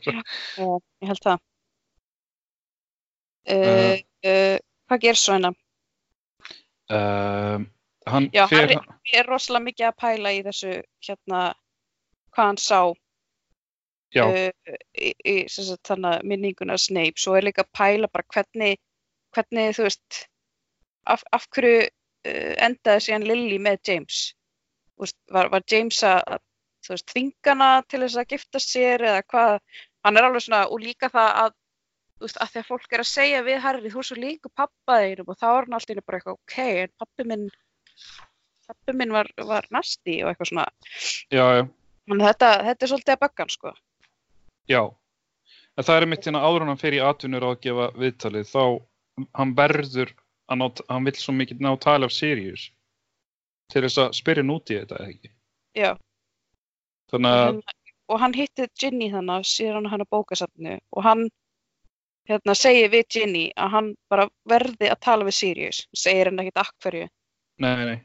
Já, 0.10 0.68
ég 1.04 1.12
held 1.12 1.24
það. 1.24 1.44
Uh, 3.44 3.96
uh, 4.24 4.58
hvað 4.88 5.04
gerir 5.04 5.20
svo 5.20 5.36
hérna? 5.36 5.52
Uh, 6.92 7.64
hann 8.08 8.30
Já, 8.36 8.46
fer, 8.48 8.68
Harry 8.68 8.78
Ég 9.12 9.20
er 9.20 9.28
rosalega 9.28 9.68
mikið 9.68 9.88
að 9.90 9.98
pæla 10.00 10.32
í 10.32 10.42
þessu 10.46 10.76
hérna 11.04 11.42
hvað 12.34 12.50
hann 12.50 12.60
sá 12.64 12.80
í, 14.14 15.10
í 15.28 15.36
sagt, 15.52 15.84
þarna, 15.88 16.18
minninguna 16.28 16.78
Snape 16.80 17.20
svo 17.20 17.36
er 17.38 17.48
líka 17.48 17.66
að 17.66 17.74
pæla 17.76 18.12
bara 18.12 18.28
hvernig 18.36 18.80
hvernig 19.36 19.76
þú 19.78 19.88
veist 19.88 20.22
af, 21.10 21.24
af 21.36 21.48
hverju 21.54 21.82
uh, 21.84 22.54
endaði 22.68 23.06
síðan 23.08 23.28
Lily 23.28 23.60
með 23.62 23.82
James 23.90 24.22
veist, 25.00 25.20
var, 25.34 25.52
var 25.54 25.66
James 25.72 26.00
að 26.08 26.40
þvingana 26.84 27.72
til 27.88 28.04
þess 28.04 28.20
að 28.20 28.32
gifta 28.36 28.60
sér 28.60 29.06
eða 29.08 29.26
hvað 29.32 29.58
hann 30.04 30.20
er 30.20 30.28
alveg 30.28 30.46
svona 30.46 30.66
og 30.68 30.84
líka 30.84 31.10
það 31.12 31.30
að 31.44 31.56
veist, 32.24 32.40
að 32.40 32.52
því 32.52 32.62
að 32.62 32.70
fólk 32.72 32.96
er 32.96 33.04
að 33.04 33.12
segja 33.12 33.46
við 33.48 33.62
Harry 33.64 33.94
þú 33.94 34.02
er 34.02 34.10
svo 34.10 34.20
líka 34.20 34.52
pappa 34.56 35.00
þeinum 35.04 35.32
og 35.32 35.40
þá 35.40 35.48
er 35.50 35.68
hann 35.68 35.78
alltaf 35.80 36.04
bara 36.04 36.20
eitthvað 36.20 36.38
ok, 36.40 36.58
en 36.84 36.94
pappi 37.04 37.28
minn 37.32 37.48
pappi 38.68 38.96
minn 38.98 39.16
var, 39.16 39.30
var 39.48 39.68
nasti 39.76 40.20
og 40.24 40.32
eitthvað 40.32 40.52
svona 40.52 40.68
já, 41.32 41.46
já, 41.60 41.64
þetta, 42.12 42.52
þetta 42.68 42.86
er 42.86 42.92
svolítið 42.92 43.16
að 43.16 43.24
böggan 43.24 43.54
sko. 43.54 43.74
já. 44.72 44.84
En 45.74 45.86
það 45.88 45.96
er 45.98 46.06
mitt 46.06 46.26
hérna 46.28 46.44
áður 46.46 46.68
hann 46.68 46.94
í 46.94 47.00
atvinnur 47.02 47.48
að 47.48 47.62
gefa 47.64 47.86
viðtalið, 47.98 48.50
þá 48.52 48.64
hann 49.38 49.54
verður 49.58 50.14
að 50.52 50.60
ná, 50.60 50.66
hann 50.90 51.08
vill 51.08 51.16
svo 51.20 51.36
mikið 51.38 51.62
ná 51.64 51.72
tala 51.82 52.10
af 52.10 52.16
Sirius 52.16 52.70
til 53.72 53.86
þess 53.86 54.02
að 54.02 54.18
spyrja 54.18 54.44
í 54.44 54.58
þetta, 54.68 54.98
eða 55.00 55.10
ekki? 55.10 55.32
Já. 55.78 55.92
Þannig 57.14 57.40
að, 57.44 57.62
og 58.10 58.20
hann 58.22 58.36
hitti 58.38 58.68
Ginny 58.80 59.10
þannig 59.14 59.48
síðan 59.48 59.90
hann 59.90 60.04
á 60.04 60.12
bókasafnu 60.12 60.78
og 60.92 61.04
hann 61.06 61.28
hérna, 62.30 62.56
segir 62.58 62.92
við 62.94 63.06
Ginny 63.16 63.46
að 63.58 63.76
hann 63.76 63.92
bara 64.12 64.30
verði 64.50 64.90
að 64.92 65.02
tala 65.02 65.28
við 65.28 65.38
Sirius 65.40 65.84
segir 65.96 66.32
hann 66.32 66.42
ekkert 66.44 66.66
akkverju 66.66 67.08
nei, 67.64 67.86
nei. 67.86 68.00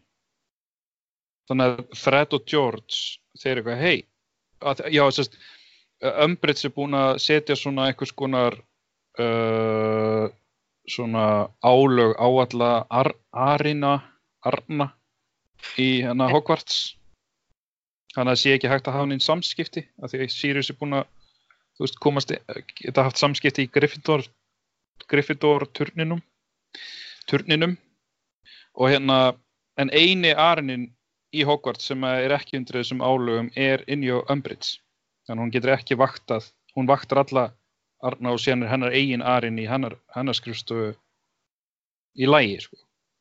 Þannig 1.49 1.71
að 1.71 1.97
Fred 1.97 2.35
og 2.37 2.45
George, 2.45 2.97
þeir 3.41 3.61
eitthvað, 3.61 3.79
hei, 3.81 3.99
að, 4.61 4.83
já, 4.93 5.05
sérst, 5.17 5.39
Umbridge 5.99 6.69
er 6.69 6.75
búin 6.77 6.95
að 6.95 7.15
setja 7.25 7.57
svona 7.57 7.89
einhvers 7.89 8.13
konar 8.15 8.59
uh, 9.19 10.29
svona 10.89 11.49
álög 11.61 12.15
á 12.17 12.29
alla 12.43 12.71
ar, 12.91 13.13
arina, 13.33 14.01
arna 14.41 14.93
í 15.79 16.03
hérna 16.05 16.29
Hogwarts. 16.33 16.97
Þannig 18.15 18.33
að 18.33 18.35
það 18.35 18.43
sé 18.43 18.55
ekki 18.57 18.71
hægt 18.73 18.89
að 18.89 18.97
hafa 18.97 19.09
neinn 19.11 19.23
samskipti, 19.23 19.85
af 20.03 20.11
því 20.11 20.21
að 20.25 20.35
Sirius 20.35 20.71
er 20.73 20.79
búin 20.81 20.97
að, 20.99 21.09
þú 21.77 21.85
veist, 21.85 21.99
komast, 22.03 22.33
geta 22.81 23.05
haft 23.07 23.21
samskipti 23.21 23.67
í 23.67 23.73
Gryffindor, 23.73 24.25
Gryffindor 25.09 25.69
turninum, 25.77 26.23
turninum 27.31 27.77
og 28.75 28.91
hérna, 28.91 29.19
en 29.79 29.93
eini 29.95 30.33
arinin 30.33 30.89
í 31.35 31.45
Hogwarts 31.47 31.91
sem 31.91 32.05
er 32.09 32.33
ekki 32.35 32.59
undir 32.59 32.81
þessum 32.81 33.05
álögum 33.05 33.53
er 33.55 33.85
á 33.85 34.19
Umbridge. 34.33 34.81
Þannig 35.29 35.41
að 35.41 35.45
hún 35.45 35.55
getur 35.55 35.75
ekki 35.75 35.99
vaktað, 36.01 36.49
hún 36.75 36.89
vaktar 36.89 37.21
alla 37.23 37.45
Arna 38.03 38.33
og 38.35 38.45
er 38.47 38.69
hennar 38.71 38.95
eigin 38.95 39.23
arin 39.23 39.59
í 39.59 39.67
hennar, 39.67 39.97
hennar 40.15 40.37
skrifstofu 40.37 40.93
í 42.19 42.27
lægi, 42.27 42.61
sko. 42.63 42.77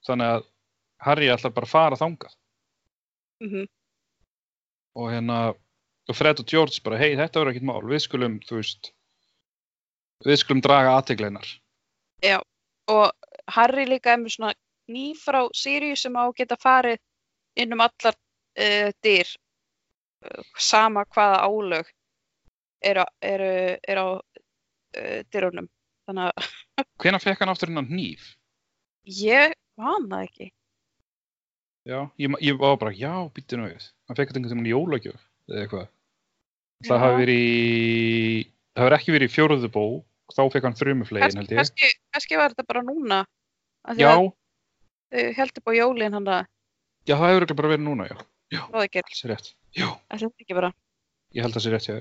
Þannig 0.06 0.34
að 0.36 0.46
Harry 1.02 1.32
ætlar 1.34 1.54
bara 1.54 1.66
að 1.66 1.74
fara 1.74 1.98
þangað 1.98 2.36
mm 3.42 3.66
og 4.98 5.12
hérna, 5.14 5.54
og 6.10 6.16
Fred 6.18 6.40
og 6.42 6.48
George 6.50 6.82
bara, 6.82 6.98
hei, 6.98 7.12
þetta 7.14 7.40
verður 7.40 7.52
ekkert 7.54 7.68
mál, 7.70 7.84
við 7.86 8.00
skulum, 8.02 8.38
þú 8.48 8.56
veist, 8.58 8.88
við 10.26 10.40
skulum 10.42 10.62
draga 10.66 10.96
aðtegleinar. 10.98 11.52
og 12.90 13.12
Harry 13.54 13.86
líka 13.86 14.16
er 14.16 14.24
með 14.24 14.34
svona 14.34 14.54
nýf 14.90 15.22
frá 15.28 15.44
Sirius 15.54 16.02
sem 16.02 16.18
á 16.18 16.26
að 16.26 16.34
geta 16.40 16.58
farið 16.58 16.98
inn 17.62 17.76
um 17.76 17.84
allar 17.86 18.16
uh, 18.16 18.90
dyr 19.06 19.30
uh, 20.26 20.42
sama 20.58 21.06
hvaða 21.14 21.44
álög 21.46 21.94
eru 22.82 23.06
er, 23.22 23.44
er 23.84 24.02
á 24.02 24.08
uh, 24.98 25.22
dyrunum 25.34 25.70
þannig 26.08 26.30
að 26.32 26.52
Hvenær 27.04 27.24
fekk 27.24 27.44
hann 27.44 27.54
aftur 27.54 27.72
hennan 27.72 27.90
hníf? 27.92 28.32
ég 29.08 29.54
man 29.80 30.08
það 30.12 30.28
ekki 30.28 30.52
Já, 31.88 32.02
ég, 32.20 32.34
ég 32.44 32.58
var 32.60 32.76
bara, 32.82 32.92
já, 32.92 33.14
býttu 33.32 33.56
nú 33.56 33.70
við. 33.70 33.86
Hann 34.10 34.18
fekk 34.18 34.34
þetta 34.34 34.40
einhvern 34.42 34.58
veginn 34.60 34.68
í 34.68 34.74
jólagjöf 34.74 35.22
eða 35.48 35.62
eitthvað. 35.62 35.86
Það 36.84 36.98
Já. 36.98 37.04
hafi 37.06 37.22
verið 37.22 37.44
í, 37.44 38.42
það 38.76 38.84
hafi 38.84 38.98
ekki 38.98 39.14
verið 39.16 39.30
í 39.30 39.34
fjóruðu 39.34 39.70
bók, 39.72 40.02
þá 40.36 40.42
fekk 40.54 40.68
hann 40.68 40.76
þrjumuflegin 40.82 41.40
held 41.42 41.54
ég. 41.56 41.94
kannski, 42.12 42.40
var 42.42 42.54
þetta 42.54 42.66
bara 42.68 42.84
núna 42.86 43.22
Já, 43.96 44.12
þau 44.20 45.24
heldur 45.40 45.64
upp 45.64 45.72
á 45.72 45.74
jólin 45.78 46.18
hann 46.18 46.28
að 46.28 46.44
já, 47.08 47.16
það 47.16 47.24
hefur 47.24 47.40
örugglega 47.40 47.60
bara 47.62 47.72
verið 47.72 47.86
núna, 47.88 48.10
já. 48.12 48.18
það 48.68 48.84
ekki, 48.84 49.04
Það 49.08 49.18
sé 49.22 49.32
rétt. 49.32 49.50
Já, 49.78 49.88
ekki 50.28 50.58
ég 51.38 51.44
held 51.48 51.56
að 51.56 51.58
það 51.58 51.64
sé 51.64 51.74
rétt, 51.74 51.88
já. 51.88 51.98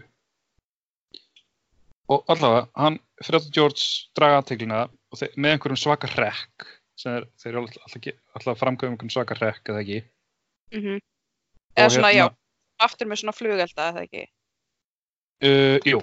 Og 2.12 2.22
allavega, 2.30 2.68
hann, 2.78 3.00
Fred 3.26 3.48
og 3.48 3.54
George 3.54 3.84
draga 4.14 4.40
aðteglina 4.40 4.84
og 4.86 5.18
þeir, 5.18 5.32
með 5.36 5.56
einhverjum 5.56 5.80
svaka 5.82 6.10
rekk, 6.12 6.66
sem 6.96 7.16
er, 7.18 7.26
þeir 7.42 7.52
eru 7.52 7.62
alltaf, 7.64 7.96
alltaf, 8.38 8.60
framkvæmum 8.60 8.94
einhverjum 8.94 9.14
svaka 9.16 9.38
rekk, 9.40 9.62
eða 9.72 9.82
ekki. 9.82 10.00
mm 10.76 10.96
Og 11.76 11.82
eða 11.82 11.92
svona, 11.92 12.10
hérna- 12.14 12.30
já, 12.30 12.84
aftur 12.86 13.08
með 13.10 13.18
svona 13.20 13.36
flugelda 13.36 13.88
eða 13.90 14.04
ekki, 14.06 14.26
Uh, 15.44 15.76
jú, 15.84 15.98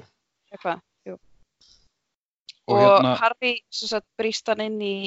eða 0.53 0.59
hvað 0.61 0.81
og, 1.09 2.75
og, 2.75 2.81
hérna, 2.83 3.13
Harry 3.17 3.53
sem 3.73 3.89
sagt 3.89 4.05
brýst 4.19 4.45
hann 4.45 4.61
inn 4.61 4.75
í 4.85 4.97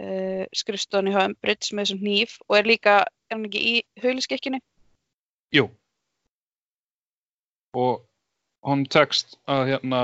uh, 0.00 0.46
skrifstofan 0.56 1.10
í 1.10 1.12
Hömbridge 1.12 1.76
með 1.76 1.84
þessum 1.84 2.00
hníf 2.00 2.38
og 2.48 2.56
er 2.58 2.70
líka, 2.70 2.94
er 3.28 3.36
hann 3.36 3.44
ekki 3.50 3.60
í 3.60 3.74
hauliskekkinu? 4.02 4.62
jú. 5.52 5.66
Og 7.76 8.00
hún 8.66 8.84
tekst 8.90 9.36
að 9.50 9.72
hérna 9.72 10.02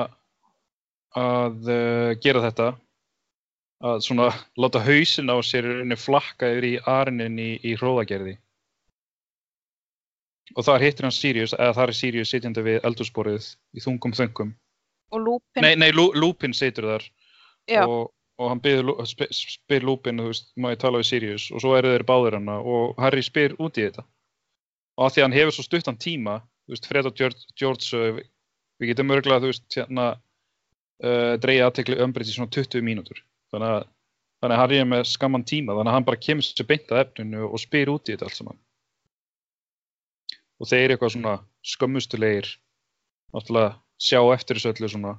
að 1.18 1.70
uh, 1.72 2.10
gera 2.22 2.44
þetta. 2.48 2.68
Að 3.78 4.00
svona 4.02 4.32
láta 4.58 4.80
hausinn 4.82 5.30
á 5.30 5.38
sér 5.46 5.68
flakka 5.94 6.48
yfir 6.50 6.64
í 6.66 6.74
arinin 6.82 7.38
í, 7.38 7.50
í 7.62 7.76
hróðagerði. 7.78 8.34
Og 10.56 10.64
þar 10.66 10.82
hittir 10.82 11.06
hann 11.06 11.14
Sirius 11.14 11.52
eða 11.54 11.74
þar 11.76 11.92
er 11.92 11.98
Sirius 11.98 12.32
sitjandi 12.32 12.64
við 12.66 12.78
eldursporið 12.88 13.46
í 13.78 13.82
þungum 13.84 14.16
þöngum. 14.18 14.50
Og 15.14 15.22
Lúpin, 15.22 15.62
nei, 15.62 15.74
nei, 15.78 15.90
Lú- 15.94 16.14
Lupin 16.16 16.56
situr 16.56 16.88
þar. 16.90 17.04
Og, 17.84 18.08
og 18.40 18.50
hann 18.50 18.62
byður, 18.64 18.88
Lú- 18.90 18.96
sp 19.06 19.28
spyr 19.30 19.86
Lupin, 19.86 20.18
þú 20.18 20.32
veist, 20.32 20.50
má 20.58 20.72
ég 20.72 20.80
tala 20.82 20.98
við 21.02 21.10
Sirius? 21.12 21.46
Og 21.52 21.62
svo 21.62 21.76
eru 21.78 21.92
þeir 21.94 22.06
báðir 22.08 22.38
hana 22.40 22.58
og 22.58 22.98
Harry 22.98 23.22
spyr 23.22 23.54
út 23.62 23.78
í 23.78 23.86
þetta. 23.86 24.04
Og 24.98 25.06
að 25.06 25.14
því 25.14 25.22
að 25.22 25.28
hann 25.28 25.38
hefur 25.38 25.56
svo 25.58 25.66
stuttan 25.68 26.00
tíma 26.02 26.40
þú 26.42 26.74
veist, 26.74 26.90
Fred 26.90 27.06
og 27.12 27.14
George, 27.20 27.46
George 27.54 28.02
við, 28.78 28.90
getum 28.92 29.14
örgulega, 29.14 29.42
þú 29.44 29.52
veist, 29.52 29.66
hérna 29.76 30.06
uh, 30.14 31.34
dreigja 31.42 31.68
aðtekli 31.68 31.98
ömbrið 32.04 32.32
í 32.32 32.36
svona 32.36 32.54
20 32.54 32.84
mínútur. 32.86 33.20
Þannig 33.52 33.74
að, 33.74 33.88
þannig 34.42 34.56
að 34.56 34.62
Harry 34.62 34.80
er 34.82 34.88
með 34.88 35.04
skamman 35.10 35.46
tíma 35.48 35.76
þannig 35.76 35.92
að 35.92 35.98
hann 35.98 36.08
bara 36.08 36.22
kemur 36.28 36.46
sér 36.46 36.68
beint 36.68 36.92
að 36.92 37.02
efninu 37.04 37.46
og 37.48 37.62
spyr 37.62 37.92
út 37.92 38.08
í 38.08 38.14
þetta 38.14 38.28
allt 38.28 38.38
saman. 38.38 38.60
Og 40.58 40.70
þeir 40.70 40.94
eitthvað 40.94 41.14
svona 41.14 41.36
skömmustulegir 41.66 42.50
náttúrulega 43.34 43.76
sjá 43.98 44.20
eftir 44.34 44.58
þessu 44.58 44.72
öllu 44.72 44.90
svona 44.92 45.14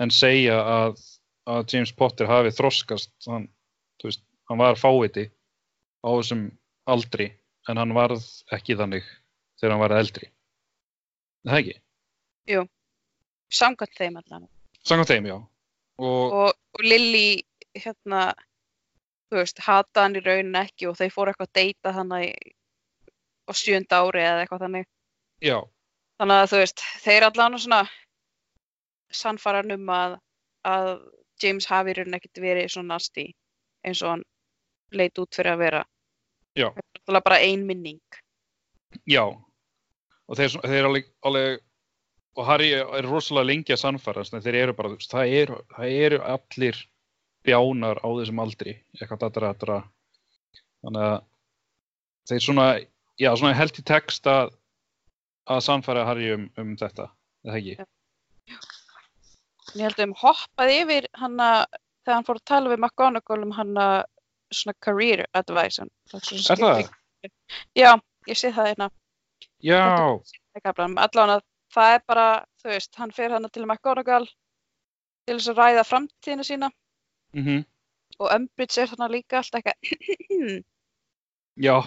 en 0.00 0.12
segja 0.12 0.56
að, 0.58 1.00
að 1.48 1.74
James 1.74 1.92
Potter 1.96 2.28
hafi 2.28 2.52
þroskast 2.56 3.12
hann, 3.30 3.46
þú 4.00 4.10
veist, 4.10 4.24
hann 4.50 4.60
var 4.60 4.80
fáviti 4.80 5.28
á 6.04 6.08
þessum 6.10 6.48
aldri 6.90 7.30
en 7.70 7.80
hann 7.80 7.94
varð 7.96 8.24
ekki 8.52 8.76
þannig 8.76 9.06
þegar 9.60 9.74
hann 9.74 9.84
var 9.84 9.96
eldri. 9.96 10.28
Er 11.44 11.52
það 11.52 11.83
ekki? 12.46 12.68
samkvæmt 13.54 13.98
þeim 13.98 14.16
allan. 14.20 14.48
Samkvæmt 14.84 15.08
þeim, 15.08 15.26
já 15.30 15.36
og, 15.36 16.32
Og, 16.32 16.32
og 16.32 16.82
Lily, 16.82 17.42
hérna, 17.78 18.32
þú 19.30 19.38
veist, 19.38 19.60
hata 19.62 20.02
hann 20.02 20.16
í 20.18 20.22
raunin 20.24 20.56
ekki 20.58 20.88
og 20.90 20.96
þau 20.98 21.08
fóru 21.14 21.30
eitthvað 21.32 21.48
að 21.48 21.54
deyta 21.60 21.92
hann 21.94 22.12
á 22.12 23.52
sjönda 23.54 24.00
ári 24.02 24.22
eða 24.24 24.42
eitthvað 24.44 24.64
þannig. 24.66 24.86
já, 25.44 25.58
Þannig 26.18 26.40
að 26.42 26.50
þú 26.50 26.60
veist, 26.62 26.82
þeir 27.04 27.26
allan 27.28 27.58
svona 27.58 27.80
sannfæran 29.14 29.74
um 29.74 29.88
að, 29.90 30.18
að 30.66 30.90
James 31.42 31.66
hafi 31.66 31.90
í 31.90 31.96
raunin 31.98 32.18
ekkert 32.18 32.40
verið 32.42 32.70
svona 32.70 32.94
nasti 32.94 33.28
eins 33.84 34.02
og 34.02 34.14
hann 34.14 34.24
leit 34.94 35.18
út 35.18 35.34
fyrir 35.34 35.54
að 35.54 35.58
vera. 35.58 35.84
Já. 36.54 36.68
Þetta 36.74 37.18
er 37.18 37.24
bara 37.26 37.38
ein 37.42 37.66
minning. 37.66 38.00
já 39.10 39.24
og 39.26 40.36
þeir, 40.38 40.54
þeir 40.62 40.86
alveg, 40.88 41.08
alveg 41.26 41.58
og 42.34 42.48
Harry 42.48 42.72
er 42.74 43.06
rosalega 43.06 43.50
lengi 43.50 43.74
að 43.74 43.82
sannfærast 43.84 44.34
en 44.34 44.42
þeir 44.42 44.60
eru 44.62 44.74
bara, 44.76 44.96
það 44.98 45.36
eru, 45.40 45.60
það 45.76 45.94
eru 46.06 46.20
allir 46.34 46.80
bjánar 47.44 48.00
á 48.00 48.08
þessum 48.08 48.42
aldri 48.42 48.74
eitthvað 48.96 49.22
datra, 49.26 49.52
datra 49.52 49.78
þannig 50.84 51.06
að 51.08 51.16
þeir 52.30 52.44
svona 52.46 52.66
já, 53.20 53.30
svona 53.36 53.56
held 53.56 53.78
í 53.78 53.86
text 53.86 54.28
að 54.30 54.54
að 55.50 55.60
sannfæra 55.66 56.06
Harry 56.08 56.30
um, 56.32 56.48
um 56.60 56.72
þetta 56.80 57.10
eða 57.44 57.58
ekki? 57.60 57.74
Ég 59.74 59.82
held 59.84 59.98
að 59.98 60.06
um 60.06 60.18
hoppaði 60.22 60.80
yfir 60.84 61.08
hann 61.20 61.36
þegar 61.38 62.16
hann 62.16 62.26
fór 62.26 62.40
að 62.40 62.48
tala 62.48 62.72
við 62.72 62.80
McGonagall 62.80 63.42
um 63.44 63.54
hann 63.56 63.72
svona 64.54 64.76
career 64.84 65.24
advice. 65.36 65.84
er 65.84 66.62
það? 66.62 66.90
Já, 67.76 67.90
ég 68.28 68.38
sé 68.38 68.52
það 68.52 68.70
hérna. 68.70 68.90
Já, 69.64 69.80
Allan 70.64 71.36
að 71.36 71.44
það 71.74 71.96
er 71.96 72.02
bara, 72.08 72.26
þú 72.62 72.72
veist, 72.72 72.96
hann 73.00 73.12
fer 73.14 73.34
hann 73.34 73.50
til 73.50 73.66
McGonagall 73.66 74.26
til 75.24 75.38
þess 75.38 75.52
að 75.52 75.60
ræða 75.62 75.86
framtíðina 75.88 76.46
sína 76.46 76.70
mhm, 77.36 77.64
og 78.20 78.30
Umbridge 78.30 78.82
er 78.82 78.92
þannig 78.92 79.16
líka 79.18 79.40
alltaf 79.40 79.60
eitthvað 79.60 80.62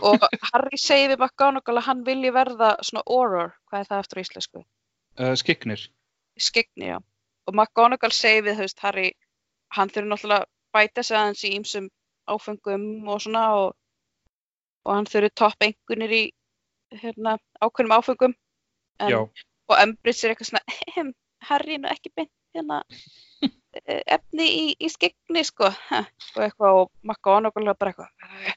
og 0.08 0.24
Harry 0.52 0.80
segir 0.80 1.12
við 1.12 1.22
McGonagall 1.22 1.78
að 1.82 1.88
hann 1.90 2.04
vilji 2.08 2.32
verða 2.34 2.76
svona 2.82 3.04
auror, 3.06 3.54
hvað 3.68 3.80
er 3.84 3.90
það 3.92 4.04
eftir 4.04 4.24
íslensku? 4.24 4.64
uh, 5.20 5.36
skiknir 5.36 5.88
Skegni, 6.38 6.92
já. 6.92 7.00
Og 7.48 7.56
McGonagall 7.56 8.14
segir 8.14 8.44
við, 8.46 8.60
þú 8.60 8.66
veist, 8.68 8.82
Harry, 8.86 9.08
hann 9.74 9.90
þurfi 9.90 10.10
náttúrulega 10.12 10.46
bæta 10.76 11.04
sig 11.04 11.18
aðeins 11.18 11.44
í 11.48 11.54
ýmsum 11.58 11.88
áfengum 12.30 13.08
og 13.10 13.22
svona 13.24 13.44
og, 13.58 13.72
og 14.86 14.94
hann 14.94 15.08
þurfi 15.10 15.32
topp 15.42 15.66
einhvernir 15.66 16.14
í 16.14 16.24
hérna, 17.02 17.38
ákveðnum 17.64 17.96
áfengum. 17.98 18.36
En, 19.02 19.10
já, 19.10 19.20
Og 19.68 19.80
Umbridge 19.84 20.26
er 20.26 20.34
eitthvað 20.34 20.52
svona, 20.52 21.10
Harry 21.50 21.76
er 21.76 21.82
nú 21.84 21.90
ekki 21.92 22.14
beint 22.16 22.32
hérna 22.56 22.80
eh, 23.84 24.04
efni 24.18 24.48
í, 24.48 24.64
í 24.80 24.92
skegni, 24.92 25.44
sko. 25.48 25.70
Og 25.70 26.46
eitthvað, 26.46 26.80
og 26.84 26.90
McGonagall 27.04 27.74
er 27.74 27.80
bara 27.80 27.94
eitthvað, 27.94 28.56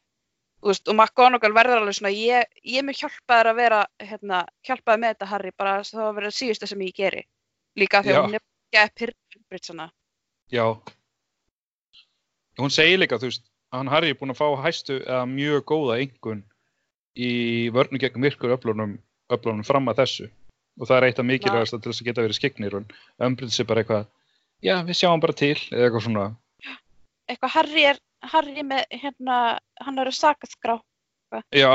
veist, 0.70 0.87
og 0.87 0.96
McGonagall 0.96 1.57
verður 1.57 1.83
alveg 1.83 1.99
svona, 1.99 2.14
ég, 2.14 2.62
ég 2.77 2.87
mér 2.87 2.99
hjálpa 3.03 3.40
þér 3.40 3.53
að 3.53 3.61
vera, 3.61 3.83
hérna, 4.12 4.44
hjálpa 4.66 4.94
þér 4.94 5.03
með 5.05 5.14
þetta, 5.14 5.31
Harry, 5.35 5.53
bara 5.59 5.77
það 5.88 6.07
var 6.07 6.16
verið 6.20 6.38
síðustu 6.38 6.70
sem 6.70 6.87
ég 6.87 6.96
geri. 6.96 7.27
Líka 7.79 8.03
því 8.05 8.14
að 8.14 8.25
hún 8.25 8.38
er 8.38 8.44
ekki 8.44 8.83
að 8.83 8.96
pyrra 9.03 9.40
Umbridge 9.40 9.75
hana. 9.75 9.90
já 10.51 10.64
hún 12.59 12.73
segir 12.75 12.99
líka, 12.99 13.18
þú 13.18 13.31
veist 13.31 13.44
hann 13.75 13.90
Harry 13.90 14.11
er 14.11 14.18
búinn 14.18 14.35
að 14.35 14.40
fá 14.40 14.49
hæstu 14.64 14.99
eða 15.01 15.27
mjög 15.31 15.64
góða 15.70 15.99
einhvern 16.03 16.42
í 17.14 17.31
vörnu 17.75 18.01
gegn 18.03 18.23
myrkur 18.23 18.55
öflunum, 18.57 18.96
öflunum 19.33 19.66
fram 19.66 19.90
að 19.90 20.03
þessu 20.03 20.29
og 20.81 20.88
það 20.88 20.97
er 20.97 21.07
eitt 21.11 21.21
af 21.21 21.29
mikilvægast 21.29 21.77
til 21.77 21.93
þess 21.93 22.03
að 22.03 22.09
geta 22.09 22.25
verið 22.25 22.38
skiknir 22.38 22.77
og 22.79 22.95
umbreyðs 23.27 23.61
er 23.61 23.69
bara 23.69 23.83
eitthvað 23.85 24.07
já, 24.64 24.75
við 24.87 24.97
sjáum 25.01 25.23
bara 25.23 25.37
til, 25.37 25.57
eða 25.71 25.88
eitthvað 25.88 26.07
svona. 26.07 26.29
Eitthvað, 27.31 27.53
Harry 27.55 27.85
er, 27.93 28.01
Harry 28.33 28.64
með, 28.66 28.87
hérna, 29.03 29.37
hann 29.85 30.03
eru 30.03 30.14
sakaskrá 30.14 30.79
já, 31.55 31.71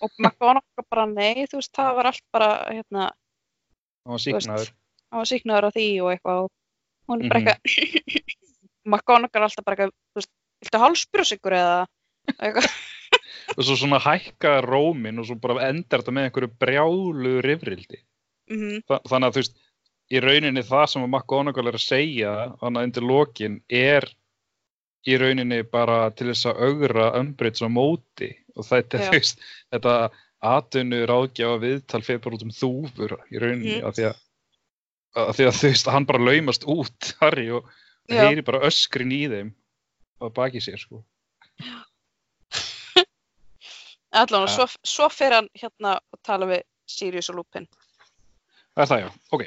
og 0.00 0.18
McGonagall 0.18 0.86
bara, 0.90 1.06
nei, 1.08 1.46
þú 1.48 1.60
veist, 1.60 1.72
það 1.76 1.94
var 1.98 2.10
allt 2.10 2.26
bara, 2.34 2.50
hérna, 2.68 3.08
hann 4.04 4.16
var 4.16 4.24
síknaður 4.24 4.74
hann 5.10 5.22
var 5.22 5.30
síknaður 5.30 5.68
á 5.68 5.70
því 5.76 5.86
og 6.04 6.12
eitthvað 6.12 6.42
og 6.44 6.52
hún 7.10 7.24
er 7.24 7.32
bara 7.32 7.54
eitthvað 7.54 8.36
McGonagall 8.90 9.42
er 9.42 9.48
alltaf 9.48 9.66
bara 9.66 9.76
eitthvað 9.78 9.96
þú 9.96 10.20
veist, 10.20 10.32
viltu 10.60 10.82
hálsbrjós 10.84 11.34
ykkur 11.38 11.56
eða? 11.56 11.80
Eitthvað, 12.36 12.70
og 13.56 13.64
svo 13.64 13.78
svona 13.78 14.02
hækka 14.04 14.58
rómin 14.66 15.22
og 15.22 15.30
svo 15.30 15.38
bara 15.40 15.70
endar 15.70 16.02
þetta 16.02 16.16
með 16.16 16.28
einhverju 16.28 16.52
brjálu 16.60 17.34
rifrildi 17.46 18.02
mm 18.50 18.80
Þa, 18.88 19.00
þannig 19.08 19.26
að 19.28 19.34
þú 19.36 19.42
veist, 19.42 19.58
í 20.10 20.20
rauninni 20.24 20.62
það 20.66 20.86
sem 20.90 21.02
að 21.06 21.10
McGonagall 21.14 21.68
er 21.70 21.78
að 21.78 21.84
segja 21.86 22.32
þannig 22.60 22.80
að 22.80 22.88
undir 22.88 23.06
lokin 23.06 23.60
er 23.70 24.08
í 25.08 25.16
rauninni 25.16 25.62
bara 25.70 26.10
til 26.10 26.26
þess 26.32 26.46
að 26.50 26.58
augra 26.66 27.12
umbreyts 27.20 27.62
á 27.64 27.68
móti. 27.72 28.32
Og 28.58 28.66
þetta, 28.66 28.98
þú 29.06 29.12
veist, 29.14 29.38
þetta 29.72 29.94
atvinnu 30.42 30.98
ráðgjafa 31.08 31.60
viðtal 31.62 32.02
fyrir 32.02 32.20
bara 32.24 32.36
út 32.36 32.42
um 32.44 32.50
þúfur 32.50 33.14
í 33.30 33.38
rauninni 33.40 33.78
Mhm. 33.78 33.86
af 33.86 33.94
því 33.96 34.08
að 34.10 34.18
af 35.20 35.36
því 35.36 35.46
að 35.48 35.56
þú 35.58 35.68
veist, 35.70 35.86
hann 35.90 36.04
bara 36.06 36.18
laumast 36.22 36.64
út 36.70 37.12
Harry 37.20 37.48
og 37.50 37.64
heyri 38.10 38.42
bara 38.46 38.60
öskrin 38.66 39.10
í 39.14 39.24
þeim 39.30 39.54
á 40.22 40.26
baki 40.30 40.60
sér 40.62 40.78
sko. 40.78 41.04
Allan 44.12 44.42
og 44.42 44.48
Ja. 44.48 44.54
svo, 44.56 44.66
svo 44.84 45.08
fer 45.08 45.32
hann 45.32 45.48
hérna 45.54 45.98
og 46.12 46.18
tala 46.22 46.46
við 46.46 46.62
Sirius 46.86 47.30
og 47.30 47.36
Lupin 47.36 47.68
Það 48.74 48.84
er 48.84 48.90
það 48.92 49.02
já, 49.02 49.08
ok. 49.36 49.46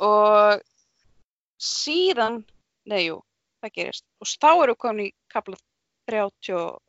Og 0.00 0.62
síðan, 1.60 2.40
nei 2.90 3.02
jú, 3.06 3.20
það 3.60 3.76
gerist. 3.76 4.06
Og 4.20 4.30
þá 4.30 4.50
eru 4.54 4.78
komin 4.80 5.10
í 5.10 5.12
kapla 5.32 5.58
30 6.10 6.80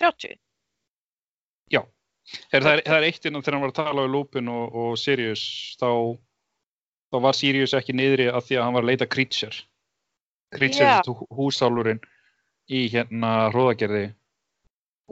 30, 0.00 0.38
Her, 2.52 2.62
það, 2.62 2.72
er, 2.72 2.82
það 2.86 2.96
er 2.96 3.06
eitt 3.08 3.26
innan 3.26 3.42
þegar 3.42 3.56
hann 3.56 3.64
var 3.64 3.72
að 3.72 3.78
tala 3.80 4.04
við 4.04 4.12
Lupin 4.14 4.50
og, 4.52 4.76
og 4.78 4.98
Sirius 5.00 5.42
þá, 5.80 5.90
þá 7.12 7.16
var 7.26 7.38
Sirius 7.38 7.74
ekki 7.76 7.96
niðri 7.98 8.28
af 8.30 8.46
því 8.46 8.58
að 8.58 8.66
hann 8.66 8.76
var 8.76 8.86
að 8.86 8.90
leita 8.92 9.08
Creature. 9.10 9.64
Creature 10.54 10.90
Já. 11.00 11.14
húsálurinn 11.34 12.02
í 12.72 12.84
hérna 12.92 13.48
hróðagerði 13.50 14.04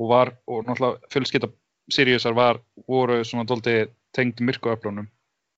og 0.01 0.13
var, 0.13 0.33
og 0.47 0.69
náttúrulega 0.69 1.11
fjölskylda 1.13 1.51
Siriusar 1.91 2.37
var, 2.39 2.61
voru 2.87 3.19
svona 3.27 3.49
dóldi 3.49 3.83
tengd 4.17 4.41
myrkuöflunum 4.45 5.11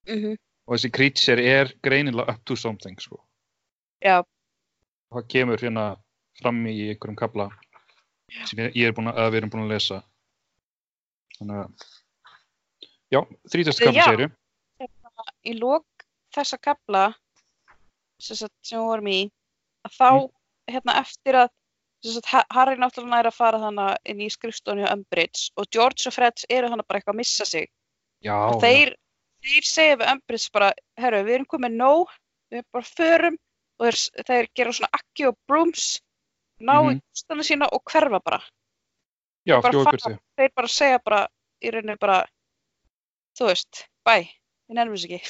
mm 0.08 0.40
og 0.66 0.76
þessi 0.76 0.90
Creature 0.94 1.44
er 1.44 1.72
greinilega 1.84 2.32
up 2.32 2.44
to 2.46 2.56
something 2.56 3.00
sko. 3.00 3.18
já, 4.04 4.22
og 5.10 5.18
það 5.18 5.28
kemur 5.34 5.62
hérna 5.62 5.86
fram 6.40 6.62
í 6.66 6.76
einhverjum 6.92 7.18
kabla 7.18 7.48
sem 8.48 8.62
ég, 8.64 8.86
er 8.88 8.94
búin 8.96 9.10
að, 9.10 9.18
að 9.20 9.32
við 9.32 9.40
erum 9.40 9.52
búin 9.52 9.64
að 9.66 9.74
lesa 9.74 9.98
þannig 11.38 11.58
að 11.62 11.88
já, 13.12 13.20
30. 13.54 13.82
kabla 13.82 13.98
Já. 14.00 14.06
séru 14.08 14.30
í 15.46 15.56
lok 15.58 16.06
þessa 16.34 16.58
kapla 16.62 17.02
sem, 18.22 18.38
sem 18.38 18.78
við 18.78 18.86
vorum 18.86 19.10
í 19.12 19.20
að 19.86 19.98
þá, 19.98 20.08
hérna 20.70 20.96
eftir 21.02 21.40
að 21.42 21.52
Harry 22.50 22.80
náttúrulega 22.80 23.20
er 23.22 23.28
að 23.30 23.36
fara 23.36 23.60
þannig 23.62 24.10
inn 24.10 24.22
í 24.24 24.30
skrifstónu 24.32 24.88
á 24.88 24.94
Umbridge 24.94 25.52
og 25.58 25.68
George 25.74 26.08
og 26.10 26.16
Fred 26.16 26.46
eru 26.48 26.70
þannig 26.72 26.88
bara 26.88 26.98
eitthvað 26.98 27.14
að 27.14 27.20
missa 27.20 27.46
sig 27.46 27.68
já, 28.24 28.36
þeir, 28.62 28.94
þeir 29.42 29.66
segja 29.68 29.96
við 30.00 30.10
Umbridge 30.14 30.50
bara, 30.54 30.72
herru, 31.00 31.22
við 31.26 31.34
erum 31.40 31.48
komið 31.50 31.76
nóg 31.78 32.12
við 32.52 32.60
erum 32.62 32.70
bara 32.76 32.90
förum 32.96 33.38
og 33.82 33.86
þeir, 33.88 34.24
þeir 34.28 34.48
gera 34.60 34.74
svona 34.76 34.90
akki 34.98 35.26
og 35.30 35.38
brooms 35.48 35.86
ná 36.62 36.76
í 36.78 36.92
Mhm. 36.94 37.00
hústana 37.10 37.42
sína 37.46 37.68
og 37.72 37.82
hverfa 37.90 38.20
bara. 38.24 38.38
Já, 39.46 39.56
burtu 39.60 39.82
þeir 40.38 40.52
bara 40.54 40.68
segja 40.70 41.00
bara, 41.04 41.26
í 41.62 41.70
rauninni 41.74 41.98
bara 41.98 42.20
þú 43.38 43.48
veist, 43.48 43.86
bæ 44.06 44.14
við 44.68 44.76
nefnum 44.76 44.94
þess 44.94 45.08
ekki. 45.08 45.20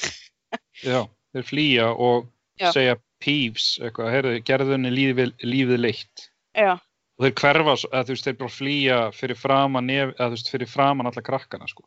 Já, 0.91 0.99
þeir 1.33 1.47
flýja 1.49 1.87
og 1.97 2.27
Já. 2.61 2.71
segja 2.75 2.95
Peeves, 3.23 3.79
eitthvað, 3.81 4.11
heyrðu, 4.13 4.33
gerðunni 4.45 4.91
lífið, 4.91 5.31
lífið 5.47 5.79
leitt. 5.79 6.27
Já, 6.53 6.73
og 6.75 7.23
þeir 7.25 7.33
hverfa, 7.39 7.75
eða 7.89 8.03
þú 8.03 8.13
veist, 8.13 8.25
þeir 8.27 8.37
bara 8.43 8.53
flýja 8.59 8.97
fyrir 9.15 9.39
framan, 9.39 9.87
nef, 9.87 10.11
eða 10.19 10.27
þú 10.27 10.35
veist, 10.37 10.51
fyrir 10.53 10.69
framan 10.69 11.07
alla 11.09 11.23
krakkana, 11.25 11.67
sko, 11.71 11.85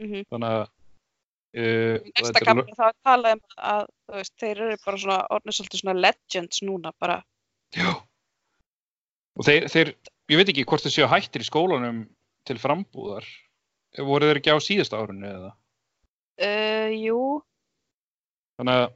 mhm 0.00 0.26
þannig 0.32 0.56
að 0.56 0.64
uh, 1.56 2.10
næsta 2.20 2.44
kapla 2.44 2.76
þá 2.76 2.84
er 2.88 2.98
talað 3.08 3.38
um 3.38 3.42
að 3.72 3.86
veist, 4.16 4.34
þeir 4.42 4.62
eru 4.66 4.78
bara 4.84 5.02
svona 5.04 5.18
orðnir 5.36 5.58
svolítið 5.58 5.82
svona 5.82 5.98
legends 6.00 6.62
núna 6.66 6.92
bara 7.00 7.22
Já. 7.76 7.90
Og 9.36 9.44
þeir, 9.44 9.66
þeir, 9.68 9.90
ég 10.32 10.38
veit 10.40 10.50
ekki 10.52 10.64
hvort 10.68 10.84
þeir 10.86 10.94
séu 10.94 11.08
hættir 11.10 11.42
í 11.44 11.46
skólanum 11.48 12.04
til 12.46 12.56
frambúðar. 12.62 13.26
Voru 14.06 14.30
þeir 14.30 14.40
ekki 14.40 14.54
á 14.54 14.58
síðasta 14.62 15.00
árunni 15.00 15.28
eða? 15.28 15.50
uh, 16.46 16.92
jú, 16.94 17.18
Þannig 18.56 18.80
að, 18.80 18.94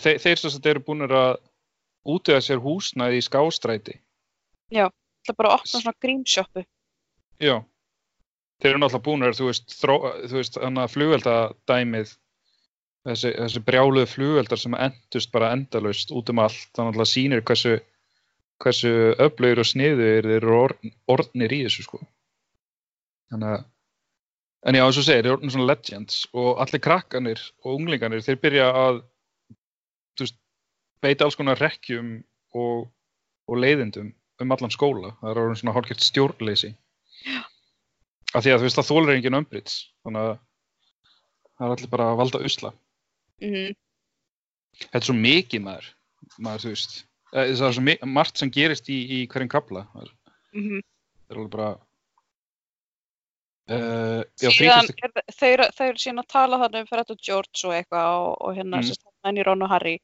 þeir, 0.00 0.18
þeir 0.24 0.40
sem 0.40 0.52
sagt 0.54 0.68
eru 0.70 0.82
búin 0.84 1.04
að 1.06 1.34
útöða 2.06 2.44
sér 2.44 2.62
húsnæði 2.64 3.20
í 3.20 3.24
skástræti. 3.26 3.98
það 4.72 5.32
er 5.32 5.36
bara 5.36 5.50
að 5.50 5.58
opna 5.58 5.80
svona 5.80 5.96
grímsjóppu 6.00 6.64
Já. 7.42 7.56
Þeir 8.62 8.70
eru 8.72 8.80
náttúrulega 8.80 9.04
búin 9.04 9.26
að, 9.26 9.34
þú 9.36 9.48
veist, 9.50 9.74
þró, 9.76 9.94
þú 10.30 10.38
veist, 10.38 10.58
hann 10.62 10.80
að 10.80 10.92
flugveldadæmið, 10.94 12.12
þessi, 13.10 13.32
þessi 13.36 13.62
brjáluðu 13.66 14.08
flugveldar 14.08 14.60
sem 14.62 14.76
endust 14.86 15.32
bara 15.34 15.50
endalaust 15.56 16.12
út 16.16 16.32
um 16.32 16.40
allt, 16.44 16.70
þannig 16.78 17.00
að 17.04 17.10
sýnir 17.10 17.44
hversu, 17.46 17.74
hversu 18.64 18.92
öflögur 19.26 19.60
og 19.60 19.68
sniður 19.68 20.00
þeir 20.06 20.28
eru 20.38 20.54
orð, 20.56 20.86
orðnir 21.12 21.52
í 21.52 21.58
þessu, 21.66 21.84
sko. 21.84 22.00
Þannig 23.34 23.52
að, 23.58 23.66
en 24.70 24.78
já, 24.80 24.84
eins 24.86 25.00
og 25.02 25.06
segir, 25.08 25.20
þeir 25.20 25.28
eru 25.28 25.36
orðnir 25.36 25.54
svona 25.56 25.68
legends 25.72 26.22
og 26.32 26.62
allir 26.64 26.84
krakkanir 26.86 27.42
og 27.60 27.74
unglinganir, 27.74 28.24
þeir 28.24 28.40
byrja 28.46 28.70
að, 28.86 29.02
veist, 30.22 30.38
beita 31.04 31.28
alls 31.28 31.36
konar 31.36 31.60
rekkjum 31.60 32.16
og, 32.56 32.88
og 33.52 33.60
leiðindum 33.60 34.14
um 34.40 34.56
allan 34.56 34.72
skóla. 34.72 35.12
Það 35.20 35.30
er 35.30 35.42
orðin 35.42 35.60
svona 35.60 35.76
hálfgert 35.76 36.08
stjórnleysi 36.08 36.72
af 38.36 38.44
því 38.44 38.52
að 38.52 38.60
þú 38.60 38.66
veist 38.68 38.78
það 38.80 38.90
þólar 38.90 39.14
enginn 39.16 39.38
umbrits 39.38 39.78
þannig 40.04 40.26
að 40.26 40.36
Það 41.56 41.66
er 41.66 41.74
allir 41.74 41.92
bara 41.92 42.10
að 42.12 42.18
valda 42.20 42.42
usla. 42.44 42.72
mhm, 43.40 43.74
Þetta 44.76 44.98
er 44.98 45.06
svo 45.08 45.16
mikið 45.16 45.62
maður, 45.64 45.86
maður. 46.44 46.80
Eh, 47.32 47.52
Það 47.56 47.66
er 47.68 47.76
svo 47.76 48.08
margt 48.12 48.38
sem 48.38 48.50
gerist 48.52 48.90
í, 48.92 48.98
í 49.16 49.18
hverjum 49.26 49.48
kapla. 49.48 49.86
Það 49.92 50.02
er, 50.02 50.10
mhm. 50.52 50.82
það 51.24 51.30
er 51.34 51.40
alveg 51.40 51.52
bara... 51.56 51.70
Uh, 53.66 54.20
já, 54.38 54.46
síðan 54.54 54.86
30. 54.86 55.00
er, 55.02 55.10
þe- 55.34 55.70
þau, 55.74 55.86
eru- 55.88 55.98
síðan 55.98 56.22
að 56.22 56.28
tala 56.30 56.58
þannig 56.60 56.84
um 56.84 56.86
Fred 56.86 57.08
og 57.10 57.24
George 57.28 57.62
og 57.66 57.72
eitthvað 57.74 58.10
og, 58.20 58.28
og 58.46 58.52
hérna 58.54 58.78
mm. 58.78 58.86
sérst 58.86 59.08
henni 59.26 59.42
Ron 59.42 59.64
og 59.66 59.72
Harry 59.72 59.94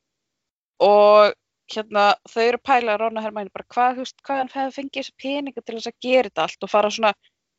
og 0.82 1.36
hérna 1.70 2.08
þau 2.26 2.40
eru 2.42 2.58
að 2.58 2.64
pæla 2.66 2.96
Ron 2.98 3.20
og 3.20 3.22
Hermæni 3.22 3.54
bara 3.54 3.68
hvað, 3.70 4.00
hvaðan 4.26 4.50
hefði 4.50 4.74
fengið 4.80 4.98
þessi 4.98 5.14
peninga 5.22 5.62
til 5.62 5.76
þess 5.76 5.92
að 5.92 6.00
gera 6.08 6.32
þetta 6.32 6.48
allt 6.48 6.66
og 6.66 6.72
fara 6.72 6.90
svona 6.90 7.12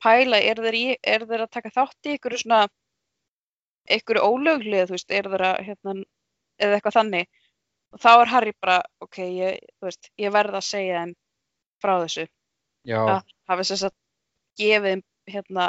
pæla, 0.03 0.39
er 0.43 0.59
þeir, 0.65 0.77
í, 0.79 0.85
er 0.99 1.25
þeir 1.29 1.45
að 1.45 1.53
taka 1.57 1.73
þátt 1.73 2.09
í 2.09 2.17
ykkur 2.17 2.37
svona 2.41 2.61
ykkur 3.91 4.19
ólöglið, 4.23 4.89
þú 4.89 4.97
veist, 4.97 5.11
er 5.11 5.27
þeir 5.31 5.45
að 5.49 5.57
hérna, 5.67 5.95
eða 6.59 6.77
eitthvað 6.77 6.97
þannig. 6.99 7.41
Og 7.93 8.01
þá 8.03 8.11
er 8.13 8.31
Harry 8.31 8.53
bara, 8.61 8.77
ok, 9.03 9.19
ég, 9.27 9.59
þú 9.79 9.89
veist, 9.89 10.09
ég 10.19 10.33
verð 10.33 10.57
að 10.59 10.65
segja 10.67 11.01
þeim 11.03 11.15
frá 11.83 11.93
þessu. 12.03 12.27
Já, 12.83 12.99
að 12.99 13.33
hafi 13.47 13.65
þess 13.69 13.87
að 13.87 13.95
gefið 14.59 14.89
þeim 14.89 15.03
hérna 15.33 15.67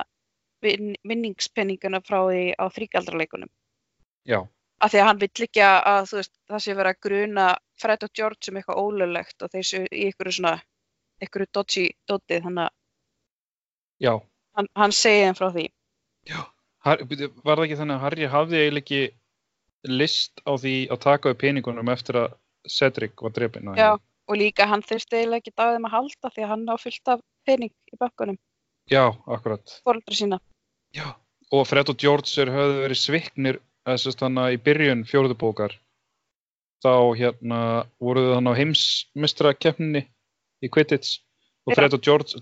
vin- 0.64 0.98
vinningspenninguna 1.06 2.00
frá 2.04 2.18
því 2.26 2.44
á 2.58 2.64
þrýgaldraleikunum 2.74 3.50
já, 4.26 4.40
af 4.80 4.92
því 4.92 5.00
að 5.00 5.08
hann 5.08 5.20
vill 5.22 5.46
ekki 5.46 5.64
að 5.64 5.78
að, 5.90 6.08
þú 6.10 6.18
veist, 6.20 6.34
það 6.50 6.64
sé 6.64 6.76
verið 6.78 6.94
að 6.94 7.02
gruna 7.06 7.48
Fred 7.80 8.06
og 8.06 8.14
George 8.18 8.50
um 8.50 8.58
eitthvað 8.60 8.80
ólöglegt 8.82 9.44
og 9.44 9.52
þeir 9.52 9.68
séu 9.68 9.84
í 9.90 10.08
ykkur 10.10 10.32
svona 10.32 10.54
ykkur 11.24 11.46
dodgy 11.54 11.86
dotið 12.10 12.48
þannig 12.48 12.64
að 12.66 12.74
já. 14.02 14.14
hann, 14.56 14.70
hann 14.76 14.94
segi 14.94 15.26
þeim 15.26 15.38
frá 15.38 15.48
því 15.54 15.66
byrju, 16.30 16.42
var 17.44 17.58
það 17.58 17.66
ekki 17.66 17.78
þannig 17.80 17.96
að 17.96 18.04
Harry 18.04 18.30
hafði 18.32 18.62
eiginlega 18.62 18.84
ekki 18.84 19.02
list 19.84 20.40
á 20.48 20.52
því 20.56 20.74
að 20.94 21.04
taka 21.04 21.34
upp 21.34 21.42
peningunum 21.44 21.92
eftir 21.92 22.20
að 22.22 22.34
Cedric 22.70 23.20
var 23.20 23.34
drefin? 23.36 23.74
Já. 23.76 23.94
og 24.00 24.40
líka 24.40 24.66
hann 24.68 24.82
þurfti 24.84 25.20
eiginlega 25.20 25.42
ekki 25.42 25.56
þeim 25.60 25.84
að 25.84 25.96
halda 25.98 26.32
því 26.32 26.44
að 26.46 26.52
hann 26.54 26.66
á 26.72 26.76
fullt 26.80 27.12
af 27.12 27.22
pening 27.44 27.72
í 27.92 28.00
bakkunum, 28.00 28.38
Já, 28.88 29.12
akkurat. 29.28 29.80
fóreldra 29.84 30.16
sína 30.16 30.40
Já. 30.94 31.14
Og 31.52 31.66
Fred 31.68 31.90
og 31.90 31.98
George 32.00 32.30
er, 32.42 32.50
höfðu 32.50 32.84
verið 32.84 32.98
sviknir 32.98 33.58
þess 33.84 34.08
að 34.08 34.54
í 34.54 34.60
byrjun 34.64 35.04
fjóruðu 35.08 35.36
bókar. 35.38 35.74
Þá 36.84 36.94
hérna 37.18 37.60
voruðu 38.02 38.34
þannig 38.36 38.54
á 38.54 38.60
heimsmystra 38.60 39.52
keppninni 39.56 40.04
í 40.64 40.70
Quidditch 40.72 41.20
og. 41.64 41.74
Fred 41.76 41.96
og, 41.96 42.02
George, 42.04 42.40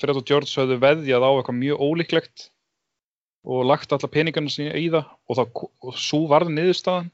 Fred 0.00 0.16
og 0.16 0.26
George 0.28 0.50
höfðu 0.50 0.78
veðjað 0.82 1.26
á 1.26 1.30
eitthvað 1.32 1.58
mjög 1.58 1.84
ólíklegt 1.86 2.48
og 3.42 3.66
lagt 3.66 3.92
alla 3.92 4.10
peningarna 4.10 4.52
sína 4.52 4.74
í 4.78 4.88
það 4.92 5.10
og, 5.10 5.36
það, 5.38 5.62
og 5.82 5.98
svo 5.98 6.24
varði 6.30 6.56
niðurstaðan 6.56 7.10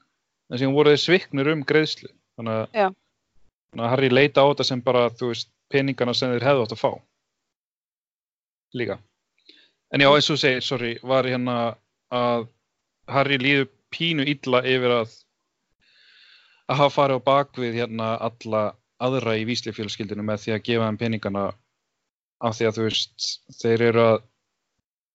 en 0.49 0.61
síðan 0.61 0.75
voru 0.77 0.93
þeir 0.93 1.03
sviknir 1.03 1.51
um 1.53 1.65
greiðslu. 1.67 2.09
Þannig 2.39 2.59
að, 2.59 2.97
þannig 3.71 3.85
að 3.85 3.93
Harry 3.93 4.09
leita 4.13 4.45
á 4.45 4.49
þetta 4.51 4.67
sem 4.69 4.83
bara 4.85 5.07
veist 5.21 5.49
peningana 5.69 6.15
sem 6.17 6.33
þeir 6.35 6.47
hefðu 6.47 6.65
átt 6.65 6.75
að 6.75 6.83
fá. 6.83 6.91
Líka. 8.77 8.99
En 9.89 10.03
já 10.05 10.09
eins 10.13 10.29
og 10.29 10.37
segir, 10.37 10.61
sorry, 10.61 10.93
var 11.01 11.25
hérna 11.25 11.57
að 12.13 12.47
Harry 13.09 13.39
líður 13.41 13.71
pínu 13.89 14.25
illa 14.29 14.61
yfir 14.69 14.93
að 14.99 15.17
að 16.69 16.77
hafa 16.83 16.93
farið 16.93 17.21
á 17.21 17.27
bakvið 17.29 17.77
hérna 17.81 18.09
alla 18.21 18.63
aðra 18.99 19.35
í 19.39 19.45
víslifjölskyldinu 19.47 20.23
með 20.27 20.41
því 20.43 20.53
að 20.55 20.63
gefa 20.67 20.87
þeim 20.89 20.97
peningana 20.99 21.43
af 22.41 22.55
því 22.57 22.67
að 22.69 22.75
þú 22.77 22.83
veist 22.87 23.27
þeir 23.61 23.81
eru 23.89 24.03
að 24.05 24.17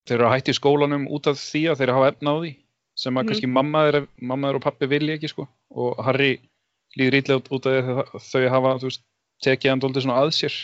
þeir 0.09 0.19
eru 0.19 0.27
að 0.29 0.35
hætti 0.37 0.55
skólanum 0.59 1.07
út 1.17 1.27
af 1.31 1.39
því 1.41 1.63
að 1.73 1.79
þeir 1.81 1.93
hafa 1.97 2.09
efna 2.13 2.33
á 2.33 2.37
því 2.41 2.53
sem 2.97 3.15
að 3.17 3.23
Mhm. 3.23 3.29
kannski 3.29 3.49
mamma 3.51 3.81
þeir, 3.91 4.09
mamma 4.21 4.49
þeir 4.49 4.57
og 4.61 4.63
pappi 4.63 4.87
vilja 4.87 5.15
ekki 5.19 5.29
sko 5.33 5.49
og 5.75 6.05
Harry 6.05 6.33
líður 6.99 7.15
illa 7.21 7.37
út, 7.41 7.67
af 7.67 7.73
því 7.73 7.81
að 7.81 8.21
þau- 8.31 8.51
hafa 8.55 8.75
þú 8.79 8.87
veist 8.91 9.03
tekið 9.43 9.71
hann 9.71 9.81
dóldi 9.81 10.01
svona 10.05 10.21
að 10.23 10.31
sér 10.37 10.55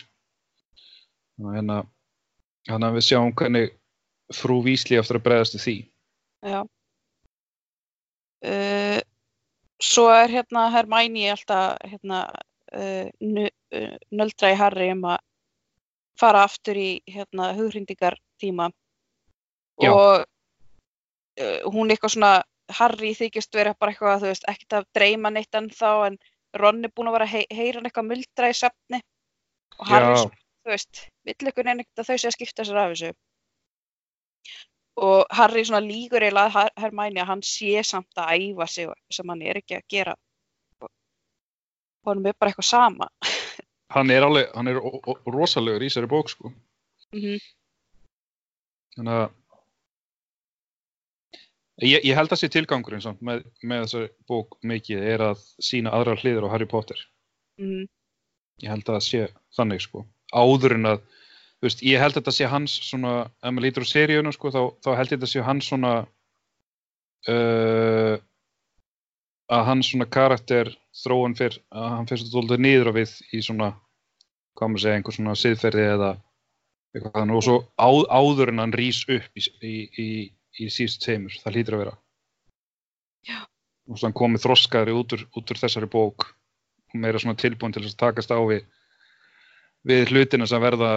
þannig 1.37 1.49
að 1.49 1.55
hérna 1.57 1.77
þannig 2.69 2.87
að 2.89 2.95
við 2.95 3.07
sjáum 3.09 3.33
hvernig 3.35 3.71
frú 4.31 4.61
Vísli 4.63 4.97
eftir 4.97 5.17
að 5.19 5.23
bregðast 5.25 5.57
því 5.59 5.75
Já. 6.45 6.61
Uh, 8.41 8.97
svo 9.81 10.07
er 10.09 10.29
hérna 10.33 10.69
Hermæni 10.73 11.27
alltaf 11.29 11.77
hérna, 11.85 12.21
nöldra 14.11 14.51
í 14.53 14.57
Harry 14.59 14.91
um 14.93 15.03
að 15.11 15.19
fara 16.19 16.43
aftur 16.45 16.77
í 16.77 17.01
hérna, 17.09 17.53
hughrindingar 17.57 18.17
tíma 18.41 18.69
Já. 19.81 19.89
og 19.91 20.25
uh, 21.41 21.59
hún 21.73 21.89
eitthvað 21.91 22.15
svona 22.15 22.33
Harry 22.71 23.13
þykist 23.17 23.55
vera 23.55 23.73
bara 23.79 23.91
eitthvað 23.91 24.21
þú 24.21 24.29
veist, 24.31 24.45
ekkert 24.47 24.77
að 24.79 24.85
dreyma 24.95 25.31
neitt 25.33 25.57
ennþá 25.57 25.93
en 26.07 26.19
Ron 26.59 26.83
er 26.83 26.91
búin 26.91 27.07
að 27.07 27.15
vera 27.15 27.25
að 27.29 27.33
hei 27.33 27.45
heyra 27.49 27.81
eitthvað 27.81 28.09
muldra 28.11 28.51
í 28.51 28.55
svefni 28.59 29.01
og 29.79 29.87
Harry 29.89 30.15
Já. 30.15 30.23
þú 30.61 30.73
veist, 30.73 31.03
vill 31.27 31.51
ykkur 31.51 31.67
neina 31.67 31.83
ekkert 31.83 32.03
að 32.03 32.09
þau 32.11 32.17
sé 32.17 32.29
að 32.29 32.37
skipta 32.37 32.67
sér 32.67 32.81
af 32.81 32.91
þessu 32.93 33.13
og 35.01 35.31
Harry 35.31 35.63
svona 35.65 35.81
lígur 35.85 36.21
eiginlega 36.21 36.49
að 36.49 36.55
Her- 36.57 36.75
Hermione 36.83 37.23
að 37.23 37.29
hann 37.31 37.43
sé 37.47 37.83
samt 37.87 38.19
að 38.19 38.33
æfa 38.35 38.67
sig 38.67 38.91
sem 39.09 39.31
hann 39.31 39.41
er 39.41 39.61
ekki 39.61 39.79
að 39.79 39.87
gera 39.89 40.15
honum 42.07 42.27
er 42.29 42.37
bara 42.37 42.51
eitthvað 42.51 42.69
sama. 42.69 43.09
Hann 43.91 44.11
er 44.13 44.23
alveg, 44.23 44.51
hann 44.55 44.71
er 44.71 44.79
rosalegur 45.27 45.83
í 45.83 45.89
þessari 45.89 46.11
bók 46.11 46.31
sko. 46.31 46.53
Mm 47.11 47.39
þannig 48.95 49.13
að 49.17 49.29
ég, 51.87 52.03
ég 52.05 52.17
held 52.17 52.33
að 52.33 52.41
sé 52.41 52.49
tilgangurinn 52.51 53.03
samt 53.03 53.21
með, 53.25 53.45
með 53.63 53.85
þessari 53.85 54.09
bók 54.29 54.57
mikið 54.67 55.05
er 55.13 55.25
að 55.31 55.45
sína 55.63 55.93
aðrar 55.95 56.21
hliður 56.21 56.47
á 56.49 56.53
Harry 56.53 56.67
Potter. 56.69 56.99
-hmm. 57.59 57.87
ég 58.63 58.69
held 58.69 58.85
að 58.87 58.95
það 58.97 59.07
sé 59.07 59.27
þannig 59.57 59.81
sko. 59.85 60.05
Áður 60.31 60.77
en 60.77 60.85
að 60.93 60.99
veist, 61.61 61.83
ég 61.85 62.01
held 62.01 62.15
að 62.15 62.21
þetta 62.21 62.37
sé 62.37 62.49
hans 62.49 62.73
svona, 62.89 63.13
ef 63.43 63.53
maður 63.53 63.67
lítur 63.67 63.85
á 63.85 63.93
seríuna 63.93 64.31
sko, 64.33 64.51
þá, 64.51 64.61
þá 64.81 64.91
held 64.97 65.11
ég 65.11 65.11
að 65.11 65.19
þetta 65.19 65.31
sé 65.31 65.45
hans 65.45 65.67
svona 65.69 65.93
uh, 67.29 68.15
að 69.51 69.65
hans 69.67 69.91
svona 69.91 70.07
karakter 70.07 70.71
þróun 70.95 71.35
fyrr, 71.35 71.57
að 71.75 71.87
hann 71.95 72.09
fyrst 72.09 72.29
að 72.29 72.35
dólda 72.37 72.57
niður 72.61 72.91
á 72.91 72.93
við 72.99 73.15
í 73.35 73.41
svona 73.43 73.71
hvað 74.57 74.71
maður 74.71 74.83
segja, 74.83 74.99
einhver 74.99 75.15
svona 75.15 75.37
siðferði 75.39 75.87
eða 75.93 76.11
eitthvað 76.91 77.15
þannig 77.17 77.39
og 77.39 77.45
svo 77.47 77.57
á, 77.79 77.89
áður 78.11 78.51
en 78.51 78.61
hann 78.63 78.75
rís 78.75 79.01
upp 79.07 79.39
í, 79.39 79.45
í, 79.63 79.73
í, 80.03 80.09
í 80.59 80.67
síðust 80.71 81.03
teimur, 81.05 81.35
það 81.43 81.57
hlýtur 81.57 81.77
að 81.77 81.83
vera 81.85 81.95
Já. 83.27 83.39
og 83.87 83.97
svo 83.99 84.09
hann 84.09 84.17
komið 84.17 84.45
þroskaðri 84.45 84.95
út 84.97 85.15
úr, 85.15 85.25
út 85.39 85.53
úr 85.53 85.61
þessari 85.61 85.89
bók 85.91 86.27
og 86.91 86.99
meira 86.99 87.21
svona 87.21 87.39
tilbúin 87.39 87.75
til 87.75 87.85
að 87.85 87.97
takast 87.99 88.31
á 88.35 88.39
við 88.39 88.67
við 89.87 90.11
hlutina 90.11 90.47
sem 90.47 90.61
verða 90.61 90.91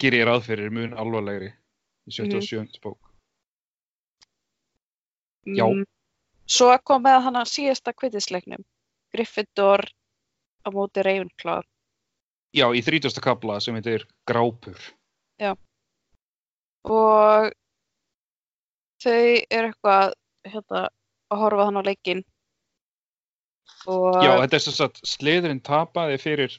gerir 0.00 0.30
fyrir 0.46 0.70
mun 0.72 0.94
alvarlegri 0.94 1.50
í 2.06 2.14
77. 2.14 2.78
bók 2.82 2.98
Já. 5.48 5.64
Mm. 5.64 5.86
Svo 6.48 6.70
kom 6.88 7.02
með 7.04 7.22
hann 7.26 7.36
að 7.36 7.50
síðasta 7.52 7.92
kvittisleiknum 7.92 8.62
Gryffindor 9.14 9.84
á 10.64 10.68
móti 10.72 11.04
Ravenclaw. 11.04 11.62
Já, 12.56 12.64
í 12.72 12.80
30. 12.84 13.20
kapla 13.24 13.58
sem 13.60 13.76
heitir 13.76 14.06
Grápur. 14.28 14.78
Og 16.88 17.50
þau 19.02 19.12
eru 19.52 19.68
eitthvað 19.68 20.14
hérna, 20.48 20.82
að 21.28 21.42
horfa 21.42 21.66
hann 21.68 21.80
á 21.80 21.82
leikinn. 21.84 22.22
Og 23.88 24.16
Já, 24.24 24.32
þetta 24.40 24.56
er 24.58 24.64
sem 24.64 24.76
sagt 24.78 25.02
sliðurinn 25.06 25.60
tapaði 25.64 26.16
fyrir 26.22 26.54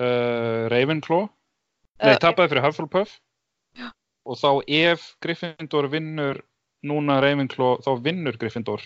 uh, 0.00 0.68
Ravenclaw. 0.72 1.26
Nei, 1.98 2.12
Eh, 2.12 2.18
tapaði 2.22 2.52
fyrir 2.52 2.62
Hufflepuff. 2.68 3.16
Já. 3.74 3.88
og 4.28 4.36
þá 4.38 4.50
ef 4.68 5.16
Gryffindor 5.24 5.88
vinnur 5.90 6.42
núna 6.86 7.16
Ravenclaw, 7.24 7.80
þá 7.82 7.90
vinnur 8.04 8.36
Gryffindor 8.38 8.84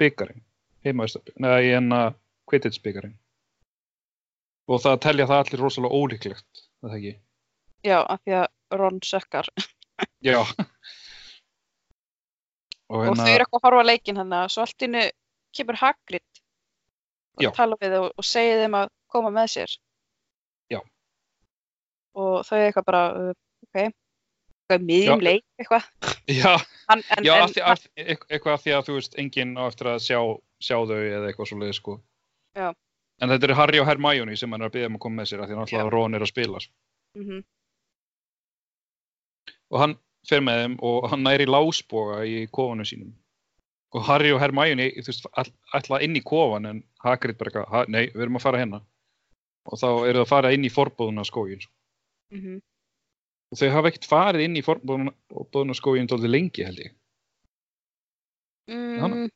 byggarinn 0.00 0.42
neða 0.82 1.58
í 1.62 1.72
enna 1.76 2.00
Quidditch 2.48 2.82
byggarinn 2.84 3.16
og 4.68 4.82
það 4.82 5.02
telja 5.06 5.28
það 5.30 5.44
allir 5.44 5.64
rosalega 5.64 5.98
ólíklegt 5.98 6.64
það 6.82 6.96
ekki? 6.98 7.14
já, 7.86 7.98
af 8.02 8.20
því 8.22 8.32
að 8.40 8.78
Ron 8.80 9.00
sökkar 9.04 9.48
Já 10.26 10.38
og 10.42 10.56
og 12.92 13.04
hérna 13.06 13.24
þau 13.24 13.32
eru 13.32 13.44
eitthvað 13.44 13.60
að 13.60 13.66
horfa 13.66 13.82
á 13.82 13.90
leikinn 13.90 14.20
hann 14.20 14.34
svo 14.52 14.64
allt 14.64 14.86
innu 14.86 15.04
kemur 15.56 15.78
Hagrid 15.80 16.42
Já. 17.40 17.48
og 17.48 17.56
tala 17.56 17.78
við 17.80 17.96
þau 17.96 18.04
og 18.10 18.26
segir 18.26 18.60
þeim 18.60 18.76
að 18.82 18.90
koma 19.12 19.32
með 19.32 19.50
sér 19.54 19.74
Já. 20.72 20.80
og 22.16 22.34
þau 22.46 22.56
eru 22.58 22.66
eitthvað 22.68 22.88
bara 22.90 23.04
uh, 23.16 23.32
ok, 23.68 23.76
miðjum 24.70 25.20
leik 25.22 25.44
eitthvað. 25.60 25.88
Já, 26.42 26.52
hann, 26.88 27.02
en, 27.16 27.24
já 27.26 27.34
en, 27.42 27.48
því, 27.50 27.62
af, 27.66 27.86
eit- 27.98 28.26
eitthvað 28.30 28.54
af 28.54 28.62
því 28.62 28.72
að 28.76 28.84
þú 28.86 28.94
veist 28.94 29.18
enginn 29.18 29.56
á 29.58 29.62
eftir 29.66 29.86
að 29.90 29.98
sjá, 30.06 30.18
sjá 30.62 30.76
þau 30.86 30.98
eða 31.02 31.26
eitthvað 31.28 31.48
svo 31.50 31.58
leið 31.58 31.72
sko. 31.78 31.96
Já. 32.56 32.68
En 33.22 33.28
þetta 33.28 33.48
eru 33.48 33.54
Harry 33.58 33.80
og 33.82 33.86
Hermione 33.86 34.36
sem 34.36 34.50
hann 34.54 34.62
er 34.62 34.70
að 34.70 34.76
byggja 34.76 34.90
um 34.90 34.96
að 34.96 35.02
koma 35.04 35.20
með 35.22 35.28
sér 35.30 35.42
af 35.42 35.48
því 35.50 35.56
að 35.56 35.60
náttúrulega 35.62 35.90
Ron 35.92 36.14
er 36.14 36.22
að 36.24 36.32
spila 36.32 36.60
sko. 36.62 36.72
mm 37.18 37.42
og 39.72 39.80
hann 39.80 39.94
fer 40.28 40.42
með 40.44 40.58
þeim 40.60 40.74
og 40.84 41.06
hann 41.10 41.22
næri 41.24 41.46
lásboga 41.48 42.18
í 42.28 42.46
kofunum 42.52 42.84
sínum. 42.84 43.12
Og 43.96 44.04
Harry 44.04 44.32
og 44.32 44.40
Hermione 44.40 44.90
þú 44.98 45.06
veist, 45.08 45.26
all- 45.32 45.52
ætla 45.76 46.00
inn 46.04 46.16
í 46.16 46.22
kofan 46.24 46.66
en 46.68 46.82
Hagrid 47.04 47.38
bara 47.38 47.50
eitthvað, 47.50 47.68
"Ha, 47.72 47.84
nei, 47.88 48.06
við 48.12 48.22
erum 48.22 48.36
að 48.36 48.42
fara 48.42 48.58
hérna. 48.58 48.82
Og 49.66 49.78
þá 49.78 49.88
eru 50.08 50.18
það 50.18 50.24
að 50.26 50.28
fara 50.28 50.52
inn 50.52 50.64
í 50.64 50.70
forbúðuna 50.70 51.24
skógin 51.24 51.64
mhm. 52.32 52.60
Og 53.52 53.60
þau 53.60 53.68
hafa 53.74 53.92
ekkert 53.92 54.08
farið 54.08 54.46
inn 54.46 54.58
í 54.58 54.64
forbúðuna 54.64 55.76
skógin 55.76 56.08
dóldi 56.10 56.30
lengi 56.30 56.66
held 56.66 56.82
ég 56.86 56.98
Mm, 58.70 59.26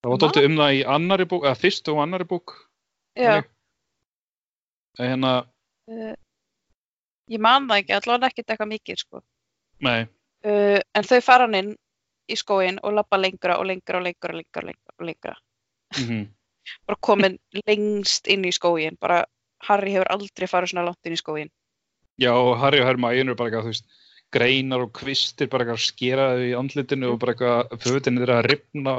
það 0.00 0.08
var 0.08 0.20
dóldi 0.22 0.42
um 0.48 0.54
það 0.56 0.76
í 0.78 0.78
annari 0.88 1.26
bók 1.28 1.42
eða 1.44 1.58
fyrstu 1.60 1.92
og 1.92 1.98
annari 2.00 2.24
bók 2.24 2.54
já, 3.12 3.42
hérna, 4.96 5.32
uh, 5.92 6.14
ég 7.28 7.42
man 7.44 7.68
það 7.68 7.82
ekki, 7.82 7.92
allavega 7.98 8.30
ekkert 8.32 8.54
eitthvað 8.54 8.70
mikið, 8.72 9.02
sko. 9.04 9.20
nei, 9.84 10.08
Uh, 10.44 10.76
en 10.92 11.06
þau 11.08 11.20
fara 11.24 11.46
hann 11.46 11.56
inn 11.56 11.68
í 12.28 12.36
skóin 12.36 12.76
og 12.84 12.92
lappa 12.98 13.16
lengra 13.16 13.54
og 13.56 13.64
lengra 13.64 13.96
og 13.96 14.04
lengra 14.04 14.34
og 14.34 14.36
lengra 14.36 14.60
og 14.60 14.66
lengra, 14.68 14.92
og 14.98 15.06
lengra. 15.08 15.36
mm 15.96 16.26
Bara 16.88 16.96
komin 17.00 17.38
lengst 17.66 18.28
inn 18.28 18.44
í 18.44 18.52
skóin, 18.52 18.96
bara 19.00 19.24
Harry 19.68 19.92
hefur 19.92 20.08
aldrei 20.12 20.46
farið 20.48 20.70
svona 20.72 20.84
langt 20.84 21.08
inn 21.08 21.16
í 21.16 21.20
skóin. 21.20 21.50
Já 22.20 22.32
Harry 22.60 22.80
og 22.82 22.88
Hermione 22.88 23.30
eru 23.30 23.36
bara 23.38 23.50
eitthvað, 23.50 23.66
þú 23.66 23.72
veist 23.72 24.00
greinar 24.34 24.84
og 24.84 24.92
kvistir 24.96 25.50
bara 25.50 25.64
eitthvað 25.64 25.80
að 25.80 25.86
skera 25.86 26.28
þau 26.34 26.44
í 26.44 26.54
andlitinu 26.58 27.10
og 27.12 27.20
bara 27.22 27.34
eitthvað 27.34 27.84
fötin 27.84 28.20
þeirra 28.20 28.38
að 28.40 28.48
ripna 28.50 28.94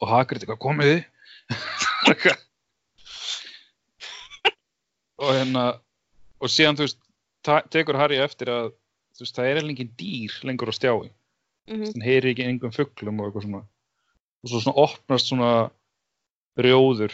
og 0.00 0.08
Hagrid 0.08 0.44
eitthvað 0.44 0.62
komið 0.64 0.92
þið. 0.92 1.02
Bara 2.00 2.14
eitthvað. 2.14 2.46
og 5.20 5.32
hérna 5.36 5.64
og 6.40 6.52
síðan 6.52 6.78
þú 6.78 6.86
veist 6.86 7.00
tekur 7.74 7.98
Harry 8.00 8.20
eftir 8.22 8.48
að 8.52 8.70
þú 9.16 9.24
veist, 9.24 9.34
það 9.36 9.48
er 9.48 9.58
eiginlega 9.58 9.74
engin 9.74 9.96
dýr 10.00 10.38
lengur 10.48 10.72
á 10.72 10.74
stjái. 10.76 11.10
Mm 11.70 11.84
hann 11.84 12.02
heyri 12.06 12.32
ekki 12.32 12.46
engum 12.48 12.72
fugglum 12.74 13.20
og 13.20 13.28
eitthvað 13.28 13.44
svona. 13.46 13.60
Og 14.40 14.50
svo 14.50 14.62
svona 14.64 14.86
opnast 14.86 15.28
svona 15.28 15.50
rjóður 16.58 17.12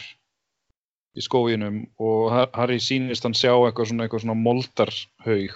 í 1.17 1.23
skóginum 1.25 1.79
og 1.99 2.29
Har- 2.31 2.51
Harry 2.53 2.77
sýnist 2.83 3.23
hann 3.25 3.33
sjá 3.37 3.51
eitthvað 3.55 3.89
svona, 3.91 4.05
eitthvað 4.05 4.23
svona 4.25 4.37
moldarhaug 4.37 5.55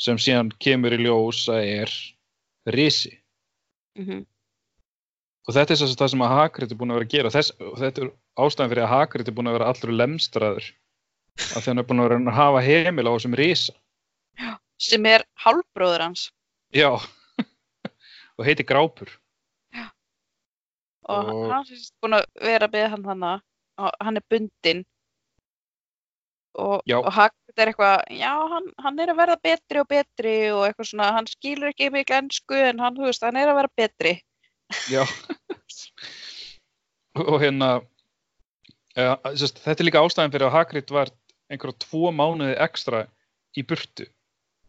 sem 0.00 0.16
síðan 0.22 0.52
kemur 0.62 0.94
í 0.96 1.00
ljós 1.04 1.44
að 1.52 1.64
er 1.82 1.94
risi. 2.72 3.16
-hmm. 3.98 4.24
og 5.48 5.54
þetta 5.54 5.74
er 5.74 5.82
að 5.84 5.96
það 6.00 6.10
sem 6.10 6.22
að 6.24 6.34
Hagrid 6.36 6.72
er 6.72 6.76
búin 6.78 6.90
að 6.92 6.98
vera 7.00 7.06
að 7.08 7.14
gera. 7.14 7.30
Þess, 7.34 7.50
og 7.60 7.78
þetta 7.78 8.02
er 8.04 8.10
ástæðan 8.38 8.70
fyrir 8.70 8.84
að 8.84 8.92
Hagrid 8.94 9.28
er 9.28 9.34
búin 9.34 9.48
að 9.50 9.56
vera 9.58 9.68
allur 9.72 9.92
lemstraður 9.98 10.64
að 11.40 11.60
því 11.62 11.66
hann 11.70 11.78
er 11.78 11.88
búin 11.88 12.00
að 12.00 12.08
vera 12.08 12.20
að 12.20 12.38
hafa 12.38 12.60
heimil 12.62 13.08
á 13.08 13.12
þessum 13.16 13.34
risa. 13.36 13.72
Sem 14.78 15.06
er 15.06 15.24
hálfbróður 15.44 16.00
hans. 16.06 16.30
já. 16.72 16.90
Og 18.38 18.46
heiti 18.46 18.64
Grápur. 18.64 19.10
Og 21.10 21.28
Og- 21.28 21.50
hann 21.52 21.64
er 21.66 21.80
búin 22.00 22.14
að 22.16 22.24
vera 22.40 22.68
með 22.68 22.88
hann 22.90 23.04
hana 23.04 23.32
og 23.34 23.42
hann 23.80 24.20
er 24.20 24.26
bundinn. 24.30 24.82
Og, 26.60 26.82
og 26.82 27.12
Hagrid 27.14 27.62
er 27.62 27.70
eitthvað 27.70 28.00
já, 28.18 28.32
hann, 28.50 28.66
hann 28.82 28.98
er 29.00 29.12
að 29.12 29.20
verða 29.20 29.36
betri 29.44 29.80
og 29.80 29.86
betri 29.90 30.34
og 30.50 30.64
eitthvað 30.66 30.88
svona, 30.90 31.12
hann 31.14 31.28
skilur 31.30 31.70
ekki 31.70 31.92
mikið 31.94 32.16
ennsku 32.16 32.58
en 32.58 32.82
hann, 32.82 32.96
þú 32.98 33.06
veist, 33.06 33.22
hann 33.22 33.38
er 33.38 33.52
að 33.52 33.60
vera 33.60 33.72
betri. 33.78 34.16
Já. 34.90 35.04
Og 37.20 37.40
hérna 37.42 37.70
ja, 38.98 39.14
sest, 39.38 39.62
þetta 39.62 39.82
er 39.82 39.88
líka 39.88 40.02
ástæðan 40.04 40.34
fyrir 40.34 40.48
að 40.48 40.56
Hagrid 40.58 40.92
var 40.94 41.12
einhverja 41.50 41.82
tvo 41.86 42.10
mánuði 42.14 42.56
ekstra 42.62 43.04
í 43.58 43.64
burtu. 43.66 44.06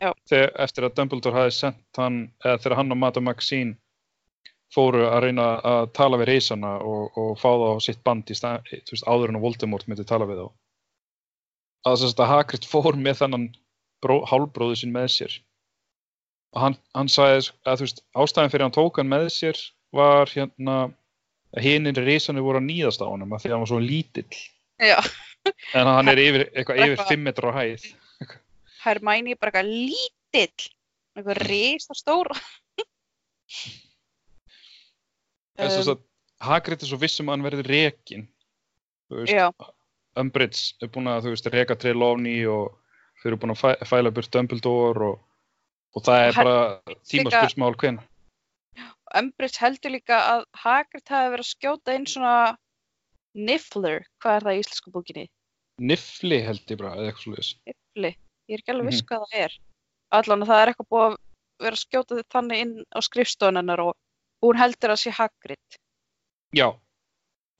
Þegar, 0.01 0.53
eftir 0.63 0.87
að 0.87 0.95
Dumbledore 0.97 1.37
hafi 1.43 1.53
sendt 1.53 1.99
hann 2.01 2.23
eða 2.41 2.57
þegar 2.63 2.77
hann 2.79 2.95
og 2.95 2.97
Madame 2.97 3.29
Maxine 3.29 3.75
fóru 4.71 5.03
að 5.09 5.23
reyna 5.25 5.45
að 5.67 5.89
tala 5.97 6.17
við 6.21 6.29
reysana 6.31 6.77
og, 6.79 7.17
og 7.19 7.31
fá 7.39 7.49
þá 7.51 7.67
á 7.75 7.77
sitt 7.83 8.01
band 8.07 8.29
í 8.31 8.37
stað, 8.37 8.67
þú 8.71 8.95
veist, 8.95 9.07
áður 9.07 9.33
en 9.33 9.39
að 9.39 9.45
Voldemort 9.45 9.87
myndi 9.91 10.05
tala 10.07 10.27
við 10.29 10.41
þá. 10.43 10.47
Að 11.89 11.97
þess 12.03 12.19
að 12.21 12.31
Hagrid 12.31 12.67
fór 12.69 12.95
með 13.01 13.19
þennan 13.23 13.47
bró, 14.01 14.19
hálbróðu 14.29 14.77
sín 14.79 14.93
með 14.95 15.07
sér. 15.15 15.35
Og 16.55 16.61
hann, 16.65 16.77
hann 16.95 17.09
sagði 17.11 17.51
að 17.65 17.81
þú 17.81 17.87
veist, 17.87 18.01
ástæðan 18.23 18.53
fyrir 18.53 18.65
hann 18.67 18.75
tók 18.75 18.99
hann 19.01 19.11
með 19.11 19.27
sér 19.33 19.59
var 19.95 20.31
hérna 20.31 20.77
að 21.51 21.65
hinir 21.65 21.99
risanir 22.05 22.43
voru 22.45 22.61
að 22.61 22.67
nýðast 22.69 23.03
á 23.03 23.11
honum 23.11 23.33
af 23.35 23.43
því 23.43 23.49
að 23.51 23.55
hann 23.57 23.65
var 23.65 23.71
svo 23.73 23.81
lítill. 23.83 24.41
Já, 24.81 24.97
en 25.75 25.89
hann 25.89 26.11
er 26.11 26.21
yfir, 26.21 26.45
eitthvað 26.55 26.79
yfir 26.85 26.95
Eitthvað- 26.95 27.11
5 27.11 27.25
metra 27.27 27.51
á 27.51 27.53
hæð. 27.59 27.87
Hermæni 28.85 29.35
er 29.35 29.39
bara 29.41 29.51
eitthvað 29.51 29.73
lítill 29.91 30.69
eitthvað 31.11 31.41
risa 31.49 31.97
stór 31.97 32.31
en 35.57 35.69
þess 35.71 35.91
að 35.95 36.01
Hagrid 36.41 36.81
er 36.81 36.89
svo 36.89 36.97
vissum 37.01 37.29
að 37.29 37.35
hann 37.37 37.45
verði 37.45 37.65
rekin 37.69 38.27
þú 39.11 39.19
veist, 39.21 39.67
Umbridge 40.21 40.61
er 40.83 40.89
búin 40.91 41.07
að 41.07 41.25
þú 41.27 41.33
veist 41.35 41.49
reka 41.53 41.75
Trelawney 41.79 42.45
og 42.51 42.71
þau 43.21 43.27
eru 43.31 43.37
búin 43.43 43.53
að 43.53 43.61
fæ, 43.61 43.69
fæla 43.87 44.11
burt 44.15 44.31
Dumbledore 44.33 45.11
og, 45.11 45.19
og 45.95 46.03
það 46.07 46.23
er 46.27 46.39
bara 46.39 46.95
tímaspursmál 47.11 47.75
hven 47.79 47.99
Umbridge 49.19 49.59
heldur 49.59 49.91
líka 49.91 50.17
að 50.33 50.45
Hagrid 50.63 51.07
hafi 51.11 51.31
verið 51.35 51.45
að 51.45 51.51
skjóta 51.51 51.95
inn 51.97 52.07
svona 52.07 52.35
Niffler, 53.35 54.01
hvað 54.19 54.37
er 54.37 54.43
það 54.45 54.57
í 54.57 54.61
íslensku 54.61 54.91
bókinni? 54.91 55.25
Nifli 55.79 56.37
held 56.43 56.71
ég 56.71 56.79
bara, 56.81 56.95
eða 56.99 57.11
eitthvað 57.11 57.23
slúðis 57.27 57.51
Niffli, 57.67 58.11
ég 58.51 58.57
er 58.57 58.63
ekki 58.63 58.73
alveg 58.73 58.89
viss 58.89 59.01
Mhm. 59.03 59.07
hvað 59.11 59.21
það 59.31 59.43
er. 59.45 59.53
Allan 60.11 60.43
að 60.43 60.49
það 60.51 60.61
er 60.61 60.71
eitthvað 60.71 60.89
búið 60.91 61.05
að 61.07 61.15
vera 61.61 61.77
að 61.77 61.83
skjóta 61.85 62.17
þið 62.17 62.27
þannig 62.35 62.63
inn 62.65 62.73
á 62.91 62.99
skrifstofunennar 63.07 63.79
og 63.85 63.93
hún 64.41 64.59
heldur 64.59 64.93
að 64.95 65.01
sé 65.03 65.13
Hagrid. 65.15 65.79
Já, 66.57 66.67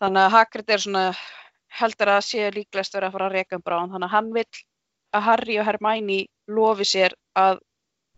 þannig 0.02 0.26
að 0.26 0.34
Hagrid 0.36 0.74
er 0.76 0.84
svona 0.84 1.04
heldur 1.82 2.12
að 2.12 2.24
sé 2.28 2.48
líklegast 2.52 2.96
verið 2.98 3.08
að 3.10 3.16
fara 3.18 3.28
að 3.30 3.36
reka 3.38 3.58
um 3.60 3.64
bráðan. 3.66 3.92
Þannig 3.96 4.08
að 4.10 4.16
hann 4.16 4.32
vill 4.36 4.64
að 5.16 5.26
Harry 5.28 5.60
og 5.62 5.68
Hermione 5.68 6.18
lofi 6.52 6.88
sér 6.88 7.16
að 7.40 7.62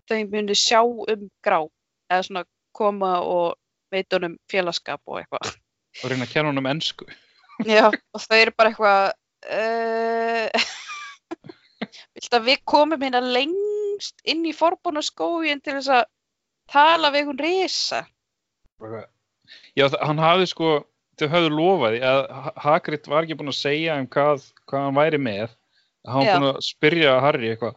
þau 0.09 0.19
muni 0.31 0.55
sjá 0.57 0.79
um 0.83 1.27
grá 1.45 1.59
eða 2.11 2.23
svona 2.27 2.45
koma 2.75 3.19
og 3.21 3.53
veita 3.93 4.17
honum 4.17 4.39
félagskap 4.49 5.01
og 5.05 5.19
eitthvað. 5.21 5.53
Og 6.01 6.09
reyna 6.09 6.25
að 6.25 6.33
kenna 6.33 6.49
honum 6.49 6.65
ennsku 6.71 7.05
Já, 7.69 7.85
og 7.93 8.21
þau 8.23 8.37
eru 8.39 8.53
bara 8.57 8.71
eitthvað 8.71 9.11
uh, 9.53 10.47
Viltu 12.15 12.37
að 12.39 12.47
við 12.47 12.63
komum 12.65 13.03
hérna 13.03 13.21
lengst 13.21 14.23
inn 14.25 14.41
í 14.49 14.53
forbúna 14.57 15.03
skóin 15.05 15.61
til 15.61 15.75
þess 15.77 15.91
að 15.99 16.07
tala 16.73 17.11
við 17.13 17.27
einhvern 17.27 17.41
Bara- 17.43 18.07
Já, 19.77 19.87
hann 20.01 20.21
hafði 20.21 20.47
sko, 20.49 20.69
þau 21.19 21.27
höfðu 21.29 21.49
lofaði 21.53 21.99
að 22.07 22.21
Ha- 22.31 22.53
Hagrid 22.65 23.07
var 23.11 23.23
ekki 23.27 23.37
búin 23.39 23.51
að 23.51 23.59
segja 23.59 23.97
um 23.99 24.07
hvað, 24.07 24.45
hvað 24.69 24.85
hann 24.87 24.97
væri 24.97 25.19
með. 25.21 25.49
Hann 26.07 26.25
Já. 26.25 26.33
var 26.33 26.39
búin 26.41 26.49
að 26.55 26.61
spyrja 26.67 27.17
Harry 27.23 27.51
eitthvað, 27.53 27.75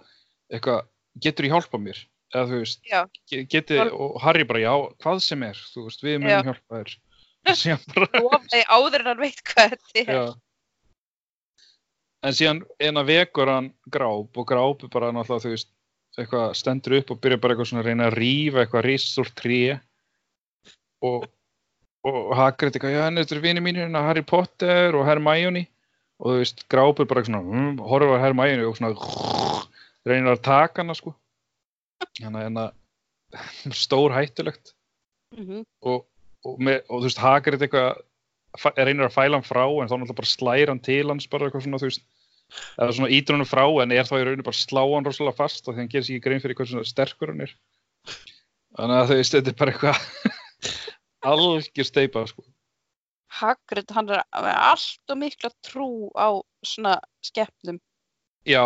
eitthvað, 0.53 0.87
getur 1.23 1.47
ég 1.49 1.53
hjálpa 1.57 1.79
mér? 1.83 2.01
Eða 2.35 2.47
þú 2.51 2.61
veist, 2.63 2.81
Já. 2.91 3.03
ge- 3.31 3.45
geti, 3.47 3.79
og 3.93 4.17
Harry 4.23 4.45
bara, 4.45 4.59
já, 4.65 4.73
hvað 5.03 5.21
sem 5.23 5.43
er, 5.47 5.55
þú 5.75 5.85
veist, 5.87 6.03
við 6.03 6.17
Já. 6.17 6.19
munum 6.25 6.49
hjálpa 6.51 6.81
þér. 6.81 6.97
Lofaði 8.27 8.65
áður 8.67 9.01
en 9.05 9.07
hann 9.13 9.21
veit 9.23 9.43
hvað 9.47 9.77
þetta 9.77 10.01
er 10.03 10.13
já. 10.17 10.25
En 12.27 12.35
síðan 12.35 12.63
eina 12.83 13.05
vekur 13.07 13.47
hann 13.53 13.69
gráp 13.93 14.35
og 14.41 14.47
gráp 14.49 14.83
er 14.83 14.91
bara 14.91 15.13
náttúrulega, 15.15 15.45
þú 15.45 15.53
veist, 15.55 15.69
eitthvað 16.19 16.55
stendur 16.59 16.97
upp 16.99 17.11
og 17.15 17.21
byrja 17.23 17.39
bara 17.39 17.55
eitthvað 17.55 17.69
svona 17.71 17.83
að 17.85 17.91
reyna 17.93 18.07
að 18.09 18.17
rífa 18.19 18.63
eitthvað 18.65 18.87
ristur 18.89 19.31
tré 19.39 19.61
og, 21.05 21.27
og 22.07 22.35
Hagrid 22.39 22.77
eitthvað, 22.77 22.97
já, 22.97 23.05
þetta 23.19 23.37
er 23.37 23.43
vini 23.45 23.65
mínir 23.65 23.87
hérna 23.87 24.05
Harry 24.07 24.25
Potter 24.27 24.97
og 24.97 25.07
Hermione. 25.09 25.67
Og 26.23 26.33
þú 26.33 26.41
veist, 26.41 26.65
gráp 26.73 27.01
er 27.03 27.09
bara 27.11 27.25
svona 27.27 27.43
mm, 27.45 27.81
horfir 27.85 28.17
á 28.17 28.25
Hermione 28.25 28.65
og 28.65 28.79
svona 28.79 28.95
reynir 30.09 30.33
að 30.33 30.45
taka 30.47 30.81
hana, 30.81 30.97
sko. 30.97 31.13
Þannig 32.17 32.41
að 32.41 32.47
hérna 32.47 32.67
stór 33.85 34.15
hættulegt. 34.17 34.73
Mhm. 35.37 35.65
og, 35.83 36.05
og, 36.47 36.61
með, 36.63 36.85
og 36.87 37.01
þú 37.01 37.09
veist, 37.09 37.21
Hagrid 37.21 37.65
eitthvað 37.67 38.05
reynir 38.79 39.09
að 39.09 39.17
fæla 39.17 39.37
hann 39.37 39.47
frá 39.47 39.65
en 39.67 39.91
þá 39.91 39.97
náttúrulega 39.97 40.21
bara 40.21 40.31
slæra 40.31 40.73
hann 40.73 40.85
til 40.85 41.11
hans 41.11 41.27
bara 41.29 41.49
eitthvað 41.49 41.67
svona, 41.67 41.81
þú 41.83 41.91
veist. 41.91 42.07
Eða 42.79 42.95
svona 42.95 43.11
ítur 43.13 43.37
hann 43.37 43.49
frá 43.49 43.65
en 43.83 43.93
er 43.93 44.07
þá 44.07 44.15
í 44.21 44.25
rauninu 44.25 44.47
bara 44.47 44.55
að 44.55 44.63
slá 44.63 44.83
hann 44.87 45.07
rosalega 45.09 45.37
fast 45.37 45.67
og 45.67 45.75
því 45.75 45.83
hann 45.83 45.91
gerir 45.93 46.07
sér 46.07 46.17
ekki 46.17 46.25
grein 46.29 46.43
fyrir 46.45 46.59
hvað 46.59 46.71
svona 46.71 46.89
sterkur 46.89 47.33
hann 47.33 47.45
er. 47.45 47.55
Þannig 48.77 49.01
að 49.01 49.11
þú 49.11 49.19
veist, 49.21 49.37
þetta 49.37 49.53
er 49.53 49.59
bara 49.61 49.75
eitthvað 49.75 50.36
algjör 51.31 51.89
steipa 51.89 52.25
sko. 52.31 52.45
Hagrid, 53.37 53.91
hann 53.91 54.11
er 54.15 54.23
með 54.31 54.55
allt 54.55 55.13
og 55.13 55.19
mikla 55.19 55.51
trú 55.67 55.89
á 56.15 56.39
svona 56.65 56.97
skepnum 57.27 57.81
já, 58.47 58.63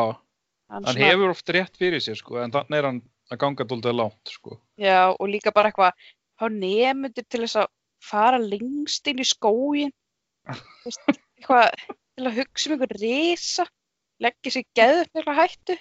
hann 0.69 0.85
hann 0.85 1.01
hefur 1.01 1.33
oft 1.33 1.49
rétt 1.49 1.79
fyrir 1.81 2.03
sér 2.05 2.19
sko, 2.21 2.37
en 2.43 2.53
þannig 2.53 2.79
er 2.79 2.89
hann 2.91 3.01
að 3.31 3.41
ganga 3.41 3.67
dóltið 3.67 3.97
langt 3.97 4.33
sko. 4.35 4.59
Já, 4.81 5.15
og 5.15 5.31
líka 5.31 5.53
bara 5.55 5.71
eitthvað 5.71 5.97
há 6.41 6.47
nefndir 6.53 7.27
til 7.29 7.43
þess 7.45 7.63
að 7.63 7.73
fara 8.05 8.41
lengst 8.41 9.09
inn 9.11 9.21
í 9.21 9.27
skógin 9.29 9.93
eitthvað 10.49 11.69
til 11.81 12.27
að 12.27 12.39
hugsa 12.41 12.71
um 12.71 12.77
einhver 12.77 12.97
risa 13.01 13.67
leggja 14.21 14.55
sér 14.57 14.67
geðu 14.77 15.05
fyrir 15.11 15.37
hættu 15.37 15.77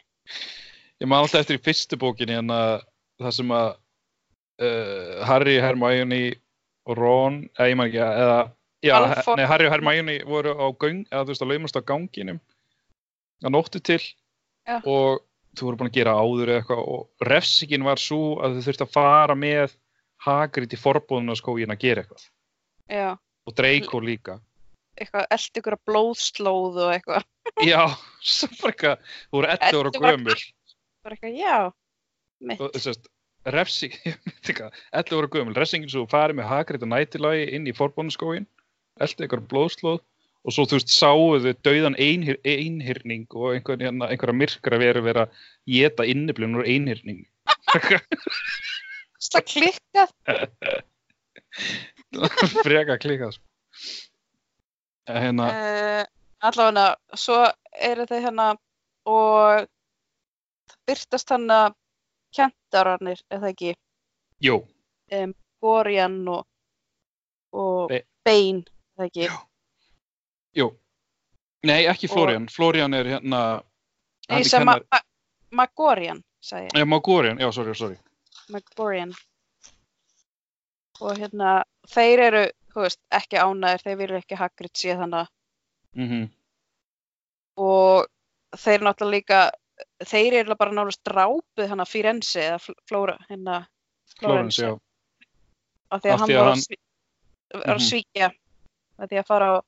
ég 0.99 1.07
man 1.07 1.23
alltaf 1.23 1.43
eftir 1.43 1.59
í 1.59 1.63
fyrstu 1.63 1.99
bókinni 1.99 2.37
en 2.39 2.51
að 2.53 2.83
það 3.19 3.35
sem 3.39 3.53
að 3.55 3.69
uh, 4.63 5.15
Harry, 5.27 5.55
Hermione 5.63 6.21
Ron, 6.97 7.41
eða 7.57 7.69
ég 7.69 7.77
maður 7.77 7.89
ekki, 7.89 7.99
eða, 8.23 8.37
já, 8.85 8.93
nei, 9.37 9.45
Harry 9.49 9.67
og 9.67 9.73
Hermione 9.73 10.15
voru 10.25 10.53
á 10.57 10.67
göng, 10.73 11.03
eða 11.11 11.25
þú 11.25 11.33
veist, 11.33 11.43
að 11.43 11.51
laumast 11.53 11.79
á 11.79 11.81
ganginum 11.85 12.39
að 13.43 13.53
nóttu 13.55 13.81
til 13.83 14.01
Já. 14.67 14.79
og 14.83 15.21
þú 15.57 15.67
voru 15.67 15.79
búin 15.79 15.89
að 15.89 15.97
gera 15.99 16.15
áður 16.19 16.51
eða 16.51 16.61
eitthvað 16.61 16.81
og 16.93 17.29
refsingin 17.29 17.85
var 17.87 18.01
svo 18.01 18.39
að 18.43 18.57
þau 18.57 18.65
þurfti 18.67 18.85
að 18.85 18.93
fara 18.95 19.35
með 19.39 19.75
Hagrid 20.25 20.75
í 20.75 20.79
forbúðuna 20.79 21.35
skógin 21.39 21.71
að 21.73 21.81
gera 21.85 22.03
eitthvað 22.03 22.25
Já, 22.89 23.09
og 23.17 23.55
Draco 23.55 24.01
líka 24.03 24.39
eitthvað, 24.99 25.27
eld 25.31 25.61
ykkur 25.61 25.77
að 25.77 25.83
blóðslóð 25.87 26.79
og 26.83 26.93
eitthvað. 26.97 27.27
já, 27.63 27.81
svo 28.19 28.49
bara 28.59 28.73
eitthvað 28.73 29.05
þú 29.29 29.37
voru 29.37 29.51
11 29.53 29.61
ára 29.63 29.69
Ellefu 29.69 30.03
ára 30.03 30.13
gömul 30.15 30.37
Bara 30.99 31.15
eitthvað, 31.15 31.37
já, 31.39 31.57
mitt. 32.43 33.09
Refsing, 33.45 33.95
ég 34.07 34.17
veit 34.25 34.39
ekki 34.43 34.57
hvað, 34.59 34.77
11 35.01 35.19
ára 35.19 35.31
gömul, 35.35 35.55
refsingin 35.57 35.91
svo 35.91 36.05
farið 36.09 36.39
með 36.39 36.49
Hagrid 36.51 36.85
og 36.85 36.91
nætilagi 36.93 37.49
inn 37.55 37.67
í 37.69 37.75
forbúnaskógin, 37.77 38.47
eldi 38.99 39.25
eitthvað 39.25 39.47
blóðslóð 39.51 39.99
og 39.99 40.55
svo 40.55 40.65
þú 40.67 40.79
veist 40.79 40.93
sáuðu 40.93 41.53
dauðan 41.67 41.97
einhir, 41.99 42.39
einhyrning 42.47 43.27
og 43.35 43.55
einhver, 43.55 43.79
hérna, 43.81 44.07
einhverja 44.11 44.39
myrkra 44.39 44.79
veru 44.79 45.03
vera 45.03 45.25
að 45.27 45.33
geta 45.67 46.07
inniblun 46.07 46.59
úr 46.59 46.67
einhyrning. 46.67 47.25
Það 49.29 49.43
klikkað. 49.51 50.13
Freka 52.63 52.97
sko. 52.99 53.43
En 55.09 55.23
Hérna, 55.23 55.49
Uh, 55.49 56.03
allavega, 56.45 56.95
svo 57.17 57.41
eru 57.73 58.05
þau 58.07 58.19
hérna 58.21 58.47
og 59.09 59.67
byrtast 60.87 61.33
hann 61.33 61.49
að 61.51 61.73
kentararnir, 62.35 63.21
eða 63.31 63.49
ekki, 63.53 63.73
jú, 64.43 64.59
Gorian 65.61 66.19
og, 66.27 66.45
og 67.53 67.89
Be- 67.89 68.05
Bane, 68.25 68.63
eða 68.97 69.07
ekki. 69.09 69.25
Já. 69.27 69.37
jú. 70.61 70.69
Nei, 71.63 71.81
ekki 71.91 72.07
Og- 72.07 72.13
Florian. 72.13 72.47
Florian 72.47 72.93
er 72.93 73.03
hérna, 73.05 73.39
Nei, 74.29 74.39
er 74.39 74.43
sem 74.47 74.61
kennar, 74.61 74.83
Ma- 74.91 74.97
Ma- 74.99 75.63
Magorian, 75.63 76.23
sagði 76.41 76.69
ég. 76.69 76.77
já, 76.79 76.85
Magorian, 76.85 77.37
já, 77.41 77.51
sorry, 77.53 77.75
sorry. 77.75 77.97
Magorian. 78.49 79.13
Og 81.01 81.17
hérna, 81.17 81.63
þeir 81.87 82.19
eru, 82.19 82.43
þú 82.73 82.81
veist, 82.85 82.99
ekki 83.11 83.37
ánæðir, 83.39 83.83
þeir 83.83 83.97
vilja 83.97 84.17
ekki 84.21 84.35
Hagrid 84.37 84.75
sé 84.77 84.95
þannig 84.95 85.27
Mm 85.95 86.29
og 87.59 88.05
þeir 88.55 88.79
náttúrulega 88.85 89.11
líka, 89.11 89.39
þeir 90.03 90.33
eru 90.43 90.55
bara 90.59 90.71
nánast 90.75 91.01
drápuð 91.07 91.67
hann 91.69 91.79
að 91.83 91.89
Firenze 91.91 92.41
eða 92.41 92.59
Fl- 92.63 92.77
Flóra, 92.89 93.17
hérna, 93.29 93.61
Florence, 94.19 94.61
já. 94.61 94.73
af 95.91 96.01
því 96.01 96.09
að 96.09 96.13
Af 96.13 96.19
hann 96.19 96.29
því 96.29 96.33
að 96.35 96.39
var 96.39 96.49
hann- 96.53 96.65
var 97.53 97.75
að 97.75 97.79
Mhm. 97.79 97.89
svíkja, 97.89 98.31
af 98.99 99.09
því 99.09 99.17
að 99.19 99.25
fara 99.27 99.47
að 99.57 99.61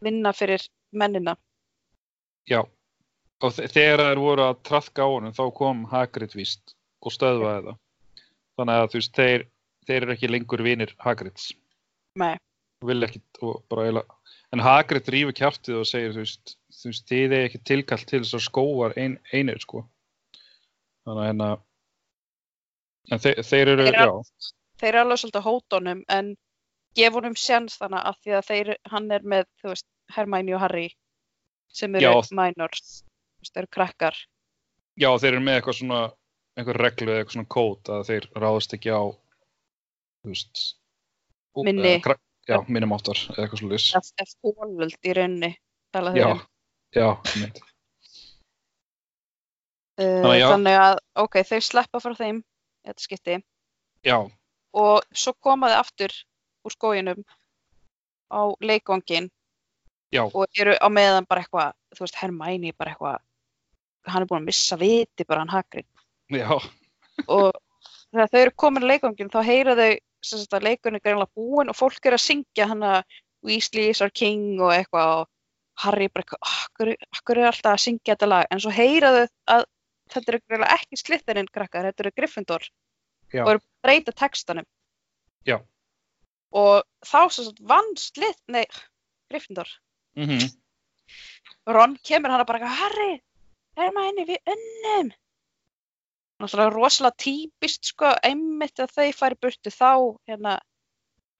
vinna 0.00 0.32
fyrir 0.32 0.68
mennina. 0.92 1.36
Já, 2.48 2.60
og 3.40 3.52
þe- 3.52 3.68
þegar 3.72 3.98
þeir 4.04 4.18
voru 4.18 4.42
að 4.46 4.62
trafka 4.62 5.02
á 5.02 5.08
honum 5.08 5.32
þá 5.32 5.54
kom 5.54 5.84
Hagrid 5.86 6.30
víst 6.34 6.74
og 7.02 7.12
stöðvaði 7.12 7.64
það. 7.66 7.78
Þannig 8.58 8.76
að 8.82 8.88
þú 8.90 8.92
veist, 9.00 9.12
þeir, 9.12 9.46
þeir 9.86 10.02
eru 10.02 10.12
ekki 10.14 10.28
lengur 10.30 10.62
vinir 10.62 10.94
Hagrids. 10.98 11.52
Nei, 12.16 12.36
Og 12.82 12.88
vil 12.88 13.00
ekki, 13.02 13.20
og 13.42 13.64
bara 13.68 13.82
eiginlega, 13.88 14.15
en 14.56 14.64
Hagrid 14.64 15.08
rýfur 15.12 15.36
kjartið 15.36 15.78
og 15.82 15.86
segir, 15.88 16.14
þú 16.16 16.22
veist, 16.24 16.56
þú 16.72 16.90
veist, 16.90 17.06
þið 17.10 17.34
er 17.36 17.46
ekki 17.50 17.60
tilkall 17.68 18.02
til 18.08 18.22
þess 18.22 18.36
að 18.38 18.44
skóar 18.46 18.94
ein, 18.96 19.18
einir, 19.36 19.60
sko. 19.60 19.82
Þannig 21.06 21.22
að 21.22 21.28
hérna, 21.28 21.48
en 23.12 23.22
þeir, 23.22 23.42
þeir 23.50 23.72
eru, 23.74 23.86
Þeir 23.86 23.98
já, 24.00 24.06
þeir 24.80 24.90
eru 24.92 25.02
alveg 25.04 25.20
svolítið 25.22 25.46
hótonum 25.46 26.00
en 26.16 26.30
gefa 26.96 27.20
honum 27.20 27.36
sjans 27.38 27.76
þannig 27.80 28.08
að 28.10 28.22
því 28.24 28.34
að 28.38 28.46
þeir, 28.50 28.72
hann 28.94 29.10
er 29.14 29.28
með, 29.34 29.50
þú 29.60 29.72
veist, 29.74 29.86
Hermione 30.16 30.56
og 30.56 30.62
Harry 30.64 30.86
sem 31.76 31.94
eru 31.98 32.22
minors, 32.38 32.82
þú 33.04 33.44
veist, 33.44 33.52
þeir 33.52 33.62
eru 33.66 33.72
krakkar. 33.76 34.20
já, 34.96 35.10
þeir 35.20 35.32
eru 35.34 35.44
með 35.44 35.58
eitthvað 35.60 35.78
svona, 35.82 36.00
einhver 36.56 36.80
reglu 36.80 37.12
eða 37.12 37.20
eitthvað 37.22 37.36
svona 37.36 37.52
kót 37.52 37.92
að 37.92 38.04
þeir 38.08 38.28
ráðast 38.40 38.76
ekki 38.78 38.94
á, 38.96 39.02
þú 40.24 40.32
veist, 40.32 40.62
Minni. 41.60 41.90
eða 41.96 42.04
krak- 42.08 42.25
Já, 42.46 42.60
minnum 42.70 42.94
áttar, 42.94 43.18
eða 43.32 43.42
eitthvað 43.44 43.62
svolítið. 43.62 43.86
Eftir 43.98 44.28
fólöld 44.44 45.08
í 45.10 45.14
rauninni, 45.18 45.50
tala 45.94 46.12
Já, 46.14 46.26
þeir 46.26 46.34
um. 46.34 46.44
já, 46.94 47.08
mynd. 47.40 47.60
Uh, 49.96 50.04
Þannig 50.04 50.30
að 50.30 50.38
já. 50.38 50.46
þannig 50.52 50.78
að, 50.84 50.98
ok, 51.24 51.36
þeir 51.50 51.64
sleppa 51.64 52.00
frá 52.04 52.14
þeim, 52.18 52.40
í 52.44 52.90
þetta 52.90 53.06
skipti, 53.06 53.38
Já, 54.06 54.18
og 54.76 55.06
svo 55.16 55.32
koma 55.42 55.70
þið 55.72 55.80
aftur 55.80 56.14
úr 56.66 56.74
skóginum 56.74 57.22
á 58.30 58.40
leikvangin 58.62 59.30
já, 60.14 60.22
og 60.26 60.46
eru 60.58 60.74
á 60.78 60.88
meðan 60.92 61.26
bara 61.26 61.42
eitthvað, 61.42 61.74
þú 61.96 62.04
veist, 62.04 62.18
Hermæni 62.20 62.74
bara 62.76 62.92
eitthvað, 62.92 63.22
hann 64.06 64.22
er 64.22 64.30
búin 64.30 64.44
að 64.44 64.50
missa 64.50 64.78
viti 64.78 65.26
bara 65.26 65.42
hann 65.42 65.54
Hagrid 65.54 65.86
já, 66.34 66.50
og 67.26 67.48
þegar 68.12 68.30
þau 68.32 68.40
eru 68.42 68.54
komin 68.62 68.86
á 68.86 68.90
leikvangin 68.92 69.32
þá 69.32 69.40
heyra 69.46 69.76
þau 69.78 69.90
sagt 70.32 70.56
að 70.56 70.66
leikurinn 70.68 70.98
er 70.98 71.04
greinlega 71.04 71.36
búinn 71.36 71.70
og 71.72 71.78
fólk 71.78 72.08
er 72.08 72.16
að 72.16 72.24
syngja 72.24 72.68
hann 72.70 72.84
að 72.86 73.02
Weasley 73.46 73.90
is 73.92 74.02
our 74.02 74.10
king 74.10 74.60
og 74.60 74.74
eitthvað 74.74 75.22
og 75.22 75.32
Harry 75.82 76.08
bara 76.08 76.24
eitthvað, 76.24 76.42
"Ah, 76.42 76.66
akkur, 76.66 76.92
akkur 77.12 77.38
er 77.38 77.50
alltaf 77.50 77.74
að 77.74 77.84
syngja 77.84 78.14
þetta 78.14 78.28
lag, 78.28 78.46
en 78.50 78.60
svo 78.60 78.70
heyra 78.72 79.12
þau 79.12 79.26
að 79.54 79.64
þetta 80.10 80.32
eru 80.32 80.40
greinlega 80.48 80.74
ekki 80.78 80.96
slitterinn 80.96 81.52
krakkar, 81.52 81.84
þetta 81.84 82.04
eru 82.04 82.12
Gryffindor 82.16 82.68
Já. 83.32 83.42
og 83.42 83.50
eru 83.50 83.58
að 83.58 83.66
breyta 83.84 84.12
textanum 84.12 84.66
Já. 85.44 85.60
og 86.52 86.82
þá 87.04 87.20
sagt 87.30 87.60
vann 87.60 87.96
slitt, 87.96 88.40
nei, 88.48 88.64
Gryffindor 89.30 89.68
mhm, 90.16 90.50
Ron 91.66 91.96
kemur 92.02 92.30
hann 92.30 92.46
bara 92.46 92.58
eitthvað, 92.58 92.78
Harry, 92.80 93.22
Hermæni, 93.76 94.24
við 94.28 94.52
unnum. 94.54 95.12
Náttúrulega 96.42 96.72
rosalega 96.74 97.16
típist, 97.22 97.92
sko, 97.92 98.10
einmitt 98.26 98.80
að 98.82 98.92
þau 98.98 99.06
færi 99.16 99.38
burtu 99.40 99.72
þá, 99.72 99.92
hérna, 100.28 100.56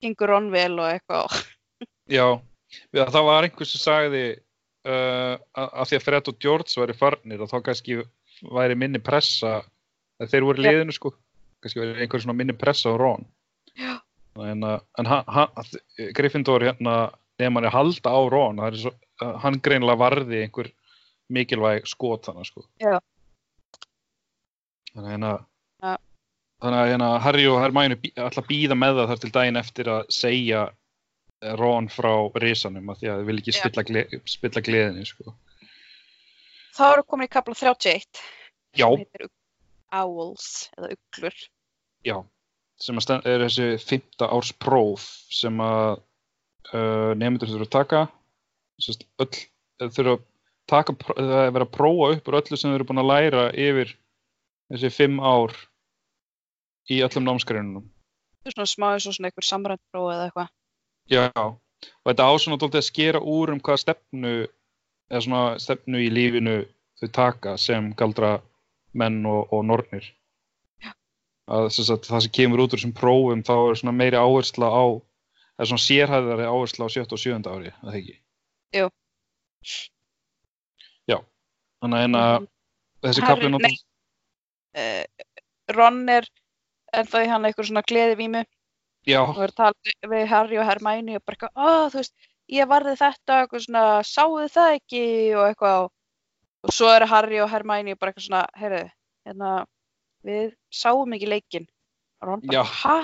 gengur 0.00 0.32
Ron 0.32 0.48
vel 0.54 0.72
og 0.78 0.88
eitthvað. 0.88 1.40
já. 2.16 2.26
Við 2.92 3.02
að 3.04 3.12
það 3.14 3.28
var 3.28 3.46
einhver 3.46 3.68
sem 3.68 3.82
sagði 3.82 4.24
uh, 4.88 5.36
að 5.56 5.68
að 5.68 5.90
því 5.90 5.98
að 5.98 6.06
Fred 6.06 6.30
og 6.32 6.38
George 6.42 6.80
væri 6.80 6.96
farnir 6.96 7.44
og 7.44 7.50
þá 7.52 7.56
kannski 7.68 7.98
væri 8.56 8.76
minni 8.78 9.00
pressa, 9.04 9.60
að 10.20 10.32
þeir 10.32 10.48
voru 10.48 10.64
liðinu 10.64 10.96
sko, 10.96 11.12
kannski 11.64 11.82
væri 11.82 12.04
einhver 12.04 12.24
svona 12.24 12.38
minni 12.40 12.56
pressa 12.56 12.92
á 12.92 12.96
Ron. 13.00 13.28
Já. 13.76 13.94
En, 14.44 14.64
en 14.64 15.12
Gryffindor 16.16 16.64
hérna, 16.64 16.96
nefnum 17.40 17.60
hann 17.60 17.68
er 17.68 17.76
halda 17.76 18.12
á 18.12 18.20
er 18.66 18.80
svo, 18.80 18.92
hann 19.44 19.60
greinilega 19.64 20.00
varði 20.00 20.42
einhver 20.44 20.72
mikilvæg 21.32 21.88
skot 21.88 22.28
þannig 22.28 22.48
sko. 22.50 22.66
Já. 22.80 22.98
Þannig 24.96 25.10
að 25.10 25.12
hérna, 25.12 25.30
Já. 25.84 25.94
þannig 26.64 26.80
að 26.80 26.90
hérna 26.90 27.08
Harry 27.20 27.46
og 27.52 27.64
ætla 27.66 28.42
að 28.42 28.46
býða 28.48 28.76
með 28.80 29.00
það 29.00 29.10
þar 29.10 29.22
til 29.22 29.32
daginn 29.34 29.60
eftir 29.60 29.90
að 29.92 30.14
segja 30.16 30.62
eh, 30.70 31.56
Ron 31.60 31.90
frá 31.92 32.12
risanum 32.40 32.94
að 32.94 33.02
því 33.02 33.10
að 33.12 33.20
þau 33.20 33.28
vil 33.28 33.36
ekki 33.42 33.54
spilla, 33.58 33.84
gle, 33.90 34.04
spilla 34.32 34.62
gleðinni 34.64 35.04
sko. 35.08 35.34
Þá 36.76 36.84
eru 36.94 37.04
komin 37.08 37.28
í 37.28 37.32
kapla 37.32 37.56
31, 37.60 38.22
Já, 38.76 38.88
Owls, 39.96 40.48
eða 40.76 40.90
Uglur. 40.96 41.36
já, 42.04 42.16
sem 42.80 42.98
er 43.16 43.44
þessi 43.46 43.68
fymta 43.80 44.28
árs 44.32 44.52
próf 44.60 45.04
sem 45.32 45.60
að 45.60 46.00
uh, 46.72 47.12
nefndur 47.16 47.52
þurfa 47.52 47.68
að 47.68 47.76
taka 47.76 48.02
Sest, 48.82 49.06
öll, 49.22 49.30
eh, 49.80 49.88
þurfa 49.88 50.16
að 50.18 50.24
taka, 50.68 50.96
það 51.14 51.38
er 51.44 51.54
verið 51.54 51.68
að 51.68 51.76
prófa 51.76 52.10
upp 52.16 52.28
úr 52.28 52.38
öllu 52.40 52.58
sem 52.58 52.72
þau 52.72 52.76
eru 52.76 52.88
búin 52.88 53.00
að 53.04 53.10
læra 53.12 53.44
yfir 53.52 53.94
þessi 54.72 54.90
fimm 54.94 55.20
ár 55.22 55.54
í 56.90 57.00
öllum 57.06 57.26
námsgreinunum. 57.26 57.86
Þú 58.42 58.50
er 58.50 58.54
svona 58.56 58.70
smá 58.70 58.88
eins 58.94 59.06
og 59.10 59.16
svona 59.16 59.30
einhver 59.30 59.46
samrænt 59.46 59.82
próf 59.92 60.10
eða 60.12 60.26
eitthvað. 60.28 60.50
Já, 61.10 61.30
og 61.34 62.10
þetta 62.10 62.26
á 62.26 62.32
svona 62.42 62.58
dálítið 62.62 62.82
að 62.82 62.88
skera 62.90 63.22
úr 63.22 63.52
um 63.54 63.62
hvaða 63.62 63.82
stefnu 63.82 64.34
eða 65.10 65.22
svona 65.26 65.42
stefnu 65.62 66.02
í 66.02 66.10
lífinu 66.10 66.56
þau 67.00 67.08
taka 67.14 67.56
sem 67.60 67.90
galdra 67.98 68.36
menn 68.96 69.20
og, 69.28 69.50
og 69.52 69.66
nornir. 69.66 70.06
Að, 71.46 71.68
sem 71.74 71.86
sagt, 71.86 72.08
það 72.10 72.24
sem 72.24 72.32
kemur 72.34 72.64
út 72.64 72.72
úr 72.74 72.80
þessum 72.80 72.94
prófum 72.96 73.42
þá 73.46 73.54
er 73.56 73.78
svona 73.78 73.94
meiri 73.94 74.18
áhersla 74.18 74.66
á 74.66 74.84
eða 75.56 75.68
svona 75.70 75.84
sérhæðari 75.84 76.48
áhersla 76.50 76.88
á 76.90 76.94
sjötta 76.94 77.14
og 77.14 77.22
sjöunda 77.22 77.52
ári, 77.54 77.70
að 77.70 77.90
það 77.90 77.98
ekki? 78.00 78.16
Jú. 78.74 78.88
Já, 81.06 81.18
þannig 81.82 81.98
að 81.98 82.02
hérna 82.02 82.24
þessi 83.06 83.22
Harry- 83.22 83.30
kapli 83.30 83.46
nei. 83.46 83.54
náttúrulega 83.54 83.84
Uh, 84.65 84.65
Ron 85.76 86.02
er 86.12 86.28
ennþá 86.96 87.24
í 87.24 87.28
hann 87.30 87.48
eitthvað 87.48 87.70
svona 87.70 87.84
gleðivímu. 87.86 88.44
Já, 89.06 89.20
og 89.22 89.38
er 89.38 89.52
að 89.52 89.58
tala 89.60 90.10
við 90.10 90.24
Harry 90.30 90.58
og 90.58 90.66
Hermæni 90.66 91.14
og 91.16 91.22
bara 91.22 91.36
eitthvað, 91.36 91.52
ó, 91.54 91.68
þú 91.92 92.00
veist, 92.00 92.14
ég 92.50 92.70
varði 92.70 92.94
þetta, 92.98 93.36
eitthvað 93.42 93.62
svona, 93.66 93.84
þið 94.02 94.48
það 94.56 94.78
ekki? 94.80 95.02
og 95.36 95.44
eitthvað 95.46 95.84
og 96.66 96.74
svo 96.74 96.88
eru 96.90 97.06
Harry 97.12 97.38
og 97.42 97.52
Hermæni 97.52 97.94
bara 97.94 98.10
eitthvað 98.10 98.26
svona, 98.26 98.40
heyrðu, 98.58 98.80
hérna, 99.28 99.52
við 100.26 100.48
sáum 100.74 101.14
ekki 101.14 101.30
leikinn. 101.30 101.68
Og 102.20 102.28
Ron 102.30 102.42
bara, 102.42 102.56
Já. 102.56 102.64
hæ? 102.66 102.96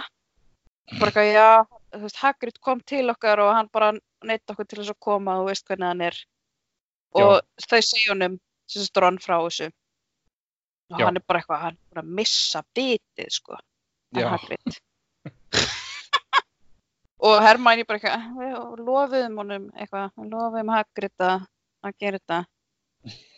Bara 0.98 1.12
eitthvað, 1.12 1.30
já, 1.30 1.50
þú 1.94 2.02
veist, 2.02 2.18
Hagrid 2.18 2.58
kom 2.60 2.82
til 2.82 3.04
okkar 3.14 3.44
og 3.44 3.52
hann 3.54 3.70
bara 3.72 3.92
neitt 4.26 4.50
okkur 4.50 4.66
til 4.66 4.80
þess 4.82 4.96
að 4.96 5.02
koma 5.06 5.38
og 5.38 5.52
veist 5.52 5.68
hvernig 5.70 5.86
hann 5.86 6.02
er. 6.10 6.18
Og 7.14 7.38
þau 7.62 7.78
segja 7.78 8.10
honum 8.10 8.40
sem 8.66 8.82
stronn 8.82 9.20
frá 9.22 9.36
þessu 9.38 9.70
og 10.93 10.99
Já. 11.01 11.05
hann 11.09 11.18
er 11.18 11.24
bara 11.26 11.38
eitthvað, 11.43 11.62
hann 11.66 11.76
er 11.76 11.82
bara 11.95 12.03
að 12.05 12.14
missa 12.20 12.61
bitið 12.76 13.30
sko, 13.32 13.53
og 17.22 17.34
Hermæni 17.43 17.84
bara 17.88 17.99
eitthvað, 17.99 18.18
"Eh, 18.45 18.55
lofuðum 18.82 19.34
honum 19.40 19.64
eitthvað, 19.72 20.07
lofuðum 20.28 20.74
Hagrid 20.74 21.16
að 21.22 21.38
að 21.82 21.99
gera 21.99 22.20
þetta. 22.20 22.40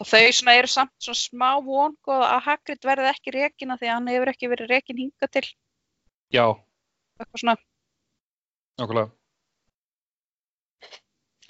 Og 0.03 0.09
þau 0.09 0.25
svona 0.37 0.55
eru 0.59 0.69
samt 0.69 0.93
svona 1.01 1.21
smá 1.21 1.51
vongóð 1.65 2.25
að 2.27 2.43
Hagrid 2.49 2.85
verði 2.85 3.11
ekki 3.11 3.35
rekina 3.35 3.79
því 3.81 3.89
að 3.89 3.97
hann 3.97 4.11
hefur 4.13 4.33
ekki 4.35 4.51
verið 4.53 4.73
rekin 4.75 5.01
hinga 5.01 5.29
til. 5.33 5.45
Já, 6.35 6.45
eitthvað 7.17 7.41
svona, 7.41 7.55
nákvæmlega. 8.81 9.11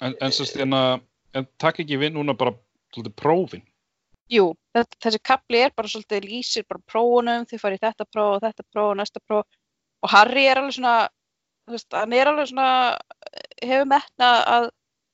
En, 0.05 0.15
en 0.21 0.31
en 0.31 0.77
að, 0.77 1.03
en 1.39 1.47
takk 1.59 1.81
ekki 1.83 1.99
við 1.99 2.15
núna 2.15 2.35
bara, 2.37 2.55
svolítið, 2.93 3.15
prófin. 3.19 3.65
Jú, 4.31 4.47
þetta, 4.75 4.99
þessi 5.05 5.21
kapli 5.23 5.61
er 5.65 5.73
bara 5.75 5.91
svolítið 5.91 6.27
lýsir 6.29 6.65
bara 6.69 6.81
prófunum, 6.91 7.45
þið 7.49 7.61
farið 7.61 7.85
þetta 7.85 8.07
próf 8.09 8.31
og 8.37 8.41
þetta 8.45 8.65
próf 8.71 8.91
og 8.91 8.97
næsta 8.99 9.21
próf 9.25 9.45
og 10.05 10.11
Harry 10.13 10.45
er 10.49 10.61
alveg 10.61 10.75
svona, 10.77 10.95
veist, 11.71 11.87
hann 11.95 12.13
er 12.15 12.29
alveg 12.29 12.49
svona, 12.51 12.69
hefur 13.61 13.87
metna 13.89 14.31
að, 14.55 14.67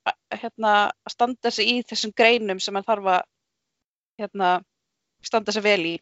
að, 0.07 0.18
hérna, 0.41 0.74
að 0.91 1.16
standa 1.16 1.53
sig 1.53 1.72
í 1.72 1.78
þessum 1.88 2.16
greinum 2.18 2.59
sem 2.64 2.76
hann 2.76 2.88
þarf 2.88 3.12
að, 3.16 3.30
hérna, 4.22 4.51
standa 5.26 5.55
sig 5.55 5.66
vel 5.66 5.80
í. 5.93 5.95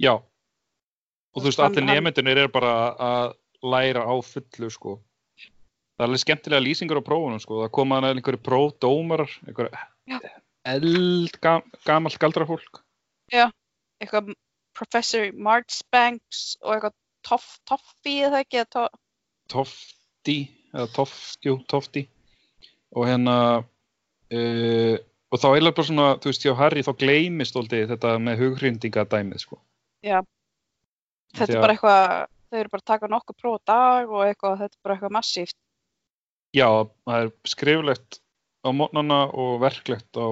Já. 0.00 0.14
Og 0.16 1.42
þú 1.42 1.50
veist, 1.50 1.60
allir 1.62 1.84
nemyndunir 1.84 2.44
er 2.46 2.50
bara 2.52 2.72
að 2.94 3.36
læra 3.68 4.06
á 4.08 4.14
fullu, 4.24 4.72
sko. 4.72 4.98
Það 5.38 6.04
er 6.04 6.08
alveg 6.08 6.22
skemmtilega 6.22 6.64
lýsingur 6.64 7.02
á 7.02 7.08
prófunum, 7.08 7.42
sko. 7.42 7.62
Það 7.66 7.74
koma 7.74 7.98
hann 7.98 8.12
einhverju 8.14 8.40
prófdómarar, 8.48 9.32
einhverju 9.44 9.74
Já. 10.08 10.20
Eldgamalt 10.66 12.18
galdrafólk. 12.20 12.82
Eitthvað 13.98 14.32
Professor 14.78 15.32
Marchbanks 15.34 16.56
og 16.62 16.76
eitthvað 16.76 16.96
toff, 17.26 17.48
Toffi 17.68 18.20
eða 18.28 18.42
ekki, 18.44 18.62
eða 18.62 18.70
to, 18.74 18.84
Tofti, 19.50 20.38
eða 20.74 20.88
Toft, 20.94 21.38
jú, 21.44 21.58
Tofti. 21.70 22.04
Og 22.96 23.08
hérna, 23.08 23.36
uh, 24.32 24.96
og 25.28 25.42
þá 25.42 25.48
það 25.58 25.76
bara 25.76 25.88
svona, 25.90 26.08
þú 26.22 26.30
veist, 26.30 26.46
hjá 26.46 26.56
Harry 26.56 26.84
þá 26.86 26.92
gleymist 27.02 27.58
alltaf 27.58 27.90
þetta 27.92 28.14
með 28.22 28.44
hughrindingadæmið, 28.44 29.44
sko. 29.44 29.60
þetta 31.36 31.52
Já. 31.52 31.56
er 31.58 31.64
bara 31.64 31.76
eitthvað, 31.76 32.06
þau 32.48 32.60
eru 32.62 32.72
bara 32.74 32.84
að 32.84 32.90
taka 32.92 33.12
nokkuð 33.12 33.40
próf 33.42 33.58
dag 33.68 34.14
og 34.14 34.24
eitthvað, 34.28 34.62
þetta 34.62 34.78
er 34.78 34.86
bara 34.86 34.96
eitthvað 34.96 35.16
massíft. 35.18 35.58
Já, 36.56 36.68
það 37.04 37.26
er 37.26 37.34
skriflegt 37.50 38.22
á 38.64 38.68
mótnana 38.74 39.26
og 39.32 39.60
verklegt 39.62 40.18
á 40.18 40.28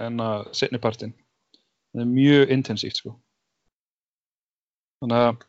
enna 0.00 0.28
setnipartin. 0.56 1.14
Það 1.94 2.04
er 2.04 2.10
mjög 2.10 2.52
intensíft, 2.54 3.00
sko. 3.00 3.14
Þannig 5.02 5.20
að 5.20 5.44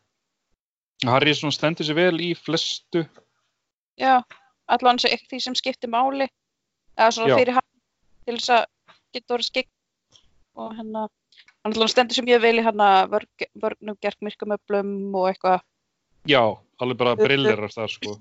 Harry 1.10 1.36
svona 1.36 1.56
stendur 1.56 1.88
sér 1.88 1.98
vel 1.98 2.18
í 2.24 2.32
flestu. 2.38 3.06
Já, 4.00 4.20
allan 4.72 5.00
sé 5.00 5.12
ekki 5.16 5.36
því 5.36 5.42
sem 5.46 5.58
skiptir 5.58 5.92
máli 5.92 6.28
eða 6.96 7.12
svona 7.16 7.34
Já. 7.34 7.38
fyrir 7.40 7.58
hann 7.60 7.70
til 8.26 8.38
þess 8.40 8.54
að 8.56 8.66
geta 9.16 9.38
orðið 9.38 9.50
skikk 9.52 10.20
og 10.56 10.76
hérna 10.76 11.06
hann 11.66 11.92
stendur 11.92 12.18
sem 12.18 12.30
ég 12.30 12.44
vil 12.44 12.58
í 12.60 12.66
hann 12.66 12.84
að 12.84 13.18
gerk 14.04 14.20
myrkumöflum 14.26 14.92
og 15.16 15.30
eitthvað 15.32 15.64
Já, 16.26 16.42
alveg 16.82 16.98
bara 16.98 17.14
brillerar 17.20 17.70
þar, 17.70 17.92
sko. 17.94 18.16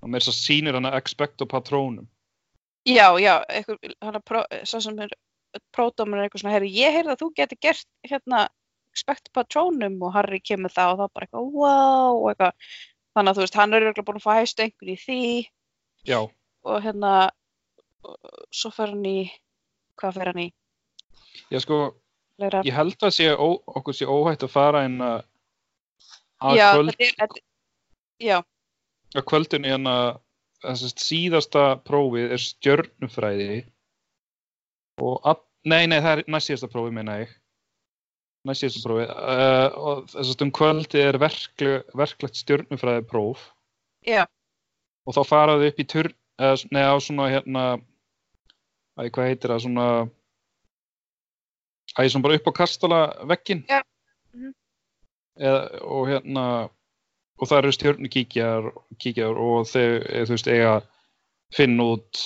Og 0.00 0.14
þess 0.14 0.32
að 0.32 0.38
sýnir 0.38 0.78
hann 0.78 0.88
að 0.88 0.96
expecto 1.00 1.46
patronum. 1.48 2.08
Já, 2.88 3.12
já, 3.20 3.34
eitthvað, 3.52 3.92
hann 4.00 4.16
að 4.16 4.62
svo 4.68 4.80
sem 4.80 5.02
er 5.04 5.12
pródómur 5.74 6.18
er 6.18 6.26
eitthvað 6.28 6.44
svona, 6.44 6.54
herri, 6.54 6.70
ég 6.72 6.94
heyrði 6.94 7.12
að 7.12 7.22
þú 7.22 7.28
geti 7.36 7.58
gert 7.60 7.88
hérna 8.08 8.46
expect 8.90 9.30
patronum 9.36 9.98
og 10.02 10.14
Harry 10.14 10.40
kemur 10.42 10.72
það 10.74 10.94
og 10.94 11.00
þá 11.00 11.14
bara 11.14 11.26
eitthvað, 11.26 11.50
wow 11.54 12.28
eitthvað, 12.30 12.70
þannig 13.14 13.32
að 13.32 13.38
þú 13.38 13.44
veist, 13.44 13.58
hann 13.60 13.74
er 13.74 13.86
örugglega 13.86 14.08
búin 14.08 14.20
að 14.20 14.26
fá 14.26 14.32
hæstu 14.38 14.64
einhver 14.64 14.92
í 14.92 14.96
því 15.04 15.20
Já, 16.08 16.20
og 16.66 16.84
hérna 16.84 17.14
svo 18.54 18.72
fer 18.74 18.94
hann 18.94 19.06
í 19.06 19.18
hvað 20.00 20.18
fer 20.18 20.32
hann 20.32 20.42
í? 20.46 20.48
ég 21.52 21.64
sko, 21.64 21.80
Leira? 22.40 22.62
ég 22.66 22.76
held 22.76 23.06
að 23.06 23.16
sé 23.18 23.28
ó, 23.34 23.48
okkur 23.80 23.96
sé 23.96 24.08
óhætt 24.08 24.46
að 24.46 24.54
fara 24.54 24.84
inn 24.88 24.98
að 25.04 25.18
að 26.40 26.56
já, 26.56 26.68
kvöld, 26.72 26.94
þetta 26.94 27.06
er, 27.06 27.16
þetta, 27.20 27.44
já, 28.24 28.36
að 29.16 29.24
kvöldin 29.30 29.64
hérna 29.66 29.94
síðasta 30.60 31.62
prófið 31.88 32.34
er 32.36 32.42
stjörnufræði 32.42 33.52
og 35.00 35.20
að, 35.24 35.38
nei, 35.64 35.86
nei, 35.88 35.98
það 36.04 36.12
er 36.18 36.22
næst 36.34 36.50
síðasta 36.50 36.68
prófið 36.72 36.96
meina 36.98 37.14
ég. 37.22 37.30
Næst 38.48 38.62
síðasta 38.64 38.82
prófið. 38.84 39.10
Uh, 39.10 39.78
og 39.80 40.02
þessast 40.12 40.44
um 40.44 40.52
kvöldi 40.56 41.00
er 41.00 41.18
verkle, 41.20 41.72
verklegt 41.96 42.36
stjörnufræði 42.42 43.06
próf 43.08 43.46
já, 44.06 44.22
og 45.08 45.16
þá 45.16 45.22
faraðu 45.28 45.68
upp 45.72 45.80
í 45.82 45.88
turn 45.88 46.14
eða, 46.40 46.54
s- 46.60 46.68
nei, 46.72 46.84
á 46.84 46.94
svona 47.00 47.26
hérna 47.32 47.64
æ, 49.00 49.08
hvað 49.12 49.28
heitir 49.32 49.52
það, 49.52 49.64
svona 49.66 49.86
æ, 51.98 52.04
svona 52.08 52.24
bara 52.28 52.38
upp 52.40 52.48
á 52.48 52.52
kastala 52.60 53.00
veggin 53.28 53.64
Já, 53.68 53.80
mhm. 54.36 54.52
eða, 55.40 55.60
og 55.88 56.08
hérna 56.12 56.44
og 57.40 57.48
það 57.48 57.58
eru 57.58 57.72
stjörnukíkjar 57.76 58.70
kíkjar 59.00 59.40
og 59.40 59.66
þau, 59.70 59.82
eða, 59.82 60.26
þú 60.28 60.36
veist, 60.36 60.50
eiga 60.50 60.70
að 60.76 60.88
finna 61.56 61.86
út 61.96 62.22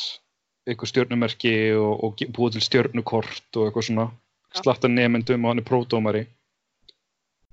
eitthvað 0.65 0.91
stjörnumerki 0.91 1.57
og, 1.79 1.93
og 2.05 2.25
búa 2.35 2.53
til 2.53 2.65
stjörnukort 2.65 3.59
og 3.59 3.69
eitthvað 3.69 3.89
svona. 3.89 4.11
Já. 4.55 4.63
slatta 4.63 4.87
nefndum 4.87 5.45
og 5.45 5.51
hann 5.51 5.59
er 5.59 5.67
pródómari 5.67 6.21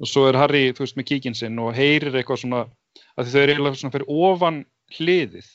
og 0.01 0.09
svo 0.09 0.27
er 0.29 0.37
Harry, 0.37 0.67
þú 0.73 0.83
veist, 0.83 0.97
með 0.97 1.07
kíkinn 1.09 1.37
sinn 1.37 1.59
og 1.61 1.73
heyrir 1.77 2.13
eitthvað 2.13 2.43
svona 2.43 2.61
að 3.17 3.31
þau 3.31 3.41
eru 3.41 3.53
eiginlega 3.53 3.79
svona 3.79 3.95
fyrir 3.95 4.11
ofan 4.27 4.59
hliðið 4.97 5.47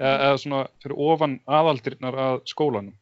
eða, 0.00 0.14
eða 0.14 0.40
svona 0.42 0.62
fyrir 0.84 1.02
ofan 1.08 1.36
aðaldrinnar 1.58 2.18
að 2.26 2.40
skólanum. 2.52 2.96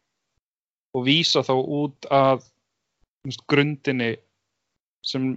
Og 0.95 1.07
vísa 1.09 1.43
þá 1.47 1.55
út 1.59 2.09
að 2.15 2.45
veist, 3.27 3.43
grundinni 3.51 4.13
sem 5.05 5.35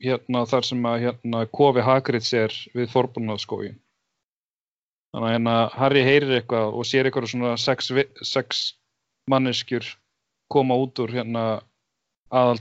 hérna 0.00 0.44
þar 0.48 0.66
sem 0.66 0.86
að 0.90 1.04
hérna 1.04 1.44
kofi 1.52 1.84
Hagrids 1.84 2.32
er 2.36 2.56
við 2.74 2.90
forbunnaðskógin 2.94 3.78
þannig 5.12 5.28
að 5.28 5.34
hérna 5.34 5.56
Harry 5.76 6.04
heyrir 6.06 6.36
eitthvað 6.38 6.76
og 6.78 6.88
sér 6.88 7.08
eitthvað 7.08 7.30
svona 7.32 7.54
sex, 7.60 7.90
sex 8.22 8.62
manneskjur 9.30 9.86
koma 10.50 10.78
út 10.80 10.98
úr 11.02 11.14
hérna 11.14 11.44
aðal, 12.30 12.60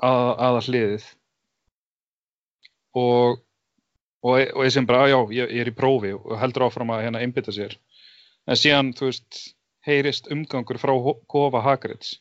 að, 0.00 0.30
aðal 0.48 0.64
hliðið 0.68 1.10
og 2.96 3.42
og, 4.26 4.64
ég 4.64 4.72
sem 4.74 4.86
bara, 4.86 5.06
já, 5.10 5.18
ég, 5.34 5.50
ég 5.54 5.64
er 5.64 5.70
í 5.70 5.76
prófi 5.76 6.12
og 6.16 6.36
heldur 6.40 6.66
áfram 6.66 6.92
að 6.94 7.04
hérna 7.06 7.22
einbytta 7.22 7.54
sér. 7.54 7.76
En 8.46 8.58
síðan, 8.58 8.92
þú 8.96 9.10
veist, 9.10 9.40
heyrist 9.86 10.30
umgangur 10.34 10.80
frá 10.82 10.94
kofa 11.30 11.62
Hagrids 11.62 12.16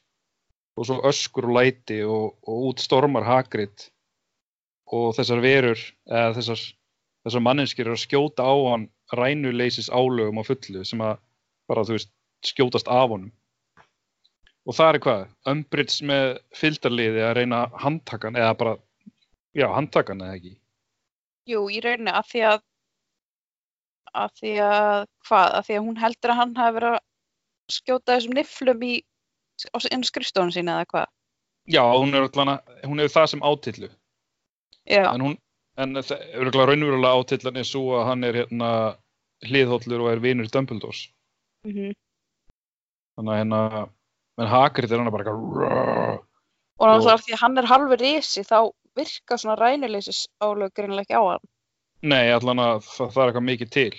og 0.75 0.87
svo 0.89 0.99
öskur 1.07 1.47
og 1.49 1.55
læti 1.55 2.01
og, 2.03 2.35
og 2.45 2.69
út 2.69 2.83
stormar 2.83 3.25
Hagrid 3.25 3.87
og 4.93 5.15
þessar 5.17 5.41
verur 5.43 5.79
eða 6.09 6.33
þessar, 6.37 6.61
þessar 7.25 7.45
manneskir 7.45 7.87
eru 7.87 7.95
að 7.97 8.03
skjóta 8.03 8.45
á 8.45 8.55
hann 8.71 8.89
rænuleysis 9.15 9.89
álögum 9.89 10.41
á 10.41 10.43
fullu 10.45 10.83
sem 10.85 11.01
að 11.01 11.17
bara, 11.69 11.85
þú 11.85 11.97
veist, 11.97 12.11
skjótast 12.45 12.89
af 12.91 13.09
honum. 13.09 13.31
Og 14.65 14.73
það 14.77 14.91
er 14.91 15.01
hvað? 15.05 15.25
Umbridge 15.49 16.05
með 16.09 16.27
fylgdarliði 16.57 17.25
að 17.25 17.35
reyna 17.39 17.65
handtakan 17.81 18.37
eða 18.37 18.53
bara 18.57 18.77
já, 19.57 19.67
handtakan 19.73 20.23
eða 20.25 20.37
ekki? 20.39 20.55
Jú, 21.49 21.65
í 21.69 21.81
rauninni 21.85 22.13
að 22.13 22.31
því 22.31 22.45
að 22.51 22.63
að 24.15 24.31
því 24.39 24.53
að 24.63 25.01
hvað, 25.27 25.49
að 25.57 25.67
því 25.67 25.75
að 25.75 25.85
hún 25.89 25.99
heldur 25.99 26.31
að 26.31 26.39
hann 26.39 26.55
hafi 26.57 26.75
verið 26.77 26.95
að 26.95 27.75
skjóta 27.75 28.15
þessum 28.15 28.37
niflum 28.37 28.85
í 28.85 28.93
skrifstofun 30.07 30.53
sína 30.55 30.79
eða 30.79 30.89
hvað? 30.93 31.11
Já, 31.65 31.81
hún 31.81 32.13
er 32.13 32.27
allan 32.27 32.53
að, 32.55 32.73
hún 32.85 33.01
hefur 33.01 33.15
það 33.15 33.29
sem 33.33 33.45
átillu 33.45 33.89
já, 34.89 35.01
en 35.13 35.21
hún, 35.25 35.35
en 35.77 35.97
það 35.99 36.23
örugglega 36.39 36.69
raunverulega 36.71 37.19
átillan 37.21 37.57
er 37.61 37.67
svo 37.67 37.97
að 37.99 38.05
hann 38.11 38.23
er 38.23 38.39
hérna 38.43 38.69
hliðhóllur 39.45 40.05
og 40.05 40.11
er 40.13 40.23
vinur 40.23 40.49
Dumbledores. 40.53 41.07
Mm 41.67 41.93
þannig 43.15 43.31
að 43.31 43.37
hérna 43.39 43.59
en 44.43 44.49
Hagrid 44.51 44.91
er 44.91 44.99
hann 44.99 45.11
bara 45.13 45.23
eitthvað 45.23 46.23
og 46.75 46.89
náttúrulega 46.89 47.13
af 47.13 47.21
því 47.23 47.33
að 47.37 47.41
hann 47.45 47.57
er 47.61 47.67
halvur 47.69 48.01
risi 48.01 48.41
þá 48.43 48.57
virka 48.99 49.37
svona 49.39 49.55
rænuleysis 49.55 50.25
álög 50.43 50.73
greinlega 50.75 51.05
ekki 51.05 51.15
á 51.15 51.23
hann. 51.23 51.45
Nei, 52.03 52.25
allan 52.35 52.59
að 52.59 52.81
það, 52.83 53.13
það 53.13 53.21
er 53.23 53.29
eitthvað 53.31 53.45
mikið 53.49 53.69
til. 53.71 53.93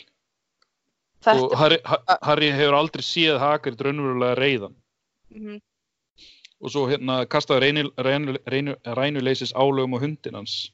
Þetta 1.25 1.47
og 1.47 1.55
Harry, 1.57 1.79
Ha- 1.89 2.19
Harry 2.29 2.51
hefur 2.53 2.77
aldrei 2.77 3.03
séð 3.09 3.41
Hagrid 3.41 3.81
raunverulega 3.81 4.37
reyðan 4.41 4.77
mm 5.33 5.63
og 6.57 6.71
svo 6.73 6.87
hérna 6.89 7.27
kastaði 7.29 7.73
rænuleysis 8.97 9.53
álögum 9.53 9.97
á 9.97 9.99
hundin 10.01 10.39
hans 10.39 10.73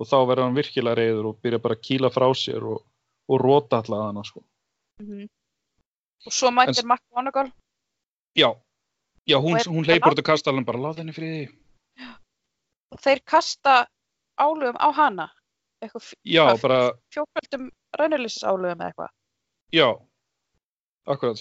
og 0.00 0.08
þá 0.08 0.16
verður 0.24 0.46
hann 0.46 0.56
virkilega 0.56 0.96
reyður 0.96 1.30
og 1.30 1.38
byrja 1.44 1.60
bara 1.60 1.76
að 1.76 1.84
kýla 1.84 2.10
frá 2.12 2.26
sér 2.38 2.64
og, 2.72 2.82
og 3.28 3.42
róta 3.42 3.80
alltaf 3.80 4.06
hana 4.06 4.24
sko. 4.24 4.42
Mhm. 5.02 5.28
Og 6.26 6.36
svo 6.36 6.50
mættir 6.52 6.84
McGonagall. 6.84 7.52
Já, 8.36 8.50
já 9.28 9.36
hún, 9.40 9.56
hún 9.66 9.84
hleypur 9.84 10.12
út 10.12 10.20
á 10.20 10.30
kastalinn 10.30 10.66
bara, 10.68 10.78
láð 10.78 11.00
henni 11.00 11.16
friði. 11.16 11.48
og 12.90 13.00
þeir 13.00 13.20
kasta 13.24 13.86
álugum 14.36 14.76
á 14.76 14.88
hana. 14.92 15.30
Eitthvað 15.80 16.04
fjókvöldum 17.14 17.70
rænulísis 17.96 18.44
álugum 18.44 18.80
eitthvað. 18.84 19.08
já, 19.72 19.96
akkurat, 21.06 21.38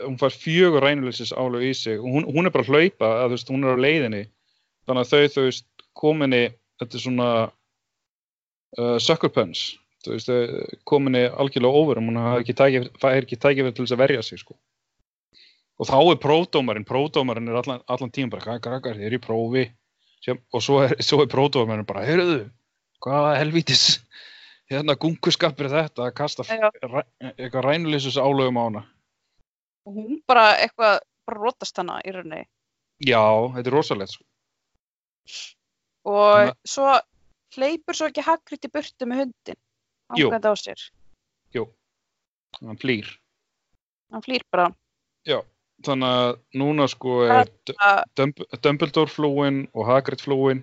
hún 0.00 0.18
fær 0.20 0.32
fjögur 0.32 0.84
rænuleysis 0.84 1.32
álög 1.32 1.64
í 1.66 1.74
sig 1.74 1.98
og 1.98 2.06
hún, 2.06 2.24
hún 2.24 2.46
er 2.46 2.54
bara 2.54 2.64
að 2.64 2.70
hlaupa, 2.72 3.10
að, 3.24 3.34
veist, 3.34 3.50
hún 3.50 3.64
er 3.64 3.76
á 3.76 3.84
leiðinni. 3.84 4.22
Þannig 4.86 5.02
að 5.02 5.10
þau, 5.10 5.32
þú 5.34 5.44
veist, 5.48 5.66
kominni, 5.98 6.42
þetta 6.80 6.96
er 6.96 7.04
svona 7.04 7.28
uh, 8.78 8.98
sucker 9.02 9.32
punch, 9.32 9.76
veist, 10.06 10.28
þau 10.28 10.78
kominni 10.88 11.24
algjörlega 11.28 11.82
óverum, 11.82 12.10
hún 12.10 12.20
hafi 12.20 12.44
ekki 12.44 12.56
ekki 13.12 13.38
tækifæri 13.38 13.74
til 13.76 13.84
þess 13.84 13.96
að 13.96 14.02
verja 14.04 14.24
sig, 14.26 14.42
sko. 14.42 14.56
Og 15.80 15.88
þá 15.88 15.98
er 16.00 16.18
pródómarinn, 16.22 16.86
pródómarinn 16.86 17.50
er 17.50 17.60
allan, 17.62 17.82
allan 17.90 18.12
tíma 18.14 18.36
bara, 18.36 18.58
krakkar, 18.62 18.98
þið 18.98 19.08
eru 19.08 19.18
í 19.18 19.22
prófi, 19.22 19.64
og 20.30 20.62
svo 20.62 20.82
er, 20.84 20.96
er 21.00 21.30
pródómarinn 21.32 21.88
bara, 21.88 22.04
heyrðu, 22.06 22.42
hvað 23.02 23.30
helvítis, 23.40 23.86
hérna 24.70 24.96
gunguskapur 25.00 25.68
er 25.68 25.78
þetta 25.80 26.08
að 26.08 26.16
kasta 26.18 26.46
ræ, 26.46 27.02
eitthvað 27.34 27.66
rænuleysis 27.66 28.20
álögum 28.20 28.60
á 28.60 28.64
hana. 28.64 28.84
Og 29.88 29.96
hún 29.98 30.20
bara 30.28 30.52
eitthvað, 30.62 31.00
bara 31.26 31.40
rótast 31.42 31.80
hana 31.80 31.98
í 32.06 32.14
rauninni. 32.14 32.44
Já, 33.02 33.24
þetta 33.56 33.66
er 33.66 33.74
rosalegt, 33.74 34.14
sko. 34.14 34.28
Og 36.12 36.30
Þannig 36.34 36.70
svo 36.70 36.92
hleypur 37.56 37.94
svo 37.96 38.08
ekki 38.10 38.24
Hagrid 38.26 38.64
í 38.66 38.70
burtu 38.72 39.06
með 39.08 39.24
hundin. 39.24 39.58
Jú. 40.18 40.28
Hangandi 40.28 40.48
á 40.52 40.54
sér. 40.56 40.80
Jú, 41.54 41.66
hann 42.60 42.78
flýr. 42.80 43.08
Hann 44.12 44.22
flýr 44.24 44.44
bara. 44.52 44.68
Já, 45.28 45.40
þannig 45.84 46.12
að 46.18 46.38
núna 46.60 46.88
sko 46.88 47.22
er 47.24 47.44
að- 47.80 48.60
Dumbledore 48.62 49.08
flúin 49.10 49.68
og 49.74 49.86
Hagrid 49.86 50.20
flúin. 50.20 50.62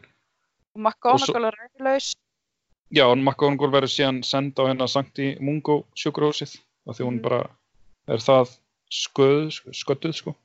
Og 0.76 0.82
McGonagall 0.82 1.46
er 1.50 1.58
rænulaus. 1.58 2.16
Já, 2.94 3.06
og 3.06 3.18
McGonagall 3.18 3.72
verður 3.74 3.94
síðan 3.94 4.24
senda 4.26 4.64
á 4.66 4.70
hennar 4.70 4.88
Sankti 4.90 5.36
Mungo 5.42 5.86
sjúkrahúsið 5.96 6.58
af 6.88 6.98
því 6.98 7.06
hún 7.06 7.18
Mhm. 7.20 7.22
bara 7.22 7.50
er 8.08 8.18
það 8.18 8.58
sköð, 8.90 9.62
sködduð 9.74 10.14
sko. 10.16 10.36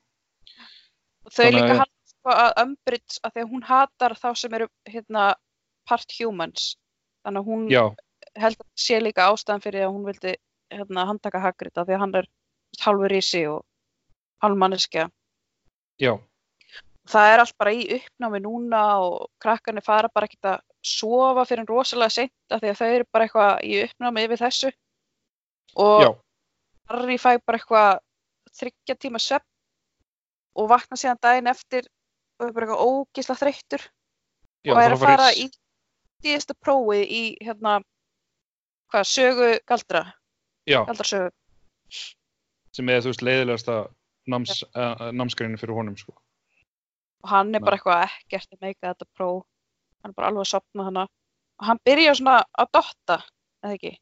Og 1.25 1.33
þau 1.33 1.45
Þannig 1.45 1.53
líka 1.55 1.73
að- 1.73 1.79
halda 1.79 2.05
sko 2.05 2.31
að 2.31 2.53
Umbridge, 2.63 3.21
að 3.25 3.33
því 3.33 3.41
að 3.45 3.51
hún 3.51 3.63
hatar 3.63 4.13
þá 4.15 4.37
sem 4.37 4.55
eru 4.55 4.69
hérna 4.87 5.35
part 5.89 6.13
humans. 6.19 6.75
Þannig 7.25 7.41
að 7.43 7.49
hún 7.49 7.69
Já, 7.73 7.85
held 8.37 8.59
að 8.61 8.69
sé 8.77 9.01
líka 9.01 9.29
ástæðan 9.33 9.63
fyrir 9.65 9.87
að 9.87 9.95
hún 9.95 10.05
vildi 10.09 10.35
hérna 10.75 11.07
handtaka 11.09 11.41
Hagrid 11.41 11.77
af 11.79 11.87
því 11.87 11.95
að 11.97 12.03
hann 12.05 12.15
er 12.21 12.29
halvur 12.85 13.13
rísi 13.13 13.45
og 13.49 13.63
halvmanneskja. 14.43 15.09
já, 16.01 16.19
Það 17.05 17.31
er 17.35 17.39
allt 17.43 17.57
bara 17.61 17.73
í 17.77 17.83
uppnámi 17.99 18.39
núna 18.41 18.83
og 19.05 19.27
krakkarnir 19.39 19.85
fara 19.85 20.09
bara 20.09 20.25
ekkert 20.25 20.47
að 20.55 20.61
sofa 20.85 21.45
fyrir 21.45 21.61
en 21.61 21.69
rosalega 21.69 22.11
seint 22.11 22.33
af 22.51 22.63
því 22.63 22.71
að 22.73 22.79
þau 22.81 22.87
eru 22.95 23.05
bara 23.13 23.25
eitthvað 23.29 23.65
í 23.69 23.75
uppnámi 23.85 24.25
yfir 24.25 24.41
þessu. 24.41 24.71
Og 25.77 26.01
já, 26.03 26.09
Harry 26.89 27.19
fæ 27.21 27.29
bara 27.45 27.59
eitthvað 27.61 28.01
þryggja 28.57 28.97
tíma 29.05 29.21
svepp 29.21 29.45
og 30.57 30.69
vakna 30.73 30.97
síðan 30.97 31.21
daginn 31.21 31.51
eftir 31.53 31.89
og 32.41 32.47
er 32.49 32.53
bara 32.57 32.67
eitthvað 32.67 32.89
ógisla 32.89 33.37
þreyttur 33.37 33.85
já, 34.65 34.73
og 34.73 34.81
er 34.83 34.97
að 34.97 35.05
fara 35.05 35.29
í- 35.33 35.45
í 35.45 35.51
síðasta 36.25 36.57
prófið 36.65 37.05
í 37.07 37.23
hérna 37.45 37.79
hvað, 38.93 39.09
sögu 39.13 39.51
galdra? 39.69 40.05
Já, 40.69 40.81
galdrasögu 40.89 41.31
sem 42.75 42.89
er 42.91 43.03
þú 43.05 43.13
veist 43.13 43.25
leiðilegasta 43.25 43.75
náms, 44.31 44.63
uh, 44.75 45.11
námskreinu 45.15 45.59
fyrir 45.61 45.77
honum 45.77 45.97
sko. 46.01 46.15
og 47.25 47.31
hann 47.31 47.55
er 47.55 47.63
bara 47.65 47.79
eitthvað 47.79 48.07
ekkert 48.09 48.51
að 48.53 48.65
meika 48.67 48.91
þetta 48.91 49.07
próf. 49.17 49.45
Hann 50.03 50.13
er 50.13 50.17
bara 50.19 50.29
alveg 50.33 50.45
að 50.45 50.51
sopna 50.51 50.89
hana 50.89 51.05
og 51.61 51.69
hann 51.69 51.81
byrjar 51.87 52.19
svona 52.19 52.41
að 52.61 52.73
dotta 52.77 53.21
eða 53.65 53.77
ekki? 53.79 53.93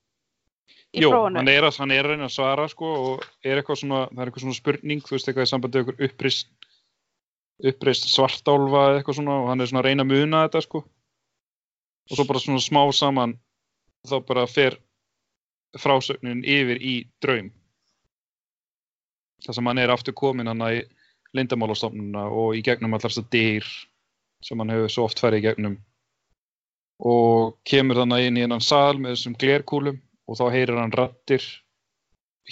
Í 0.92 1.02
Jú, 1.04 1.10
prófinu. 1.12 1.38
hann 1.38 1.50
er, 1.52 1.66
að, 1.68 1.76
hann 1.78 1.92
er 1.94 2.06
að 2.06 2.10
reyna 2.14 2.26
að 2.26 2.34
svara 2.34 2.66
sko 2.72 2.88
og 3.02 3.26
er 3.44 3.60
eitthvað 3.60 3.78
svona, 3.82 4.00
það 4.10 4.22
er 4.22 4.30
eitthvað 4.30 4.44
svona 4.46 4.58
spurning, 4.58 5.04
þú 5.04 5.14
veist 5.14 5.28
eitthvað 5.28 5.46
í 5.46 5.50
sambandi 5.52 5.80
eitthvað 5.80 6.02
upprist, 6.08 6.50
upprist 7.72 8.08
svartálfa 8.10 8.82
eða 8.88 8.98
eitthvað 9.00 9.18
svona 9.20 9.38
og 9.42 9.48
hann 9.52 9.62
er 9.62 9.70
svona 9.70 9.82
að 9.84 9.88
reyna 9.90 10.06
að 10.06 10.12
muna 10.16 10.42
þetta 10.46 10.64
sko. 10.66 10.82
Og 12.10 12.16
svo 12.16 12.26
bara 12.28 12.42
svona 12.42 12.62
smá 12.62 12.82
saman 12.92 13.36
þá 14.08 14.16
bara 14.26 14.46
fer 14.50 14.78
frásögnin 15.78 16.42
yfir 16.44 16.80
í 16.82 16.96
draum. 17.22 17.52
Það 19.42 19.58
sem 19.58 19.70
hann 19.70 19.80
er 19.82 19.92
aftur 19.94 20.14
komin 20.14 20.50
hann 20.50 20.66
í 20.68 20.82
lindamálastofnuna 21.36 22.26
og 22.28 22.58
í 22.58 22.62
gegnum 22.66 22.92
allar 22.94 23.10
þess 23.10 23.22
að 23.22 23.32
dyr 23.32 23.70
sem 24.44 24.60
hann 24.60 24.72
hefur 24.74 24.92
svo 24.92 25.06
oft 25.08 25.22
farið 25.22 25.42
í 25.42 25.46
gegnum 25.46 25.78
og 27.02 27.56
kemur 27.66 28.02
þannig 28.02 28.28
inn 28.28 28.38
í 28.38 28.44
hennan 28.44 28.62
sal 28.62 28.98
með 28.98 29.16
þessum 29.16 29.38
glerkúlum 29.40 29.98
og 30.28 30.38
þá 30.38 30.44
heyrir 30.54 30.78
hann 30.78 30.94
rattir 30.94 31.46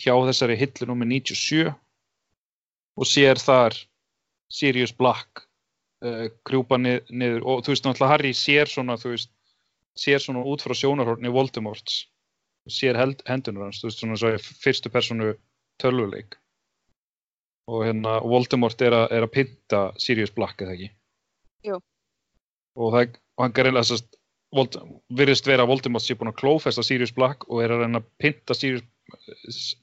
hjá 0.00 0.14
þessari 0.26 0.56
hillu 0.58 0.88
nummer 0.88 1.08
97 1.10 1.70
og 1.70 3.08
sér 3.08 3.38
þar 3.42 3.76
Sirius 4.50 4.92
Black 4.96 5.44
uh, 6.04 6.26
krjúpa 6.46 6.78
nið, 6.80 7.04
niður 7.10 7.46
og 7.46 7.62
þú 7.64 7.74
veist 7.74 7.86
náttúrulega 7.86 8.14
Harry 8.14 8.32
sér 8.34 8.70
svona 8.70 8.98
þú 9.00 9.14
veist, 9.14 9.30
sér 9.98 10.22
svona 10.22 10.44
út 10.46 10.62
frá 10.64 10.74
sjónarhorni 10.76 11.32
Voldemorts 11.32 12.04
sér 12.70 12.98
held, 12.98 13.22
hendunar 13.26 13.68
hans, 13.68 13.80
þú 13.80 13.88
veist 13.88 14.02
svona 14.02 14.18
svo 14.20 14.32
fyrstu 14.62 14.92
personu 14.92 15.32
tölvuleik 15.80 16.36
og 17.70 17.84
hérna 17.86 18.18
Voldemort 18.26 18.82
er, 18.82 18.96
a, 18.96 19.02
er 19.10 19.26
að 19.26 19.34
pynta 19.34 19.82
Sirius 20.02 20.32
Black 20.34 20.62
eða 20.62 20.76
ekki 20.76 20.90
Jú. 21.66 21.78
og, 22.76 22.88
það, 22.94 23.18
og 23.36 23.44
hann 23.44 23.56
gerðilega 23.56 23.90
þess 23.90 24.16
Vold, 24.50 24.74
virðist 25.14 25.46
vera 25.46 25.62
að 25.62 25.70
Voldemort 25.70 26.02
sé 26.02 26.16
búin 26.18 26.32
að 26.32 26.40
klófesta 26.40 26.82
Sirius 26.82 27.12
Black 27.14 27.46
og 27.48 27.62
er 27.62 27.70
að 27.70 27.84
reyna 27.84 28.00
að 28.02 28.08
pynta 28.18 28.56
Sirius 28.58 29.76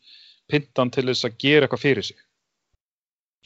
pynta 0.51 0.83
hann 0.83 0.91
til 0.91 1.05
þess 1.07 1.27
að 1.27 1.37
gera 1.43 1.67
eitthvað 1.67 1.83
fyrir 1.83 2.07
sig 2.09 2.19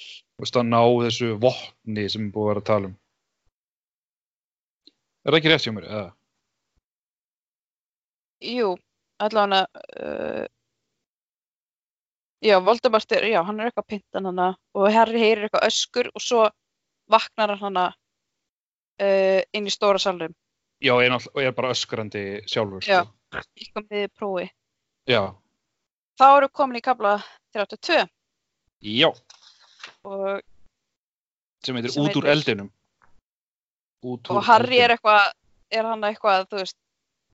þú 0.02 0.46
veist 0.46 0.58
að 0.58 0.72
ná 0.72 0.82
þessu 1.06 1.30
vopni 1.42 2.08
sem 2.10 2.26
er 2.26 2.34
búið 2.34 2.48
að 2.48 2.52
vera 2.52 2.64
að 2.64 2.70
tala 2.72 2.90
um 2.90 2.98
er 5.22 5.30
það 5.30 5.40
ekki 5.40 5.54
rétt 5.54 5.68
hjá 5.68 5.74
mér? 5.78 5.88
eða? 5.92 6.10
Jú, 8.42 8.76
allavega 9.22 9.66
uh, 10.02 10.46
já, 12.42 12.60
Voldemort 12.60 13.12
er, 13.12 13.28
já, 13.30 13.42
hann 13.46 13.60
er 13.60 13.70
eitthvað 13.70 13.90
pintan 13.94 14.30
hana 14.32 14.52
og 14.74 14.92
Harry 14.94 15.22
heyrir 15.22 15.48
eitthvað 15.48 15.68
öskur 15.70 16.12
og 16.16 16.24
svo 16.24 16.46
vaknar 17.12 17.56
hann 17.62 17.82
uh, 17.82 19.42
inn 19.54 19.68
í 19.68 19.74
stóra 19.74 20.02
salnum 20.02 20.34
Já, 20.82 20.96
og 20.98 21.38
er 21.38 21.52
bara 21.54 21.76
öskrandi 21.76 22.42
sjálfur 22.50 22.82
Já. 22.82 23.04
sko. 23.06 23.44
líka 23.60 23.84
með 23.86 24.08
prófi 24.18 24.48
Já. 25.10 25.36
þá 26.18 26.28
eru 26.38 26.50
komin 26.50 26.82
í 26.82 26.86
kabla 26.86 27.20
32 27.54 28.08
Já, 28.82 29.12
og, 30.04 30.42
sem 31.62 31.78
heitir 31.78 32.00
út 32.02 32.18
úr 32.18 32.32
eldinum 32.34 32.72
út 34.02 34.32
og 34.34 34.42
Harry 34.48 34.82
er 34.82 34.96
eitthvað 34.96 35.30
er 35.72 35.88
hann 35.88 36.04
eitthvað, 36.04 36.48
þú 36.50 36.64
veist 36.64 36.78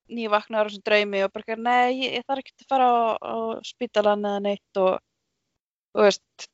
nývaknaður 0.07 0.67
á 0.67 0.69
þessum 0.69 0.85
draumi 0.87 1.23
og 1.25 1.33
bara, 1.33 1.57
nei, 1.57 1.97
ég, 2.01 2.13
ég 2.17 2.27
þarf 2.27 2.43
ekki 2.43 2.53
að 2.55 2.69
fara 2.71 2.87
á, 2.87 2.97
á 3.19 3.35
spítalan 3.67 4.27
eða 4.27 4.43
neitt 4.45 4.81
og 4.81 4.99
þú 5.95 6.05
veist 6.05 6.47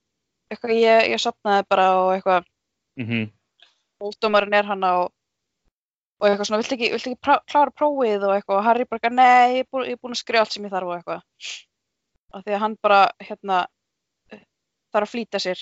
eitthvað, 0.53 0.75
ég, 0.77 1.09
ég 1.13 1.21
sopnaði 1.21 1.67
bara 1.69 1.89
og 1.99 2.13
eitthvað. 2.15 2.47
Mm 2.99 3.07
-hmm. 3.09 3.27
Voldómarinn 4.03 4.57
er 4.57 4.65
hann 4.69 4.83
og, 4.83 5.13
og 6.19 6.27
eitthvað 6.27 6.47
svona, 6.47 6.61
viltu 6.61 6.75
ekki, 6.77 6.91
viltu 6.95 7.11
ekki 7.11 7.21
prá, 7.21 7.35
klára 7.51 7.71
prófið 7.71 8.27
og 8.27 8.35
eitthvað? 8.35 8.57
Og 8.57 8.65
Harry 8.65 8.85
bara, 8.89 9.09
nei, 9.09 9.57
ég 9.57 9.59
er 9.65 9.69
búin, 9.71 9.97
búin 10.01 10.17
að 10.17 10.23
skrifa 10.23 10.43
allt 10.43 10.53
sem 10.53 10.65
ég 10.65 10.73
þarf 10.73 10.87
og 10.87 10.97
eitthvað. 10.97 11.21
Og 12.33 12.43
því 12.43 12.53
að 12.53 12.63
hann 12.65 12.77
bara, 12.81 13.01
hérna 13.19 13.65
þarf 14.93 15.07
að 15.07 15.13
flýta 15.13 15.39
sér 15.39 15.59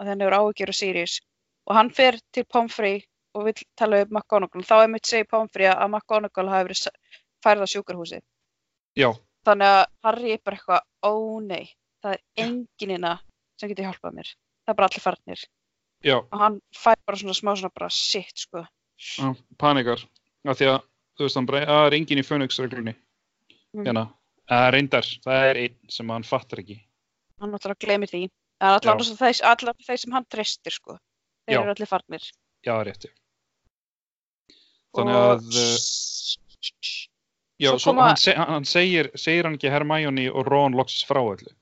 að 0.00 0.10
hann 0.10 0.22
áhyggjur 0.22 0.72
og 0.72 0.78
Sirius. 0.78 1.20
Og 1.66 1.76
hann 1.76 1.90
fer 1.90 2.18
til 2.34 2.44
Pomfrey 2.44 3.02
og 3.34 3.46
vill 3.48 3.66
tala 3.78 4.02
um 4.02 4.16
McGonagall. 4.16 4.64
Þá 4.66 4.76
er 4.82 4.90
mitt 4.92 5.08
segi 5.08 5.28
Pomfrey 5.30 5.68
að 5.70 5.88
McGonagall 5.88 6.50
hafi 6.52 6.68
verið 6.68 6.80
s- 7.42 7.44
færð 7.44 7.64
á 7.64 7.66
sjúkarhúsi 7.72 8.20
Já, 8.96 9.10
þannig 9.46 9.66
að 9.66 9.86
Harry 10.04 10.32
er 10.32 10.40
bara 10.44 10.56
eitthvað, 10.56 10.80
ó 11.02 11.12
nei 11.42 11.64
það 12.02 12.12
er 12.14 12.20
enginn 12.44 12.90
inna 12.96 13.12
sem 13.60 13.68
getur 13.70 13.84
hjálpað 13.86 14.14
mér. 14.16 14.28
Það 14.66 14.72
er 14.72 14.74
bara 14.78 14.88
allir 14.90 15.02
farnir. 15.02 15.42
Já, 16.02 16.16
og 16.18 16.38
hann 16.40 16.60
fær 16.74 16.96
bara 17.06 17.16
svona 17.18 17.34
smá 17.38 17.52
svona 17.54 17.70
bara 17.74 17.88
shit 17.90 18.34
sko. 18.42 18.64
Já, 18.98 19.28
panikar. 19.58 20.02
Af 20.44 20.58
því 20.58 20.66
að, 20.72 20.80
þú 21.16 21.22
veist, 21.28 21.36
hann 21.38 21.46
bara, 21.46 21.60
að 21.62 21.68
það 21.78 21.86
er 21.86 21.96
engin 22.00 22.18
í 22.18 22.24
Phoenix-reglunni? 22.26 22.94
Mm. 23.72 23.84
hérna, 23.86 24.02
að 24.50 24.66
reyndar, 24.74 25.06
það 25.24 25.46
er 25.52 25.56
einn 25.62 25.76
sem 25.94 26.08
hann 26.10 26.26
fattar 26.26 26.58
ekki. 26.64 26.80
Hann 27.40 27.52
náttúrulega 27.54 27.86
glemir 27.86 28.10
því. 28.10 28.24
Allar 28.60 28.98
þeir, 29.06 29.40
allar 29.46 29.74
þeir 29.86 29.98
sem 30.02 30.12
hann 30.12 30.26
treystir 30.30 30.74
sko. 30.74 30.98
Þeir 31.46 31.60
eru 31.62 31.70
allir 31.76 31.86
farnir. 31.90 32.26
Já, 32.66 32.72
það 32.74 32.80
er 32.82 32.90
rétt, 32.90 33.06
já 33.06 33.12
Þannig 34.92 35.16
og 35.16 35.30
að, 35.32 35.46
uh, 35.56 35.76
Já, 37.60 37.70
Svo 37.70 37.78
svo 37.78 37.92
koma- 37.92 38.06
hann, 38.08 38.16
seg, 38.16 38.36
hann 38.36 38.64
segir, 38.64 39.10
segir 39.14 39.44
hann 39.44 39.54
ekki 39.58 39.70
Hermione 39.70 40.30
og 40.32 40.46
Ron 40.46 40.72
loksins 40.76 41.04
frá 41.06 41.20
öllu. 41.22 41.52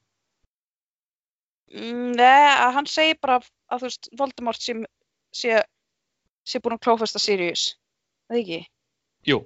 Mm, 1.71 2.17
Nei, 2.19 2.51
að 2.59 2.73
hann 2.75 2.87
segir 2.91 3.19
bara 3.23 3.39
að 3.71 3.83
þú 3.83 3.89
veist, 3.89 4.09
Voldemort 4.19 4.61
sé, 4.63 4.75
sé, 5.35 5.61
sé 6.47 6.61
búin 6.63 6.77
að 6.79 6.83
klófesta 6.87 7.21
Sirius. 7.23 7.77
Það 8.31 8.41
ekki? 8.41 8.61
Jú, 9.29 9.39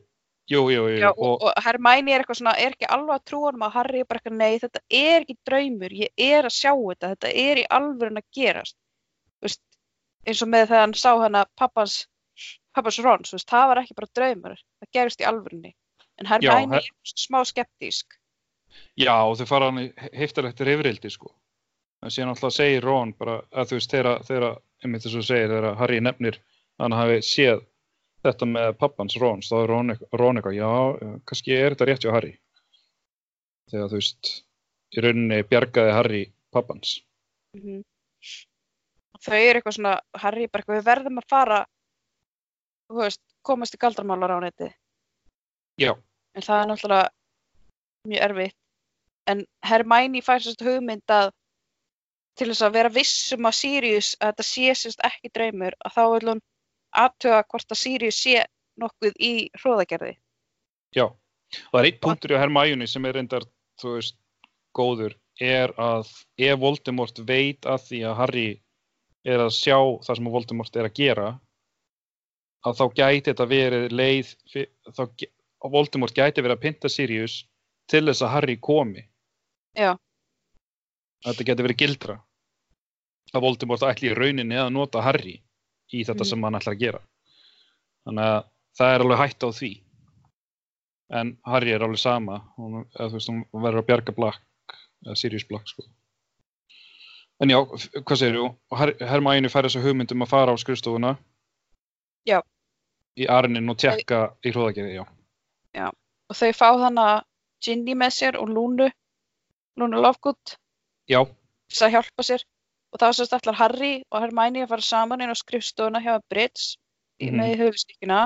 jú, 0.53 0.63
jú, 0.73 0.87
jú. 0.95 1.01
Já, 1.03 1.11
og, 1.11 1.43
og, 1.43 1.53
Hermione 1.65 2.15
er 2.15 2.23
eitthvað 2.25 2.41
svona, 2.41 2.57
er 2.61 2.77
ekki 2.77 2.89
alveg 2.89 3.15
að 3.19 3.27
trúa 3.29 3.51
hann 3.51 3.67
að 3.67 3.77
Harry 3.77 4.01
er 4.01 4.09
bara 4.09 4.21
eitthvað, 4.23 4.39
nei, 4.41 4.59
þetta 4.63 4.83
er 5.03 5.21
ekki 5.27 5.39
draumur, 5.51 5.99
ég 6.01 6.25
er 6.31 6.49
að 6.49 6.57
sjá 6.57 6.73
þetta, 6.73 7.13
þetta 7.15 7.35
er 7.45 7.63
í 7.65 7.69
alvörun 7.79 8.21
að 8.23 8.29
gerast. 8.39 8.77
Þú 9.41 9.49
veist, 9.49 9.63
eins 10.25 10.43
og 10.45 10.53
með 10.55 10.69
þegar 10.71 10.85
hann 10.87 10.97
sá 10.97 11.11
hana 11.21 11.47
pappans, 11.61 11.99
pappans 12.73 13.01
þú 13.01 13.37
veist, 13.37 13.51
það 13.51 13.69
var 13.73 13.83
ekki 13.83 13.99
bara 14.01 14.15
draumur, 14.17 14.61
það 14.81 14.95
gerist 14.97 15.21
í 15.21 15.29
alvörunni. 15.29 15.75
En 16.21 16.27
Hermione 16.31 16.77
Her- 16.77 16.85
er 16.85 17.15
smá 17.19 17.41
skeptísk. 17.45 18.15
já, 18.99 19.15
þau 19.37 19.47
fara 19.47 19.71
hann 19.71 19.79
í 19.83 19.93
heiftalegt 20.15 20.61
rifrildi, 20.61 21.11
sko. 21.11 21.33
En 22.03 22.11
síðan 22.11 22.35
alltaf 22.35 22.53
segir 22.53 22.83
Ron 22.85 23.13
bara, 23.19 23.41
að 23.53 23.71
þú 23.73 23.79
veist, 23.79 23.91
þegar, 23.91 24.59
einmitt 24.85 25.03
þess 25.03 25.17
að 25.17 25.27
segir, 25.29 25.49
þegar 25.49 25.77
Harry 25.79 26.01
nefnir 26.01 26.37
að 26.79 26.85
hann 26.85 26.93
hafi 26.99 27.19
séð 27.23 27.65
þetta 28.25 28.47
með 28.47 28.73
pappans 28.79 29.17
Ron, 29.21 29.41
þá 29.41 29.55
er 29.63 29.69
Ron, 29.69 29.91
eitthvað- 30.37 30.57
já, 30.57 31.21
kannski 31.27 31.53
er 31.57 31.75
þetta 31.75 31.87
rétt 31.87 32.05
hjá 32.05 32.13
Harry. 32.13 32.39
Þegar 33.71 33.89
þú 33.89 33.99
veist, 34.01 34.45
í 34.97 35.01
rauninni 35.03 35.43
bjargaði 35.49 35.93
Harry 35.93 36.33
pappans. 36.53 37.01
Mm 37.57 37.83
Þau 39.25 39.33
eru 39.41 39.61
eitthvað 39.61 39.75
svona, 39.79 40.01
Harry 40.21 40.47
bara 40.53 40.65
við 40.69 40.85
verðum 40.85 41.19
að 41.19 41.29
fara, 41.31 41.59
þú 42.91 42.99
veist, 42.99 43.21
komast 43.43 43.75
í 43.75 43.79
galdramálar 43.81 44.35
á 44.37 44.39
neti. 44.45 44.69
Já, 45.81 45.95
En 46.35 46.43
það 46.43 46.61
er 46.61 46.69
náttúrulega 46.71 47.11
mjög 48.11 48.25
erfitt. 48.27 48.57
En 49.31 49.45
Hermione 49.65 50.23
fær 50.25 50.43
sérst 50.43 50.65
hugmynd 50.67 51.15
að 51.15 51.31
til 52.39 52.49
þess 52.51 52.65
að 52.67 52.75
vera 52.75 52.91
viss 52.93 53.33
um 53.37 53.47
að 53.49 53.59
Sirius, 53.61 54.11
að 54.19 54.33
þetta 54.33 54.47
sé 54.49 54.75
sérst 54.81 55.05
ekki 55.07 55.31
draumur, 55.37 55.77
að 55.87 55.95
þá 55.95 56.03
vil 56.13 56.31
hún 56.33 56.43
aðtöga 57.05 57.45
hvort 57.47 57.75
að 57.75 57.81
Sirius 57.81 58.19
sé 58.19 58.43
nokkuð 58.83 59.21
í 59.23 59.35
hróðagerði. 59.61 60.17
Já, 60.99 61.07
og 61.07 61.71
það 61.71 61.81
er 61.81 61.89
einn 61.91 62.03
punktur 62.03 62.35
í 62.35 62.41
Hermione 62.43 62.91
sem 62.91 63.07
er 63.07 63.17
reyndar, 63.19 63.47
þú 63.81 63.95
veist, 63.95 64.19
góður, 64.75 65.15
er 65.43 65.71
að 65.79 66.11
ef 66.43 66.59
Voldemort 66.63 67.23
veit 67.27 67.67
að 67.71 67.87
því 67.87 68.03
að 68.11 68.19
Harry 68.19 68.49
er 69.25 69.47
að 69.47 69.55
sjá 69.55 69.79
það 70.03 70.19
sem 70.19 70.33
Voldemort 70.35 70.77
er 70.77 70.91
að 70.91 70.99
gera, 70.99 71.29
að 72.67 72.79
þá 72.81 72.85
gæti 72.99 73.31
þetta 73.31 73.49
verið 73.51 73.95
leið, 73.95 74.35
þá 74.91 75.03
að 75.65 75.73
Voldemort 75.73 76.15
gæti 76.15 76.43
verið 76.45 76.57
að 76.59 76.63
pynta 76.67 76.89
Sirius 76.93 77.39
til 77.91 78.05
þess 78.07 78.23
að 78.25 78.31
Harry 78.35 78.57
komi. 78.57 79.05
Já. 79.77 79.95
Þetta 81.25 81.47
gæti 81.49 81.65
verið 81.67 81.81
gildra. 81.83 82.19
Að 83.35 83.41
Voldemort 83.47 83.83
ætli 83.89 84.11
í 84.13 84.15
rauninni 84.17 84.59
að 84.61 84.73
nota 84.73 85.03
Harry 85.03 85.41
í 85.93 86.05
þetta 86.05 86.21
Mhm. 86.25 86.29
sem 86.29 86.43
hann 86.43 86.55
ætlar 86.55 86.75
að 86.75 86.81
gera. 86.81 87.01
Þannig 88.07 88.25
að 88.25 88.45
það 88.79 88.95
er 88.95 89.01
alveg 89.01 89.19
hætt 89.19 89.45
á 89.45 89.49
því 89.53 89.73
en 91.11 91.37
Harry 91.45 91.73
er 91.73 91.81
alveg 91.85 91.99
sama 91.99 92.39
hún, 92.57 92.85
veist, 92.99 93.29
hún 93.29 93.45
verður 93.53 93.83
að 93.83 93.87
bjarga 93.87 94.15
Black 94.17 94.41
Sirius 95.15 95.45
Black 95.45 95.69
sko. 95.69 95.83
en 97.41 97.49
já, 97.51 97.59
hvað 97.67 98.17
segir 98.19 98.39
þú 98.39 98.57
Her 98.79 98.93
Hermæni 99.01 99.49
fær 99.53 99.65
þessa 99.69 99.83
hugmyndum 99.85 100.23
að 100.25 100.29
fara 100.29 100.53
á 100.53 100.57
skrifstofuna 100.57 101.19
Já. 102.27 102.41
í 103.19 103.27
arnin 103.29 103.69
og 103.71 103.77
tjekka 103.77 104.35
í 104.45 104.51
hróðagerði, 104.53 104.95
já 104.97 105.05
Og 105.75 106.37
þau 106.39 106.51
fá 106.57 106.69
þannig 106.81 107.25
Ginny 107.65 107.95
með 107.97 108.13
sér 108.17 108.37
og 108.41 108.49
Lúnu, 108.53 108.87
Lúnu 109.81 110.01
Lovegood, 110.01 110.55
já, 111.11 111.21
til 111.25 111.75
þess 111.75 111.83
að 111.87 111.95
hjálpa 111.97 112.23
sér. 112.29 112.45
Og 112.95 113.01
þá 113.03 113.07
sérst 113.19 113.33
allar 113.35 113.57
Harry 113.59 113.93
og 114.11 114.21
Hermione 114.23 114.63
að 114.65 114.69
fara 114.71 114.85
saman 114.87 115.21
inn 115.25 115.33
á 115.33 115.37
skrifstofuna 115.37 116.01
hjá 116.05 116.21
Brits 116.31 116.77
mm 117.21 117.29
Mhm. 117.31 117.37
með 117.41 117.59
höfustykkina. 117.63 118.21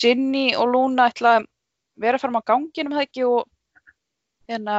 Ginny 0.00 0.54
og 0.56 0.68
Luna 0.72 1.08
ætla 1.10 1.36
að 1.40 1.46
vera 2.00 2.18
fram 2.18 2.36
á 2.36 2.42
ganginum 2.44 2.92
það 2.96 3.02
ekki 3.06 3.24
og 3.28 3.44
hérna 4.48 4.76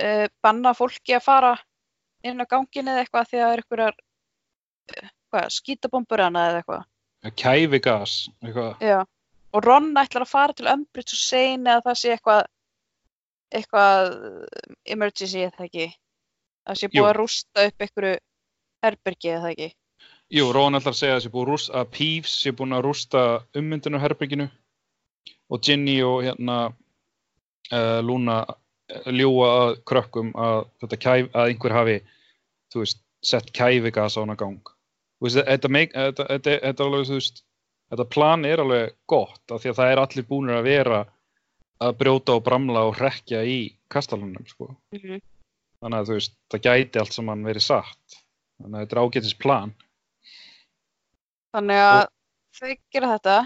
uh, 0.00 0.26
banna 0.42 0.72
fólki 0.76 1.14
að 1.16 1.24
fara 1.24 1.54
inn 2.24 2.40
á 2.40 2.44
gangin 2.46 2.88
eða 2.92 3.04
eitthvað 3.04 3.28
því 3.30 3.38
að 3.40 3.44
það 3.46 3.52
er 3.52 3.62
einhverjar 3.62 3.96
uh, 4.96 5.08
hvað, 5.32 5.48
skítabombur 5.56 6.22
hana 6.24 6.44
eða 6.50 6.60
eitthvað. 6.62 6.84
kæfigas 7.36 8.14
eitthvað, 8.44 8.76
Já. 8.80 9.00
Og 9.50 9.64
Ron 9.66 9.90
ætlar 9.98 10.24
að 10.24 10.30
fara 10.30 10.54
til 10.56 10.68
Umbridge 10.70 11.16
og 11.16 11.20
segja 11.20 11.76
að 11.76 11.86
það 11.88 12.00
sé 12.00 12.14
eitthvað 12.14 12.42
eitthvað 13.50 14.10
emergency 14.86 15.44
eða 15.46 15.66
ekki. 15.66 15.88
Það 16.68 16.78
sé 16.78 16.90
búið 16.92 17.00
Jú. 17.00 17.06
að 17.08 17.16
rústa 17.18 17.66
upp 17.66 17.84
einhverju 17.84 18.18
herbergi 18.84 19.32
eða 19.34 19.52
ekki. 19.54 19.70
jú, 20.30 20.44
Ron 20.54 20.78
ætlar 20.78 20.94
að 20.94 21.00
segja 21.00 21.16
að, 21.18 21.26
að, 21.26 21.44
rústa, 21.48 21.72
að 21.80 21.90
Peeves 21.96 22.34
sé 22.42 22.52
búin 22.54 22.76
að 22.76 22.84
rústa 22.86 23.22
ummyndinu 23.58 23.98
herbygginu 23.98 24.46
og 25.50 25.62
Ginny 25.66 25.96
og 26.06 26.22
hérna 26.22 26.58
uh, 26.70 28.00
Luna 28.06 28.44
eh, 28.46 29.10
ljúga 29.10 29.48
að 29.50 29.72
krökkum 29.90 30.30
að, 30.38 30.68
kæf, 30.94 31.30
að 31.34 31.50
einhver 31.50 31.74
hafi 31.74 31.96
veist, 32.74 33.02
sett 33.26 33.50
kæfigas 33.52 34.14
á 34.14 34.22
hana 34.22 34.38
gang 34.38 34.62
þetta, 35.20 36.28
þetta, 36.30 36.84
alveg, 36.86 37.08
þú 37.10 37.18
veist, 37.18 37.42
þetta 37.90 38.06
plan 38.14 38.44
er 38.48 38.62
alveg 38.62 38.94
gott 39.10 39.52
af 39.54 39.62
því 39.62 39.72
að 39.72 39.78
það 39.80 39.92
er 39.92 40.02
allir 40.04 40.28
búinir 40.28 40.58
að 40.58 40.68
vera 40.68 41.00
að 41.80 41.96
brjóta 42.00 42.36
og 42.36 42.44
bramla 42.46 42.84
og 42.88 42.96
hrekja 42.98 43.42
í 43.44 43.58
kastalunum 43.90 44.46
sko. 44.46 44.68
Mm 44.92 45.00
-hmm. 45.00 45.22
þannig 45.80 45.98
að 45.98 46.08
þú 46.08 46.16
veist, 46.18 46.34
það 46.52 46.64
gæti 46.66 47.00
allt 47.00 47.12
saman 47.16 47.44
verið 47.44 47.64
satt. 47.64 48.18
Þannig 48.60 48.76
að 48.76 48.82
þetta 48.84 48.96
er 48.96 49.02
ágætis 49.02 49.38
plan. 49.38 49.74
Þannig 51.56 51.80
að 51.84 52.02
Og- 52.02 52.12
þau 52.60 52.76
gera 52.92 53.12
þetta, 53.14 53.38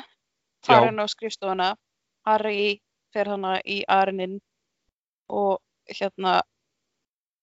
inn 0.88 0.98
á 1.00 1.06
skrifstofuna, 1.06 1.76
Harry 2.26 2.80
fer 3.12 3.28
hana 3.28 3.60
í 3.64 3.82
arinin 3.88 4.40
og 5.28 5.60
hérna 5.88 6.40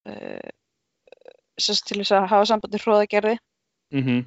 uh, 0.10 0.50
til 1.56 2.02
þess 2.02 2.12
að 2.12 2.28
hafa 2.32 2.46
sambandi 2.50 2.82
hróðagerði 2.82 3.38
mm 3.94 4.26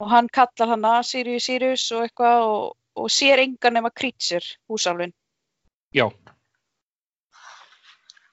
og 0.00 0.08
hann 0.10 0.28
kallar 0.32 0.72
hana 0.74 0.92
Sirius 1.04 1.46
Sirius 1.48 1.84
og 1.92 2.06
eitthvað 2.06 2.44
og, 2.48 2.76
og 2.96 3.10
sér 3.12 3.42
engan 3.44 3.76
nema 3.76 3.90
Creature, 3.92 4.56
húsálfin. 4.70 5.12
Já. 5.94 6.06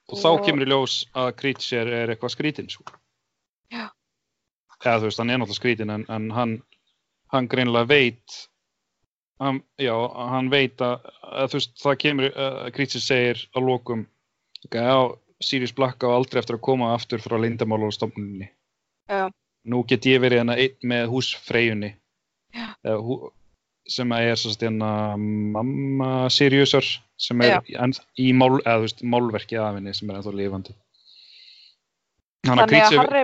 Og 0.08 0.20
þá 0.22 0.28
Og- 0.32 0.46
kemur 0.46 0.64
í 0.64 0.70
ljós 0.72 1.02
að 1.14 1.34
Creature 1.42 2.02
er 2.02 2.14
eitthvað 2.14 2.36
skrítinn, 2.36 2.70
sko. 2.72 2.84
Já. 3.72 3.90
Eða 4.86 5.00
þú 5.02 5.10
veist, 5.10 5.20
hann 5.20 5.30
er 5.30 5.42
náttúrulega 5.42 5.60
skrítinn 5.60 5.92
en, 5.92 6.06
en 6.10 6.30
hann, 6.32 6.54
hann 7.34 7.48
greinilega 7.52 7.90
veit, 7.90 8.38
hann, 9.42 9.60
já, 9.82 9.96
hann 10.32 10.52
veit 10.54 10.80
að, 10.86 11.10
að 11.24 11.52
þú 11.52 11.60
veist, 11.60 11.74
það 11.82 11.98
kemur, 12.04 12.30
Creature 12.78 13.04
segir 13.04 13.44
að 13.58 13.74
okay, 14.66 14.82
já, 14.82 15.18
Sirius 15.44 15.74
Black 15.76 16.02
á 16.02 16.10
aldrei 16.10 16.40
eftir 16.42 16.58
að 16.58 16.66
koma 16.66 16.94
aftur 16.96 17.20
frá 17.22 17.36
lindamálastofnuninni. 17.42 18.50
Já. 19.10 19.28
Nú 19.68 19.84
get 19.88 20.06
ég 20.08 20.22
verið 20.24 20.42
hérna 20.42 20.56
einn 20.60 20.90
með 20.92 21.10
húsfreyjunni. 21.12 21.92
Já. 22.56 22.68
Eða, 22.88 22.98
hú, 23.04 23.18
sem 23.88 24.12
er 24.16 24.40
svo 24.40 24.54
hérna 24.56 24.92
mamma 25.20 26.12
Siriusar 26.34 26.88
sem 27.20 27.42
er 27.44 27.58
Já. 27.58 27.80
enn, 27.84 27.96
í 28.20 28.30
mál, 28.36 28.60
eða, 28.64 28.82
veist, 28.86 29.04
málverkið 29.04 29.64
af 29.64 29.78
henni 29.80 29.96
sem 29.96 30.10
er 30.10 30.20
ennþá 30.20 30.36
lifandi. 30.36 30.76
Þannig 32.48 32.64
að 32.64 32.74
Þannig 32.74 32.84
að 32.86 33.00
Harry, 33.02 33.24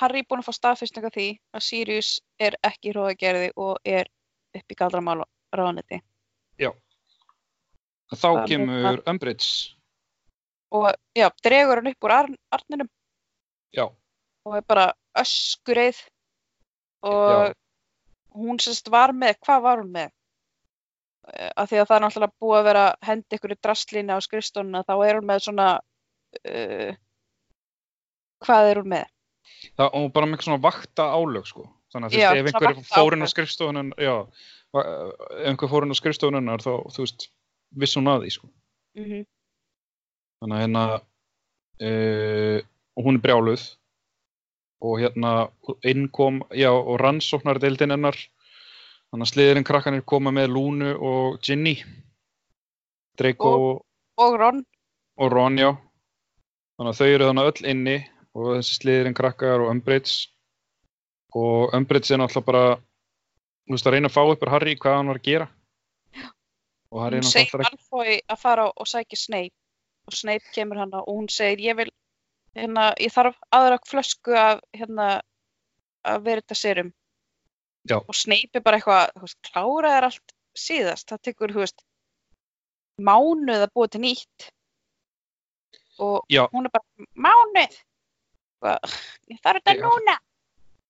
Harry 0.00 0.24
búin 0.28 0.42
að 0.42 0.48
fá 0.48 0.56
staðfyrstninga 0.56 1.12
því 1.14 1.30
að 1.56 1.66
Sirius 1.68 2.12
er 2.40 2.56
ekki 2.64 2.94
hróðagerði 2.94 3.50
og 3.56 3.80
er 3.84 4.08
upp 4.56 4.72
í 4.72 4.78
galdramál 4.78 5.24
ráðniti. 5.54 6.00
þá 8.12 8.16
það 8.22 8.38
er 8.42 8.48
kemur 8.52 9.02
Umbridge, 9.10 9.74
Og 10.68 10.90
já, 11.16 11.30
dregur 11.44 11.80
hann 11.80 11.88
upp 11.88 12.04
úr 12.04 12.12
ar 12.12 12.26
arninum 12.52 12.88
já, 13.72 13.86
og 14.48 14.56
er 14.58 14.64
bara 14.68 14.86
öskureið 15.18 16.00
og 17.08 17.32
Já. 17.32 17.54
hún 18.34 18.62
sérst 18.62 18.88
var 18.90 19.12
með, 19.12 19.36
hvað 19.44 19.66
var 19.66 19.82
hún 19.82 19.92
með? 19.94 20.14
Eh, 21.28 21.50
Af 21.56 21.68
því 21.70 21.82
að 21.82 21.90
það 21.90 21.96
er 21.96 22.04
náttúrulega 22.06 22.40
búið 22.40 22.58
að 22.58 22.68
vera 22.70 22.86
að 22.88 23.10
henda 23.10 23.38
ykkur 23.38 23.54
í 23.54 23.60
drastlínu 23.66 24.16
á 24.16 24.18
skrifstónuna 24.24 24.84
þá 24.88 24.94
er 24.96 25.20
hún 25.20 25.28
með 25.28 25.44
svona 25.46 25.68
uh, 25.78 26.90
hvað 28.44 28.72
er 28.72 28.82
hún 28.82 28.92
með? 28.96 29.06
það, 29.78 29.88
og 29.94 30.12
bara 30.14 30.26
með 30.28 30.36
eitthvað 30.36 30.48
svona 30.50 30.64
vakta 30.64 31.08
álög, 31.14 31.48
sko. 31.48 31.66
Þannig 31.92 32.08
að 32.08 32.14
þú 32.14 32.20
Já, 32.20 32.28
ef 32.28 32.38
einhver 32.38 32.66
vaktaálög. 32.68 32.88
fór 32.92 33.16
inn 33.16 33.24
á 33.24 33.28
skrifstofunum, 33.32 33.90
já, 33.96 34.14
ef 34.76 35.48
einhver 35.48 35.72
fór 35.72 35.86
inn 35.86 35.94
á 35.94 36.00
skrifstofunum, 36.00 36.50
þá, 36.62 36.72
þú 36.94 37.04
veist, 37.04 37.28
viss 37.82 37.98
hún 37.98 38.12
að 38.12 38.24
því, 38.24 38.34
sko. 38.36 38.50
Mm 38.98 39.04
-hmm. 39.04 39.26
Þannig 40.38 40.56
að 40.56 40.62
hérna, 40.64 40.84
uh, 41.88 42.58
og 42.98 43.04
hún 43.04 43.18
er 43.18 43.24
brjáluð 43.24 43.64
og 44.84 45.00
hérna 45.02 45.32
inn 45.86 46.08
kom, 46.14 46.42
já, 46.54 46.70
og 46.70 47.00
rannsóknardeildin 47.02 47.94
hennar, 47.94 48.18
þannig 49.10 49.26
að 49.26 49.32
sliðurinn 49.32 49.66
krakkanir 49.66 50.04
koma 50.06 50.32
með 50.34 50.52
Lúnu 50.54 50.92
og 50.94 51.40
Ginny 51.42 51.78
Draco 53.18 53.52
og, 53.56 53.70
og 54.22 54.38
Ron 54.38 54.62
og 55.18 55.32
Ron, 55.32 55.58
já. 55.58 55.72
Þannig 56.78 56.92
að 56.92 56.98
þau 57.00 57.08
eru 57.10 57.28
þannig 57.28 57.48
öll 57.50 57.70
inni 57.72 57.96
og 58.38 58.50
þessi 58.54 58.76
sliðirinn 58.78 59.16
krakkar 59.18 59.64
og 59.64 59.72
Umbridge. 59.72 60.28
Og 61.34 61.74
Umbridge 61.74 62.14
er 62.14 62.20
náttúrulega 62.22 62.46
bara, 62.46 62.64
þú 63.66 63.74
veist, 63.74 63.88
að 63.88 63.96
reyna 63.96 64.10
að 64.10 64.14
fá 64.14 64.20
upp 64.22 64.44
úr 64.46 64.52
Harry 64.54 64.76
hvað 64.78 64.98
hann 65.00 65.10
var 65.10 65.18
að 65.18 65.26
gera. 65.26 65.48
Og 66.94 67.02
Harry 67.02 67.18
hún 67.18 67.26
segir 67.26 67.50
náttúrulega 67.50 67.72
ekki... 67.72 67.80
Malfoy 67.82 68.20
að 68.22 68.42
fara 68.44 68.68
og 68.70 68.88
sækja 68.88 69.20
Snape 69.24 69.56
og 70.08 70.16
Snape 70.16 70.54
kemur 70.54 70.80
hana 70.84 71.02
og 71.02 71.18
hún 71.18 71.28
segir 71.32 71.64
ég 71.66 71.80
vil, 71.80 71.90
hérna, 72.58 72.90
ég 73.00 73.12
þarf 73.14 73.38
aðra 73.54 73.78
flösku 73.88 74.34
af, 74.38 74.62
hérna, 74.76 75.08
að 76.08 76.24
vera 76.26 76.44
þetta 76.44 76.58
serum 76.58 76.92
Já. 77.88 77.98
og 78.00 78.16
Snape 78.16 78.58
er 78.60 78.64
bara 78.64 78.78
eitthvað, 78.78 79.12
þú 79.16 79.26
veist, 79.26 79.38
klára 79.48 79.92
er 79.96 80.08
allt 80.08 80.34
síðast, 80.58 81.08
það 81.10 81.24
tekur, 81.28 81.54
þú 81.54 81.64
veist 81.64 81.84
mánuð 82.98 83.64
að 83.66 83.74
búa 83.74 83.90
til 83.90 84.02
nýtt. 84.02 84.48
Og 86.02 86.22
Já, 86.30 86.44
hún 86.52 86.66
er 86.68 86.74
bara, 86.74 87.06
mánuð? 87.14 87.78
Ég 89.30 89.40
þarf 89.42 89.62
þetta 89.62 89.76
núna. 89.78 90.16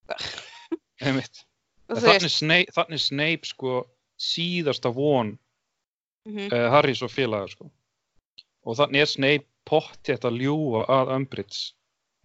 Einmitt. 1.04 1.44
Þannig 1.88 2.32
Snape, 2.32 2.72
þannig 2.76 3.00
Snape, 3.00 3.48
sko, 3.48 3.82
síðasta 4.20 4.90
von 4.92 5.36
mhm, 6.28 6.48
uh, 6.50 6.66
Harrys 6.74 7.04
og 7.04 7.12
félagar, 7.12 7.52
sko. 7.52 7.70
Og 8.68 8.76
þannig 8.76 9.04
er 9.04 9.12
Snape 9.12 9.48
pottið 9.68 10.24
að 10.28 10.38
ljúga 10.42 10.84
að 10.96 11.12
Umbridge. 11.16 11.60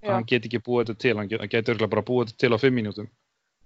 að 0.04 0.10
já, 0.10 0.14
hann 0.18 0.26
get 0.28 0.48
ekki 0.48 0.60
búið 0.64 0.88
þetta 0.90 1.00
til, 1.00 1.14
hann 1.18 1.30
get- 1.32 1.44
getur 1.52 1.74
örugglega 1.76 1.94
bara 1.96 2.08
búið 2.10 2.32
þetta 2.32 2.42
til 2.44 2.54
á 2.56 2.58
fimm 2.60 2.76
mínútum. 2.80 3.10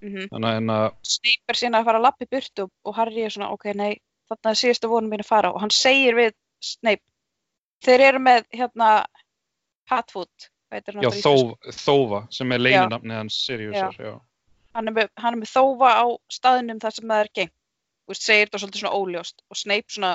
mhm. 0.02 0.28
Þannig 0.34 0.50
að, 0.50 0.72
að, 0.78 0.98
Snape 1.04 1.54
er 1.54 1.60
síðan 1.62 1.80
að 1.80 1.86
fara 1.90 1.98
að 2.02 2.06
lappa 2.08 2.26
í 2.26 2.30
burtu 2.32 2.64
og, 2.68 2.72
og 2.86 2.96
Harry 2.96 3.24
er 3.26 3.34
svona, 3.34 3.52
ok, 3.54 3.66
nei, 3.74 3.98
þarna 4.30 4.52
er 4.54 4.60
síðasta 4.62 4.92
vonum 4.92 5.10
mín 5.14 5.24
að 5.24 5.32
fara. 5.32 5.54
Og 5.54 5.62
hann 5.62 5.74
segir 5.74 6.16
við 6.16 6.34
Snape, 6.62 7.04
þeir 7.86 8.06
eru 8.12 8.20
með 8.20 8.46
hérna 8.54 8.92
Hatfoot, 9.90 10.50
já, 10.70 10.78
aftur 10.78 10.98
á 10.98 11.02
íslensku? 11.02 11.58
þó, 11.64 11.72
Þófa, 11.72 12.22
sem 12.32 12.52
er 12.52 12.60
leyninafnið 12.60 13.18
hans 13.22 13.38
Siriusar, 13.46 13.96
já. 13.98 14.20
hann 14.76 14.88
er, 14.88 14.94
með, 14.94 15.10
hann 15.18 15.34
er 15.34 15.42
með 15.42 15.54
þófa 15.54 15.92
á 15.96 16.06
staðinum 16.30 16.80
þar 16.84 16.94
sem 16.98 17.08
það 17.08 17.24
er 17.24 17.32
þú 18.08 18.14
veist, 18.14 18.24
segir 18.24 18.48
þetta 18.48 18.60
svolítið 18.62 18.82
svona 18.84 18.98
óljóst 19.02 19.42
og 19.52 19.58
Snape 19.60 19.92
svona 19.92 20.12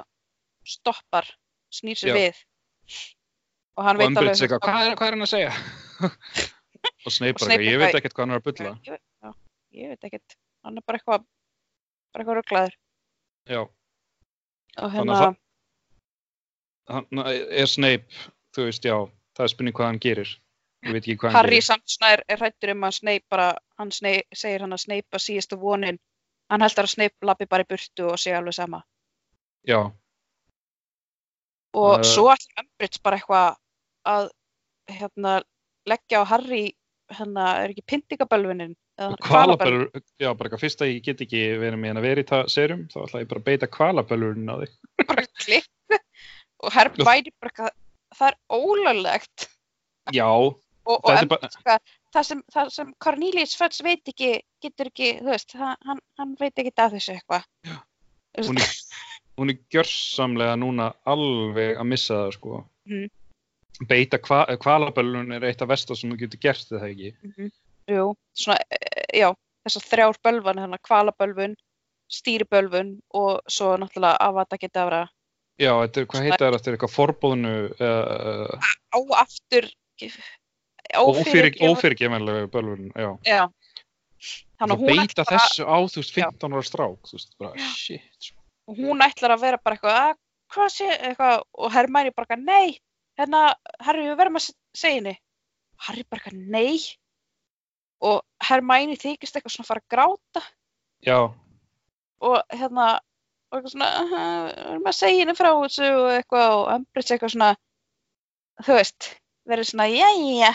stoppar, 0.65 1.27
snýr 1.73 1.99
sér 2.01 2.17
við 2.17 2.39
og 3.77 3.85
hann 3.87 3.97
Og 3.97 4.03
veit 4.03 4.19
alveg 4.21 4.35
eitthvað, 4.37 4.61
hvað 4.67 4.87
er, 4.91 4.97
hvað 4.99 5.09
er 5.11 5.17
hann 5.17 5.27
að 5.27 5.33
segja? 5.33 5.53
og 7.07 7.15
Snape 7.15 7.39
bara, 7.41 7.59
ég 7.63 7.79
veit 7.81 7.95
ekkert 7.99 8.15
hvað 8.17 8.25
hann 8.27 8.35
er 8.37 8.41
að 8.43 8.47
bulla. 8.49 8.73
ég, 8.89 9.01
ég 9.83 9.93
veit 9.95 10.09
ekkert, 10.11 10.37
hann 10.67 10.77
er 10.81 10.85
bara 10.87 11.01
eitthvað 11.01 11.25
bara 12.13 12.25
eitthvað 12.25 12.39
rugglaður 12.41 12.77
Já, 13.51 13.61
og 14.83 14.93
hérna, 14.95 15.21
hann 16.93 17.23
er 17.27 17.67
Snape, 17.71 18.23
þú 18.55 18.69
veist, 18.69 18.85
já, 18.87 18.97
það 19.37 19.45
er 19.49 19.53
spurning 19.55 19.75
hvað 19.77 19.89
hann 19.91 20.03
gerir. 20.03 20.31
Ég 20.83 20.93
veit 20.97 21.03
ekki 21.07 21.17
hvað 21.23 21.31
hann 21.33 21.39
Harry 21.39 21.59
svona 21.63 22.13
er, 22.17 22.23
hrættur 22.39 22.73
um 22.75 22.85
að 22.89 22.97
Snape 22.99 23.27
bara, 23.33 23.49
hann 23.79 23.91
Snape, 23.95 24.27
segir 24.37 24.63
hann 24.67 24.75
að 24.77 24.83
Snape 24.85 25.17
að 25.19 25.25
síðastu 25.27 25.59
vonin, 25.63 25.99
hann 26.51 26.63
heldur 26.67 26.87
að 26.89 26.95
Snape 26.97 27.27
lappi 27.27 27.47
bara 27.51 27.65
í 27.67 27.69
burtu 27.71 28.09
og 28.13 28.19
sé 28.21 28.35
alveg 28.37 28.55
sama 28.59 28.83
Já, 29.67 29.79
og 31.75 31.99
Eh. 31.99 32.03
svo 32.05 32.29
allir 32.29 32.63
Umbridge 32.63 32.99
bara 33.03 33.17
eitthvað 33.21 33.57
að 34.09 34.31
hérna, 34.91 35.35
leggja 35.89 36.23
á 36.23 36.31
Harry 36.33 36.73
hérna, 37.13 37.47
er 37.63 37.73
ekki 37.75 37.85
pyntingabölvunin 37.93 38.75
eða 39.01 39.17
kvalaböllur, 39.25 39.87
já, 40.21 40.29
bara 40.37 40.49
eitthvað 40.49 40.63
fyrst 40.63 40.83
að 40.85 40.93
ég 40.95 41.05
get 41.07 41.23
ekki 41.25 41.43
verið 41.61 41.79
með 41.81 41.91
hennar 41.93 42.05
verið 42.07 42.29
það 42.31 42.51
serum, 42.53 42.83
þá 42.93 42.99
ætla 43.05 43.23
ég 43.23 43.31
bara 43.31 43.43
að 43.43 43.47
beita 43.49 43.69
kvalaböllurinn 43.73 44.53
á 44.53 44.57
þig. 44.63 44.75
bara 45.09 45.25
klikku 45.43 45.99
og 46.63 46.73
Hermione 46.77 47.33
bara 47.41 47.53
eitthvað, 47.53 47.73
það 48.19 48.29
er 48.33 48.39
ólöglegt 48.59 49.47
Já, 50.13 50.27
og, 50.29 50.59
og 50.87 51.09
Umbridge 51.13 51.31
bara- 51.31 51.49
eitthvað, 51.49 51.95
það 52.17 52.29
sem, 52.29 52.43
sem 52.77 52.93
Cornelius 53.03 53.57
Fudge 53.59 53.85
veit 53.87 54.13
ekki, 54.13 54.33
getur 54.65 54.91
ekki, 54.93 55.11
þú 55.23 55.31
veist, 55.33 55.57
hann, 55.59 56.03
hann, 56.19 56.37
veit 56.41 56.59
ekki 56.59 56.73
af 56.77 56.93
þessu 56.97 57.15
eitthvað. 57.17 57.47
Hún 58.43 58.59
er, 58.61 58.71
hún 59.39 59.53
er 59.53 59.59
gjörsamlega 59.73 60.57
núna 60.61 60.91
alveg 61.09 61.77
að 61.81 61.89
missa 61.93 62.15
það, 62.25 62.33
sko. 62.39 62.63
Mhm. 62.91 63.11
Beita 63.89 64.19
kva, 64.19 64.45
kvalaböllun 64.61 65.33
er 65.37 65.45
eitt 65.49 65.63
af 65.65 65.69
vestar 65.73 65.97
sem 65.97 66.11
þú 66.13 66.19
getur 66.21 66.41
gert 66.41 66.67
þetta 66.69 66.89
ekki. 66.91 67.13
Mhm. 67.25 67.51
Jú, 67.91 68.15
svona, 68.37 68.59
eh, 68.71 69.19
já, 69.19 69.33
þessar 69.67 69.87
þrjár 69.91 70.19
bölvan, 70.25 70.61
hérna, 70.63 70.79
kvalabölvun, 70.87 71.57
stýribölvun 72.13 73.01
og 73.15 73.41
svo 73.49 73.77
náttúrulega 73.81 74.17
avata 74.21 74.59
geta 74.61 74.85
vera 74.87 75.09
Já, 75.61 75.73
þetta 75.83 76.01
er, 76.01 76.07
hvað 76.07 76.23
heita 76.27 76.39
það, 76.39 76.55
þetta 76.57 76.71
er 76.71 76.77
eitthvað 76.77 76.93
forbóðinu, 76.97 77.51
uh, 77.77 78.71
áaftur, 78.97 79.67
ófyrir, 80.01 80.97
ófyrirgefandi- 80.97 81.69
ófyrirgefanlega 81.69 82.49
bölvun, 82.53 82.89
já. 82.97 83.11
Já, 83.29 83.43
þannig 84.61 84.79
að 84.79 84.87
beita 84.89 85.23
að, 85.23 85.33
þessu 85.35 85.67
á, 85.69 85.77
þú 85.93 86.01
veist, 86.01 86.15
15 86.17 86.57
ára 86.57 86.65
strák, 86.67 86.97
þú 87.11 87.19
veist, 87.19 87.37
bara, 87.39 87.69
shit, 87.77 88.09
sko. 88.19 88.39
og 88.69 88.81
hún 88.81 89.05
ætlar 89.05 89.37
að 89.37 89.45
vera 89.45 89.59
bara 89.63 89.77
eitthvað, 89.77 90.01
að, 90.09 90.17
hvað 90.57 90.73
sé, 90.79 90.89
eitthvað, 90.99 91.43
og 91.59 91.73
Hermæni 91.77 92.15
bara 92.17 92.37
nei, 92.41 92.79
hérna, 93.19 93.55
Harry, 93.81 94.07
við 94.09 94.19
verðum 94.21 94.39
að 94.41 94.47
se- 94.47 94.59
segja 94.75 95.01
henni. 95.01 95.15
Harry 95.87 96.05
bara 96.09 96.21
eitthvað, 96.23 96.51
nei, 96.55 96.79
og 98.03 98.23
Hermæni 98.43 98.97
þykist 98.99 99.37
eitthvað 99.37 99.55
svona 99.57 99.67
að 99.67 99.71
fara 99.73 99.83
að 99.83 99.91
gráta. 99.95 100.43
Já, 101.07 101.19
og 102.23 102.43
hérna 102.55 102.87
og 103.53 103.59
eitthvað 103.59 103.73
svona, 103.75 103.89
"Aha, 104.01 104.25
við 104.49 104.71
erum 104.73 104.85
að 104.91 104.99
segja 104.99 105.19
henni 105.21 105.35
frá 105.37 105.51
þessu 105.53 105.89
og 105.93 106.11
eitthvað 106.17 106.51
og 106.57 106.69
Umbridge 106.77 107.15
eitthvað 107.17 107.33
svona 107.35 107.57
þú 108.63 108.77
veist, 108.79 109.09
verið 109.49 109.67
svona 109.71 109.87
jæja, 109.91 110.53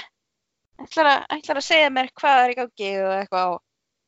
ætlar 0.80 1.05
að, 1.12 1.26
ætlar 1.38 1.58
að 1.58 1.68
segja 1.68 1.89
mér 1.89 2.10
hvað 2.14 2.43
er 2.43 2.49
í 2.53 2.58
gangi 2.62 2.91
og 3.03 3.14
eitthvað. 3.18 3.53
Og 3.53 3.62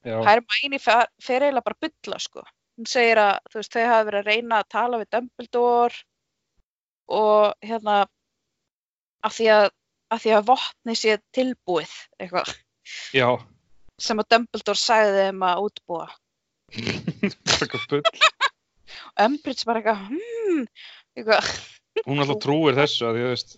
já, 0.06 0.24
Hermione 0.24 0.80
fer, 0.80 1.08
fer 1.22 1.42
eiginlega 1.42 1.64
bara 1.64 1.76
að 1.76 1.90
bulla 2.04 2.20
sko. 2.20 2.44
hún 2.80 2.88
segir 2.88 3.18
að 3.20 3.40
þú 3.52 3.60
veist, 3.60 3.74
þau 3.74 3.86
hafa 3.86 4.06
verið 4.08 4.20
að 4.20 4.30
reyna 4.32 4.60
að 4.64 4.70
tala 4.70 4.98
við 4.98 5.10
Dumbledore. 5.12 5.96
Og 7.10 7.54
hérna 7.62 8.06
af 9.28 9.36
því 9.36 9.48
að, 9.56 9.68
af 10.16 10.22
því 10.24 10.34
að 10.38 10.48
vopni 10.50 10.96
sé 10.98 11.18
tilbúið 11.36 11.94
eitthvað. 12.20 12.52
Já, 13.16 13.28
sem 14.00 14.22
að 14.24 14.30
Dumbledore 14.34 14.80
sagði 14.80 15.18
þeim 15.26 15.44
að 15.50 15.64
útbúa. 15.68 16.08
Og 17.90 19.24
Umbridge 19.26 19.66
bara 19.68 19.82
eitthvað 19.82 20.06
hmm, 20.10 20.64
eitthvað, 21.18 21.50
Hún 22.06 22.22
alltaf 22.24 22.40
trúir 22.46 22.78
þessu 22.78 23.08
að 23.10 23.18
því, 23.18 23.24
þú 23.26 23.32
veist, 23.34 23.56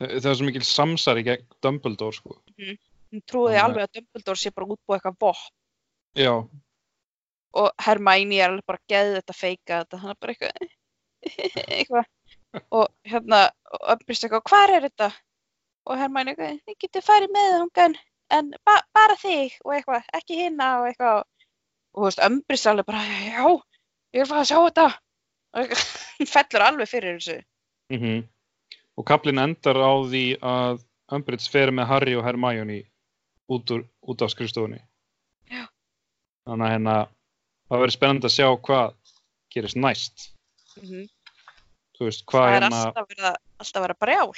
það 0.00 0.30
er 0.32 0.38
svo 0.40 0.48
mikil 0.48 0.64
samsari 0.66 1.24
gegn 1.26 1.46
Dumbledore, 1.62 2.16
sko. 2.16 2.36
hún 2.58 3.22
trúiði 3.28 3.54
Þannig 3.54 3.60
að- 3.60 3.66
alveg 3.68 3.86
að 3.86 3.94
Dumbledore 4.00 4.40
sé 4.42 4.52
bara 4.56 4.66
að 4.68 4.74
útbúa 4.76 4.98
eitthvað 4.98 5.20
vopn. 5.26 5.46
Já, 6.18 6.32
og 7.60 7.68
Hermione 7.82 8.38
er 8.40 8.48
alveg 8.48 8.66
bara 8.66 8.78
að 8.80 8.90
geða 8.94 9.14
þetta 9.20 9.34
feika 9.38 9.78
þetta, 9.84 10.00
hann 10.02 10.10
er 10.14 10.18
bara 10.22 10.34
eitthvað 10.34 10.54
eitthvað 11.78 12.08
og 12.70 12.88
hérna 13.06 13.42
og 13.70 13.84
Umbridge 13.94 14.26
eitthvað, 14.26 14.46
hvar 14.50 14.74
er 14.74 14.86
þetta 14.88 15.10
og 15.90 16.02
eitthvað, 16.04 16.56
þið 16.66 16.78
getur 16.84 17.06
farið 17.06 17.34
með 17.36 17.52
þungan 17.58 17.98
en 18.36 18.50
ba 18.66 18.76
bara 18.94 19.16
þig 19.18 19.56
og 19.64 19.76
eitthvað, 19.76 20.10
ekki 20.18 20.40
hinna 20.42 20.72
og 20.80 20.90
eitthvað 20.90 21.20
og 21.20 22.00
þú 22.00 22.08
veist, 22.08 22.24
Umbridge 22.26 22.70
alveg 22.70 22.90
bara, 22.90 23.04
já 23.26 23.46
ég 23.46 24.22
vil 24.22 24.28
fara 24.30 24.44
að 24.44 24.50
sjá 24.50 24.58
þetta 24.58 24.88
og 25.50 25.72
hún 26.18 26.30
fellur 26.34 26.66
alveg 26.66 26.90
fyrir 26.90 27.18
þessu 27.18 27.40
mhm. 27.94 28.28
Og 28.98 29.06
kaplinn 29.08 29.40
endar 29.40 29.78
á 29.80 29.92
því 30.04 30.24
að 30.44 30.82
Umbridge 31.14 31.48
fer 31.50 31.70
með 31.72 31.88
Harry 31.88 32.16
og 32.18 32.26
Hermione 32.26 32.82
út, 33.50 33.72
út 33.72 34.22
af 34.22 34.32
skrifstofunni. 34.34 34.80
Já. 35.50 35.64
Þannig 36.46 36.66
að 36.66 36.74
hérna, 36.74 36.96
það 37.70 37.82
verður 37.82 37.96
spennandi 37.96 38.28
að 38.28 38.34
sjá 38.34 38.48
hvað 38.68 39.16
gerist 39.54 39.80
næst. 39.80 40.28
mm 40.82 41.08
Þú 41.08 41.19
veist, 42.08 42.24
hvað 42.30 42.46
það 42.46 42.56
er 42.56 42.56
hérna, 42.56 42.82
alltaf 42.86 43.08
verið 43.12 43.28
að, 43.30 43.38
alltaf 43.64 43.84
verið 43.84 43.96
að 43.96 44.02
brjál 44.06 44.32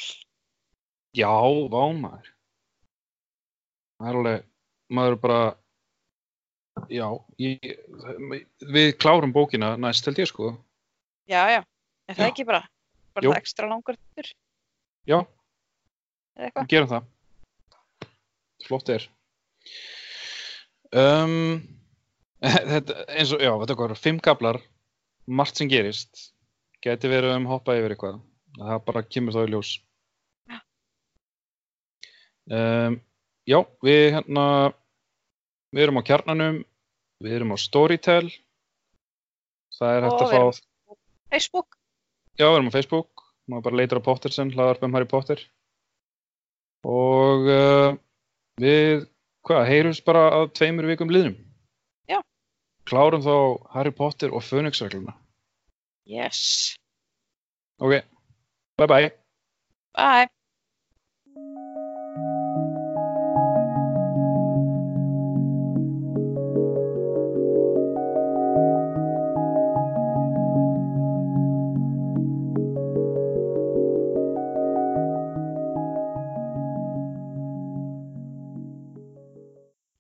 já, 1.13 1.33
vámaður. 1.73 2.31
Það 4.03 4.11
er 4.11 4.21
alveg, 4.21 4.47
maður 4.99 5.19
bara, 5.23 5.41
já, 6.91 7.07
ég, 7.43 7.73
við 8.75 8.93
klárum 8.99 9.35
bókina 9.35 9.75
næst 9.79 10.09
held 10.09 10.23
ég 10.23 10.31
sko. 10.31 10.55
já, 11.31 11.43
já, 11.53 11.61
er 12.09 12.17
það 12.19 12.27
Já. 12.27 12.31
ekki 12.33 12.49
bara 12.49 12.65
bara 13.13 13.27
Jú. 13.27 13.33
það 13.33 13.43
ekstra 13.43 13.69
langur 13.69 13.99
tur 14.17 14.31
Já, 15.03 15.19
við 16.39 16.69
gerum 16.71 16.91
það. 16.93 17.09
Flott 18.63 18.91
er. 18.95 19.07
Um, 20.95 21.59
þetta, 22.73 23.01
eins 23.11 23.33
og, 23.35 23.43
já, 23.43 23.51
þetta 23.65 23.89
er 23.89 23.95
fimm 23.99 24.21
kaplar, 24.23 24.61
margt 25.27 25.59
sem 25.59 25.71
gerist, 25.71 26.32
geti 26.83 27.11
verið 27.11 27.37
um 27.37 27.49
hoppa 27.51 27.77
yfir 27.79 27.95
eitthvað. 27.95 28.21
Það 28.59 28.85
bara 28.89 29.05
kemur 29.09 29.37
þá 29.37 29.41
í 29.43 29.51
ljós. 29.53 29.73
Já. 30.51 30.59
Um, 32.53 32.99
já, 33.49 33.59
við 33.87 34.03
hérna, 34.17 34.47
við 35.73 35.87
erum 35.87 36.03
á 36.03 36.09
kjarnanum, 36.09 36.59
við 37.23 37.37
erum 37.39 37.55
á 37.55 37.59
Storytel, 37.63 38.27
það 39.79 39.97
er 39.97 40.09
hægt 40.09 40.19
Og 40.19 40.27
að 40.27 40.33
við 40.33 40.41
erum 40.41 40.59
fá, 40.59 40.99
Facebook 41.33 41.79
Já, 42.41 42.47
við 42.49 42.57
erum 42.57 42.71
á 42.73 42.77
Facebook, 42.77 43.25
maður 43.51 43.65
bara 43.69 43.79
leitar 43.79 44.01
á 44.01 44.07
Pottersen, 44.07 44.53
hlaðarp 44.55 44.85
um 44.87 44.95
Harry 44.97 45.09
Potter. 45.09 45.43
Og 46.89 47.49
uh, 47.53 47.91
við, 48.61 49.05
hvað, 49.47 49.67
heyrums 49.69 50.01
bara 50.05 50.25
að 50.39 50.47
tveimur 50.57 50.89
vikum 50.89 51.13
liðnum. 51.13 51.37
Já. 52.09 52.23
Klárum 52.89 53.23
þá 53.23 53.37
Harry 53.77 53.93
Potter 53.95 54.33
og 54.33 54.43
Fönixregluna. 54.47 55.15
Yes. 56.05 56.77
Okay. 57.81 58.03
Bye-bye. 58.77 59.13
Bye. 59.95 60.29